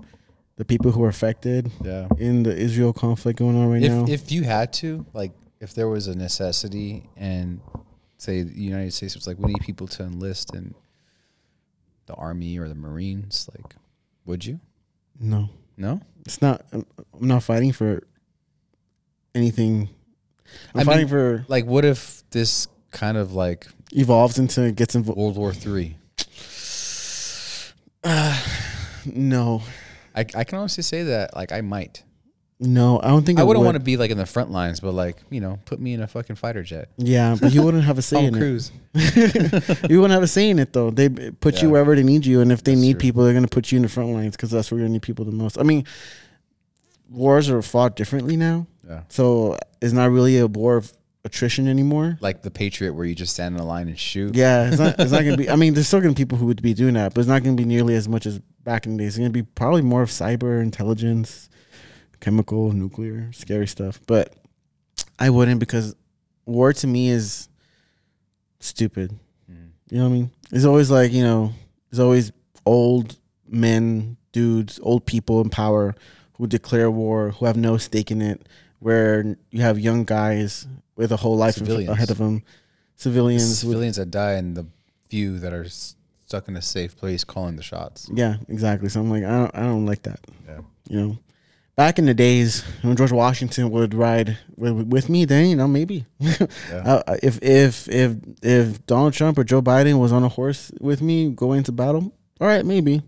the 0.57 0.65
people 0.65 0.91
who 0.91 1.05
are 1.05 1.09
affected 1.09 1.71
Yeah. 1.85 2.09
in 2.19 2.43
the 2.43 2.55
Israel 2.57 2.93
conflict 2.93 3.39
going 3.39 3.57
on 3.57 3.71
right 3.71 3.83
if 3.83 3.93
now. 3.93 4.07
if 4.09 4.33
you 4.33 4.43
had 4.43 4.73
to, 4.83 5.07
like, 5.15 5.31
if 5.61 5.75
there 5.75 5.89
was 5.89 6.07
a 6.07 6.15
necessity, 6.17 7.09
and 7.17 7.61
say 8.19 8.43
the 8.43 8.61
United 8.61 8.93
States 8.93 9.15
was 9.15 9.27
like, 9.27 9.39
we 9.39 9.53
need 9.53 9.61
people 9.63 9.87
to 9.89 10.03
enlist 10.05 10.55
in 10.55 10.75
the 12.07 12.15
army 12.15 12.59
or 12.59 12.69
the 12.69 12.75
Marines, 12.75 13.49
like, 13.57 13.75
would 14.25 14.45
you? 14.45 14.61
no, 15.21 15.51
No. 15.77 16.01
it's 16.25 16.41
not. 16.41 16.65
I'm 16.73 16.85
not 17.21 17.43
fighting 17.43 17.73
for 17.73 18.03
anything. 19.35 19.89
I'm 20.75 20.81
I 20.81 20.85
fighting 20.85 21.01
mean- 21.07 21.09
for 21.09 21.45
Like, 21.49 21.67
what 21.67 21.85
if 21.85 22.23
this 22.31 22.69
kind 22.91 23.17
of 23.19 23.33
like 23.35 23.67
evolves 23.93 24.39
into 24.39 24.71
gets 24.73 24.95
involved. 24.95 25.19
World 25.19 25.37
War 25.37 25.53
Three? 25.53 25.97
No, 29.07 29.63
I 30.15 30.21
I 30.21 30.45
can 30.45 30.59
honestly 30.59 30.83
say 30.83 31.03
that 31.05 31.35
like 31.35 31.53
I 31.53 31.61
might. 31.63 32.03
No, 32.61 32.99
I 33.01 33.09
don't 33.09 33.25
think 33.25 33.39
I 33.39 33.45
wouldn't 33.45 33.61
would. 33.61 33.67
want 33.67 33.77
to 33.77 33.83
be 33.85 33.97
like 33.97 34.11
in 34.11 34.19
the 34.19 34.27
front 34.27 34.51
lines, 34.51 34.81
but 34.81 34.93
like 34.93 35.17
you 35.31 35.41
know, 35.41 35.61
put 35.65 35.79
me 35.81 35.93
in 35.95 36.03
a 36.03 36.09
fucking 36.09 36.37
fighter 36.37 36.63
jet. 36.63 36.89
Yeah, 36.97 37.37
but 37.41 37.53
you 37.53 37.63
wouldn't 37.63 37.85
have 37.85 37.99
a 37.99 38.03
say 38.11 38.25
in 38.25 38.35
Cruise. 38.35 38.73
it. 38.95 39.91
you 39.91 40.01
wouldn't 40.01 40.15
have 40.15 40.23
a 40.25 40.27
say 40.29 40.51
in 40.51 40.59
it 40.59 40.73
though. 40.73 40.91
They 40.91 41.09
put 41.09 41.63
you 41.63 41.71
wherever 41.71 41.95
they 41.95 42.03
need 42.03 42.27
you, 42.27 42.41
and 42.41 42.51
if 42.51 42.65
they 42.65 42.73
That's 42.73 42.83
need 42.83 42.93
true. 42.95 43.01
people, 43.01 43.25
they're 43.25 43.35
gonna 43.35 43.47
put 43.49 43.71
you 43.71 43.77
in 43.77 43.83
the 43.83 43.89
front 43.89 44.11
lines 44.11 44.35
because 44.37 44.51
that's 44.51 44.71
where 44.73 44.81
you 44.81 44.89
need 44.89 45.03
people 45.03 45.25
the 45.25 45.31
most. 45.33 45.59
I 45.59 45.63
mean, 45.63 45.85
wars 47.11 47.49
are 47.51 47.63
fought 47.63 47.97
differently 47.97 48.37
now, 48.37 48.67
Yeah. 48.89 49.03
so 49.09 49.57
it's 49.81 49.93
not 49.93 50.11
really 50.11 50.39
a 50.39 50.47
war 50.47 50.77
of 50.77 50.93
attrition 51.25 51.69
anymore. 51.69 52.19
Like 52.21 52.43
the 52.43 52.51
Patriot, 52.51 52.93
where 52.95 53.05
you 53.07 53.15
just 53.15 53.35
stand 53.35 53.55
in 53.55 53.61
a 53.61 53.65
line 53.67 53.89
and 53.89 53.99
shoot. 53.99 54.35
Yeah, 54.35 54.69
it's 54.69 54.79
not. 54.79 54.99
It's 54.99 55.13
not 55.13 55.23
gonna 55.25 55.37
be. 55.37 55.49
I 55.51 55.57
mean, 55.57 55.75
there's 55.75 55.87
still 55.87 56.01
gonna 56.01 56.13
be 56.15 56.25
people 56.25 56.39
who 56.39 56.47
would 56.47 56.63
be 56.63 56.75
doing 56.75 56.95
that, 56.95 57.15
but 57.15 57.21
it's 57.21 57.29
not 57.29 57.43
gonna 57.43 57.57
be 57.57 57.65
nearly 57.65 57.95
as 57.95 58.09
much 58.09 58.27
as 58.27 58.41
back 58.65 58.87
in 58.87 58.97
the 58.97 59.05
days. 59.05 59.15
It's 59.15 59.19
gonna 59.19 59.31
be 59.31 59.43
probably 59.43 59.83
more 59.83 60.03
of 60.03 60.11
cyber 60.11 60.61
intelligence, 60.63 61.48
chemical, 62.21 62.73
nuclear, 62.73 63.31
scary 63.33 63.67
stuff. 63.67 64.01
But 64.07 64.35
I 65.19 65.31
wouldn't 65.31 65.61
because 65.61 65.95
war 66.47 66.73
to 66.73 66.87
me 66.87 67.09
is 67.11 67.49
stupid. 68.61 69.13
Mm. 69.51 69.71
You 69.91 69.99
know 69.99 70.05
what 70.05 70.11
I 70.11 70.13
mean? 70.13 70.31
It's 70.53 70.65
always 70.65 70.91
like 70.91 71.13
you 71.13 71.23
know, 71.23 71.53
it's 71.91 71.99
always 72.01 72.33
old 72.65 73.17
men, 73.47 74.17
dudes, 74.33 74.79
old 74.83 75.07
people 75.07 75.41
in 75.41 75.51
power 75.51 75.95
who 76.35 76.47
declare 76.47 76.91
war, 76.91 77.31
who 77.31 77.47
have 77.47 77.57
no 77.57 77.77
stake 77.77 78.11
in 78.11 78.23
it. 78.23 78.47
Where 78.81 79.37
you 79.51 79.63
have 79.63 79.79
young 79.81 80.05
guys 80.05 80.67
with 80.95 81.11
a 81.11 81.17
whole 81.17 81.37
life 81.37 81.55
Civilians. 81.57 81.91
ahead 81.91 82.11
of 82.13 82.19
them, 82.19 82.45
civilians 82.95 83.59
Civilians 83.59 83.97
that 83.97 84.11
die 84.13 84.35
and 84.35 84.57
the 84.57 84.67
few 85.09 85.41
that 85.41 85.53
are 85.53 85.65
s- 85.65 85.97
stuck 86.27 86.47
in 86.47 86.57
a 86.57 86.63
safe 86.63 86.97
place 86.97 87.25
calling 87.25 87.57
the 87.57 87.63
shots. 87.65 88.09
Yeah, 88.15 88.37
exactly. 88.49 88.89
So 88.89 89.01
I'm 89.01 89.11
like, 89.11 89.25
I 89.25 89.31
don't, 89.31 89.55
I 89.57 89.63
don't 89.63 89.85
like 89.85 90.03
that. 90.05 90.21
Yeah. 90.47 90.61
You 90.89 91.01
know, 91.01 91.19
back 91.79 91.97
in 91.97 92.07
the 92.07 92.13
days 92.13 92.65
when 92.83 92.97
George 92.97 93.13
Washington 93.13 93.71
would 93.71 93.95
ride 93.95 94.37
with, 94.57 94.89
with 94.89 95.09
me, 95.09 95.25
then 95.25 95.49
you 95.49 95.55
know 95.55 95.69
maybe 95.69 96.05
Yeah. 96.21 96.43
Uh, 96.73 97.17
if 97.23 97.41
if 97.41 97.89
if 97.89 98.17
if 98.43 98.85
Donald 98.87 99.15
Trump 99.15 99.39
or 99.39 99.45
Joe 99.45 99.63
Biden 99.63 100.01
was 100.01 100.13
on 100.13 100.25
a 100.25 100.29
horse 100.29 100.73
with 100.81 101.01
me 101.01 101.31
going 101.31 101.63
to 101.63 101.73
battle, 101.73 102.13
all 102.41 102.49
right, 102.49 102.67
maybe. 102.67 103.03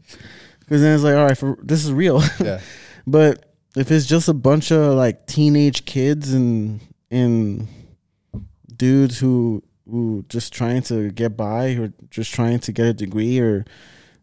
Because 0.61 0.83
then 0.83 0.95
it's 0.95 1.03
like, 1.03 1.17
all 1.17 1.25
right, 1.25 1.37
for, 1.37 1.59
this 1.61 1.85
is 1.85 1.93
real. 1.93 2.23
yeah. 2.41 2.61
but 3.09 3.45
if 3.77 3.91
it's 3.91 4.07
just 4.07 4.29
a 4.29 4.35
bunch 4.35 4.71
of 4.71 4.95
like 4.95 5.27
teenage 5.27 5.85
kids 5.85 6.33
and 6.33 6.81
and 7.11 7.67
dudes 8.77 9.19
who 9.19 9.65
who 9.91 10.25
just 10.29 10.53
trying 10.53 10.83
to 10.83 11.11
get 11.11 11.37
by 11.37 11.71
or 11.71 11.93
just 12.09 12.33
trying 12.33 12.61
to 12.61 12.71
get 12.71 12.87
a 12.87 12.93
degree 12.93 13.41
or 13.41 13.65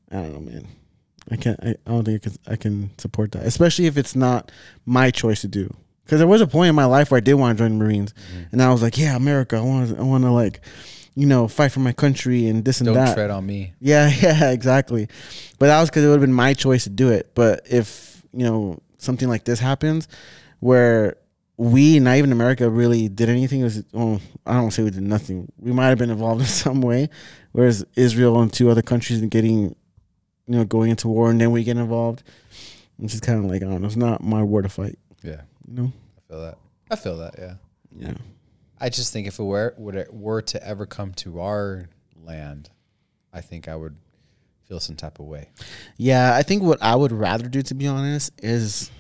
I 0.10 0.16
don't 0.16 0.34
know, 0.34 0.40
man. 0.40 0.68
I 1.30 1.36
can't. 1.36 1.60
I, 1.62 1.70
I 1.70 1.92
don't 1.92 2.04
think 2.04 2.26
I 2.26 2.30
can, 2.30 2.38
I 2.54 2.56
can 2.56 2.90
support 2.98 3.32
that, 3.34 3.46
especially 3.46 3.86
if 3.86 3.98
it's 3.98 4.16
not 4.16 4.52
my 4.86 5.12
choice 5.12 5.42
to 5.42 5.48
do. 5.48 5.74
Because 6.04 6.20
there 6.20 6.28
was 6.28 6.40
a 6.40 6.48
point 6.48 6.70
in 6.70 6.76
my 6.76 6.86
life 6.86 7.12
where 7.12 7.18
I 7.18 7.22
did 7.22 7.34
want 7.34 7.58
to 7.58 7.64
join 7.64 7.78
the 7.78 7.84
Marines, 7.84 8.14
mm-hmm. 8.14 8.44
and 8.54 8.62
I 8.62 8.72
was 8.72 8.82
like, 8.82 8.98
"Yeah, 8.98 9.16
America, 9.16 9.58
I 9.58 9.62
want, 9.62 10.00
I 10.00 10.04
want 10.04 10.24
to 10.24 10.32
like, 10.32 10.62
you 11.16 11.26
know, 11.26 11.48
fight 11.48 11.72
for 11.72 11.82
my 11.82 11.92
country 11.92 12.48
and 12.48 12.64
this 12.64 12.80
and 12.80 12.86
Don't 12.86 12.96
that." 12.96 13.14
tread 13.14 13.30
on 13.30 13.46
me. 13.46 13.74
Yeah, 13.82 14.10
yeah, 14.22 14.52
exactly. 14.52 15.10
But 15.60 15.68
that 15.68 15.82
was 15.82 15.90
because 15.90 16.04
it 16.04 16.08
would 16.08 16.14
have 16.14 16.22
been 16.22 16.34
my 16.34 16.54
choice 16.54 16.86
to 16.86 16.90
do 16.90 17.10
it. 17.10 17.32
But 17.36 17.68
if 17.70 18.24
you 18.34 18.46
know 18.46 18.80
something 18.98 19.28
like 19.28 19.44
this 19.44 19.60
happens, 19.60 20.08
where 20.60 21.18
we, 21.58 22.00
not 22.00 22.18
even 22.18 22.32
America, 22.32 22.70
really 22.70 23.10
did 23.10 23.30
anything, 23.30 23.62
it 23.62 23.66
was 23.66 23.84
well, 23.92 24.22
I 24.46 24.54
don't 24.54 24.72
say 24.72 24.84
we 24.84 24.92
did 24.92 25.02
nothing. 25.02 25.52
We 25.58 25.72
might 25.74 25.88
have 25.88 25.98
been 25.98 26.12
involved 26.12 26.42
in 26.42 26.48
some 26.48 26.82
way, 26.82 27.10
whereas 27.52 27.86
Israel 27.96 28.40
and 28.40 28.54
two 28.54 28.70
other 28.70 28.84
countries 28.84 29.22
are 29.22 29.28
getting, 29.28 29.76
you 30.48 30.56
know, 30.56 30.66
going 30.66 30.90
into 30.90 31.08
war, 31.08 31.30
and 31.30 31.40
then 31.40 31.52
we 31.52 31.64
get 31.64 31.78
involved. 31.78 32.24
I'm 33.00 33.08
just 33.08 33.24
kind 33.24 33.44
of 33.44 33.52
like, 33.52 33.62
I 33.62 33.66
don't 33.66 33.82
know. 33.82 33.88
It's 33.88 33.96
not 33.96 34.24
my 34.24 34.42
war 34.42 34.62
to 34.62 34.70
fight. 34.70 34.98
Yeah, 35.24 35.42
You 35.68 35.74
know? 35.74 35.92
I 36.18 36.28
feel 36.28 36.42
that. 36.42 36.58
I 36.90 36.96
feel 36.96 37.18
that. 37.18 37.36
Yeah. 37.38 37.54
Yeah. 37.96 38.14
I 38.80 38.90
just 38.90 39.12
think 39.12 39.28
if 39.28 39.40
it 39.40 39.44
were 39.44 39.74
would 39.78 39.96
it 39.96 40.14
were 40.14 40.42
to 40.44 40.68
ever 40.68 40.86
come 40.86 41.14
to 41.16 41.42
our 41.42 41.90
land, 42.24 42.70
I 43.34 43.42
think 43.42 43.68
I 43.68 43.76
would 43.76 43.96
feel 44.68 44.80
some 44.80 44.96
type 44.96 45.20
of 45.20 45.26
way. 45.26 45.50
Yeah, 45.98 46.36
I 46.36 46.44
think 46.44 46.64
what 46.64 46.82
I 46.82 46.96
would 46.96 47.12
rather 47.12 47.48
do, 47.48 47.62
to 47.64 47.74
be 47.74 47.88
honest, 47.88 48.32
is 48.42 48.92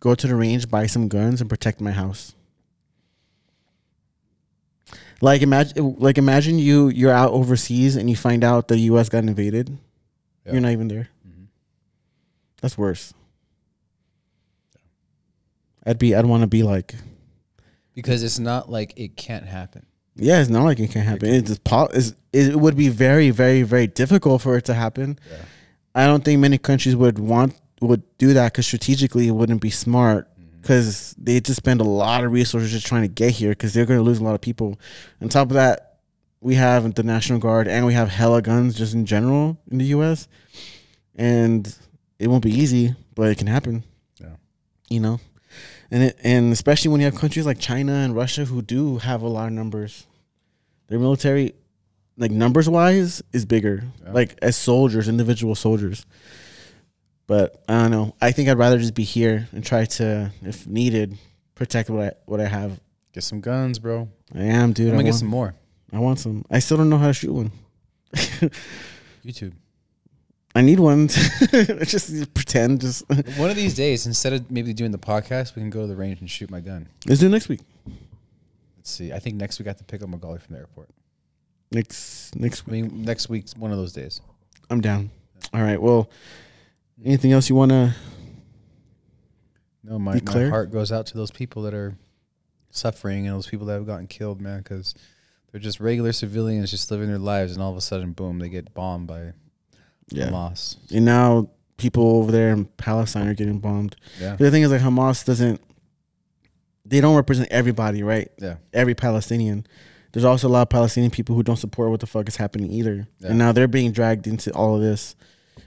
go 0.00 0.14
to 0.14 0.26
the 0.26 0.36
range, 0.36 0.70
buy 0.70 0.86
some 0.86 1.08
guns, 1.08 1.40
and 1.40 1.50
protect 1.50 1.80
my 1.80 1.90
house. 1.90 2.34
Like 5.20 5.42
imagine, 5.42 5.96
like 5.98 6.16
imagine 6.16 6.60
you 6.60 6.88
you're 6.88 7.12
out 7.12 7.32
overseas 7.32 7.96
and 7.96 8.08
you 8.08 8.14
find 8.14 8.44
out 8.44 8.68
the 8.68 8.78
U.S. 8.78 9.08
got 9.08 9.24
invaded. 9.24 9.76
Yeah. 10.48 10.52
You're 10.54 10.60
not 10.62 10.72
even 10.72 10.88
there. 10.88 11.08
Mhm. 11.26 11.46
That's 12.60 12.76
worse. 12.76 13.12
I'd 15.86 15.98
be. 15.98 16.14
I'd 16.14 16.26
want 16.26 16.42
to 16.42 16.46
be 16.46 16.62
like. 16.62 16.94
Because 17.94 18.22
it's 18.22 18.38
not 18.38 18.70
like 18.70 18.94
it 18.96 19.16
can't 19.16 19.44
happen. 19.46 19.86
Yeah, 20.16 20.40
it's 20.40 20.50
not 20.50 20.64
like 20.64 20.78
it 20.80 20.90
can't 20.90 21.06
happen. 21.06 21.28
It's 21.32 21.48
just 21.48 21.64
po- 21.64 21.88
it's, 21.92 22.14
it 22.32 22.56
would 22.56 22.76
be 22.76 22.88
very, 22.88 23.30
very, 23.30 23.62
very 23.62 23.86
difficult 23.86 24.42
for 24.42 24.56
it 24.56 24.64
to 24.66 24.74
happen. 24.74 25.18
Yeah. 25.30 25.36
I 25.94 26.06
don't 26.06 26.24
think 26.24 26.40
many 26.40 26.58
countries 26.58 26.94
would 26.96 27.18
want 27.18 27.54
would 27.80 28.02
do 28.18 28.34
that 28.34 28.52
because 28.52 28.66
strategically 28.66 29.28
it 29.28 29.32
wouldn't 29.32 29.60
be 29.60 29.70
smart 29.70 30.28
because 30.60 31.14
they 31.18 31.40
just 31.40 31.56
spend 31.56 31.80
a 31.80 31.84
lot 31.84 32.24
of 32.24 32.32
resources 32.32 32.72
just 32.72 32.86
trying 32.86 33.02
to 33.02 33.08
get 33.08 33.30
here 33.32 33.50
because 33.50 33.72
they're 33.72 33.86
going 33.86 33.98
to 34.00 34.04
lose 34.04 34.18
a 34.18 34.24
lot 34.24 34.34
of 34.34 34.40
people. 34.40 34.78
On 35.22 35.28
top 35.28 35.48
of 35.48 35.54
that, 35.54 35.87
we 36.40 36.54
have 36.54 36.94
the 36.94 37.02
National 37.02 37.38
Guard 37.38 37.68
and 37.68 37.84
we 37.86 37.94
have 37.94 38.08
hella 38.08 38.42
guns 38.42 38.76
just 38.76 38.94
in 38.94 39.06
general 39.06 39.58
in 39.70 39.78
the 39.78 39.86
U.S. 39.86 40.28
and 41.16 41.74
it 42.18 42.28
won't 42.28 42.44
be 42.44 42.52
easy, 42.52 42.94
but 43.14 43.28
it 43.28 43.38
can 43.38 43.46
happen. 43.46 43.84
Yeah. 44.20 44.36
you 44.88 45.00
know, 45.00 45.20
and 45.90 46.02
it 46.04 46.18
and 46.22 46.52
especially 46.52 46.90
when 46.90 47.00
you 47.00 47.06
have 47.06 47.16
countries 47.16 47.46
like 47.46 47.58
China 47.58 47.92
and 47.92 48.14
Russia 48.14 48.44
who 48.44 48.62
do 48.62 48.98
have 48.98 49.22
a 49.22 49.28
lot 49.28 49.46
of 49.46 49.52
numbers, 49.52 50.06
their 50.88 50.98
military, 50.98 51.54
like 52.16 52.30
numbers 52.30 52.68
wise, 52.68 53.22
is 53.32 53.44
bigger. 53.44 53.84
Yeah. 54.04 54.12
Like 54.12 54.38
as 54.42 54.56
soldiers, 54.56 55.08
individual 55.08 55.54
soldiers. 55.54 56.06
But 57.26 57.62
I 57.68 57.82
don't 57.82 57.90
know. 57.90 58.14
I 58.22 58.32
think 58.32 58.48
I'd 58.48 58.56
rather 58.56 58.78
just 58.78 58.94
be 58.94 59.02
here 59.04 59.48
and 59.52 59.62
try 59.62 59.84
to, 59.84 60.32
if 60.42 60.66
needed, 60.66 61.18
protect 61.54 61.90
what 61.90 62.02
I 62.02 62.12
what 62.26 62.40
I 62.40 62.46
have. 62.46 62.80
Get 63.12 63.22
some 63.22 63.40
guns, 63.40 63.78
bro. 63.78 64.08
I 64.34 64.44
am, 64.44 64.72
dude. 64.72 64.88
I'm 64.88 64.94
gonna 64.94 65.04
get 65.04 65.14
some 65.14 65.28
more. 65.28 65.54
I 65.92 65.98
want 65.98 66.18
some. 66.18 66.44
I 66.50 66.58
still 66.58 66.76
don't 66.76 66.90
know 66.90 66.98
how 66.98 67.06
to 67.06 67.12
shoot 67.12 67.32
one. 67.32 67.52
YouTube. 69.24 69.52
I 70.54 70.62
need 70.62 70.80
one. 70.80 71.08
just 71.84 72.34
pretend. 72.34 72.80
Just 72.80 73.04
One 73.38 73.50
of 73.50 73.56
these 73.56 73.74
days, 73.74 74.06
instead 74.06 74.32
of 74.32 74.50
maybe 74.50 74.72
doing 74.72 74.90
the 74.90 74.98
podcast, 74.98 75.54
we 75.54 75.62
can 75.62 75.70
go 75.70 75.82
to 75.82 75.86
the 75.86 75.96
range 75.96 76.20
and 76.20 76.30
shoot 76.30 76.50
my 76.50 76.60
gun. 76.60 76.88
let's 77.06 77.20
do 77.20 77.26
it 77.26 77.30
next 77.30 77.48
week. 77.48 77.60
Let's 78.76 78.90
see. 78.90 79.12
I 79.12 79.18
think 79.18 79.36
next 79.36 79.58
week 79.58 79.68
I 79.68 79.70
have 79.70 79.76
to 79.78 79.84
pick 79.84 80.02
up 80.02 80.08
Magali 80.08 80.38
from 80.38 80.54
the 80.54 80.60
airport. 80.60 80.88
Next 81.70 82.34
next 82.34 82.64
I 82.66 82.70
week. 82.70 82.84
mean, 82.90 83.02
next 83.02 83.28
week's 83.28 83.54
one 83.54 83.70
of 83.70 83.76
those 83.76 83.92
days. 83.92 84.20
I'm 84.70 84.80
down. 84.80 85.10
All 85.52 85.62
right. 85.62 85.80
Well, 85.80 86.10
anything 87.04 87.32
else 87.32 87.48
you 87.48 87.54
want 87.54 87.70
to? 87.70 87.94
No, 89.84 89.98
my, 89.98 90.20
my 90.24 90.48
heart 90.48 90.70
goes 90.70 90.92
out 90.92 91.06
to 91.06 91.14
those 91.16 91.30
people 91.30 91.62
that 91.62 91.72
are 91.72 91.96
suffering 92.70 93.26
and 93.26 93.34
those 93.36 93.46
people 93.46 93.66
that 93.66 93.74
have 93.74 93.86
gotten 93.86 94.06
killed, 94.06 94.40
man, 94.40 94.58
because 94.58 94.94
they're 95.52 95.60
just 95.60 95.80
regular 95.80 96.12
civilians 96.12 96.70
just 96.70 96.90
living 96.90 97.08
their 97.08 97.18
lives, 97.18 97.52
and 97.54 97.62
all 97.62 97.70
of 97.70 97.76
a 97.76 97.80
sudden, 97.80 98.12
boom, 98.12 98.38
they 98.38 98.48
get 98.48 98.74
bombed 98.74 99.06
by 99.06 99.32
Yeah. 100.10 100.28
Hamas. 100.30 100.76
And 100.94 101.04
now 101.04 101.50
people 101.76 102.16
over 102.16 102.30
there 102.32 102.50
in 102.50 102.64
Palestine 102.76 103.28
are 103.28 103.34
getting 103.34 103.58
bombed. 103.60 103.96
Yeah, 104.20 104.36
The 104.36 104.50
thing 104.50 104.62
is, 104.62 104.70
like 104.70 104.80
Hamas 104.80 105.24
doesn't. 105.24 105.60
They 106.84 107.00
don't 107.00 107.16
represent 107.16 107.48
everybody, 107.50 108.02
right? 108.02 108.30
yeah, 108.40 108.56
Every 108.72 108.94
Palestinian. 108.94 109.66
There's 110.12 110.24
also 110.24 110.48
a 110.48 110.50
lot 110.50 110.62
of 110.62 110.68
Palestinian 110.70 111.10
people 111.10 111.34
who 111.34 111.42
don't 111.42 111.56
support 111.58 111.90
what 111.90 112.00
the 112.00 112.06
fuck 112.06 112.28
is 112.28 112.36
happening 112.36 112.72
either, 112.72 113.06
Yeah. 113.20 113.28
and 113.28 113.38
now 113.38 113.52
they're 113.52 113.68
being 113.68 113.92
dragged 113.92 114.26
into 114.26 114.50
all 114.54 114.74
of 114.76 114.80
this. 114.80 115.14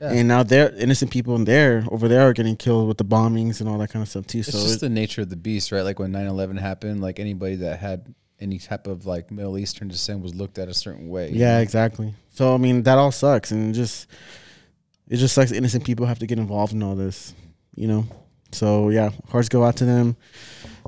yeah. 0.02 0.12
And 0.14 0.28
now 0.28 0.42
they're 0.42 0.72
innocent 0.76 1.12
people 1.12 1.36
in 1.36 1.44
there 1.46 1.86
over 1.92 2.08
there 2.08 2.22
are 2.22 2.34
getting 2.34 2.56
killed 2.56 2.88
with 2.88 2.98
the 2.98 3.06
bombings 3.06 3.60
and 3.60 3.70
all 3.70 3.78
that 3.78 3.92
kind 3.92 4.02
of 4.02 4.10
stuff 4.10 4.26
too. 4.26 4.40
it's 4.40 4.52
so 4.52 4.58
just 4.60 4.78
it- 4.78 4.80
the 4.82 4.90
nature 4.90 5.22
of 5.22 5.30
the 5.30 5.36
beast, 5.36 5.72
right? 5.72 5.84
Like 5.84 6.00
when 6.00 6.12
9-11 6.12 6.58
happened, 6.58 7.02
like 7.02 7.20
anybody 7.20 7.56
that 7.58 7.78
had 7.80 8.16
any 8.42 8.60
type 8.60 8.88
of 8.88 9.06
like 9.06 9.32
Middle 9.32 9.58
Eastern 9.58 9.88
descent 9.88 10.22
was 10.22 10.34
looked 10.34 10.58
at 10.58 10.68
a 10.68 10.74
certain 10.74 11.08
way. 11.10 11.30
yeah, 11.32 11.56
know? 11.56 11.62
exactly. 11.62 12.14
So 12.34 12.54
I 12.54 12.58
mean, 12.58 12.84
that 12.84 12.98
all 12.98 13.12
sucks, 13.12 13.52
and 13.52 13.74
just 13.74 14.08
it 15.08 15.18
just 15.18 15.36
sucks. 15.36 15.52
Innocent 15.52 15.86
people 15.86 16.06
have 16.06 16.20
to 16.20 16.28
get 16.28 16.40
involved 16.40 16.74
in 16.74 16.84
all 16.84 16.96
this, 16.96 17.34
you 17.76 17.88
know. 17.88 18.06
So 18.52 18.90
yeah, 18.90 19.12
hearts 19.30 19.50
go 19.50 19.64
out 19.64 19.78
to 19.78 19.86
them. 19.86 20.18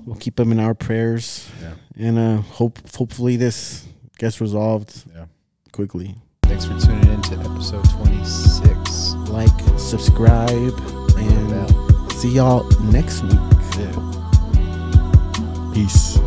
We'll 0.05 0.17
keep 0.17 0.35
them 0.35 0.51
in 0.51 0.59
our 0.59 0.73
prayers, 0.73 1.49
yeah, 1.61 1.73
and 1.97 2.17
uh, 2.17 2.37
hope 2.41 2.79
hopefully 2.95 3.37
this 3.37 3.85
gets 4.17 4.41
resolved 4.41 5.03
yeah. 5.13 5.25
quickly. 5.71 6.15
Thanks 6.43 6.65
for 6.65 6.77
tuning 6.79 7.07
in 7.11 7.21
to 7.23 7.35
episode 7.35 7.87
twenty 7.89 8.23
six. 8.25 9.13
Like, 9.29 9.49
subscribe, 9.77 10.79
and 11.17 12.11
see 12.13 12.29
y'all 12.29 12.69
next 12.81 13.21
week. 13.23 13.33
Yeah. 13.77 14.13
Peace. 15.73 16.19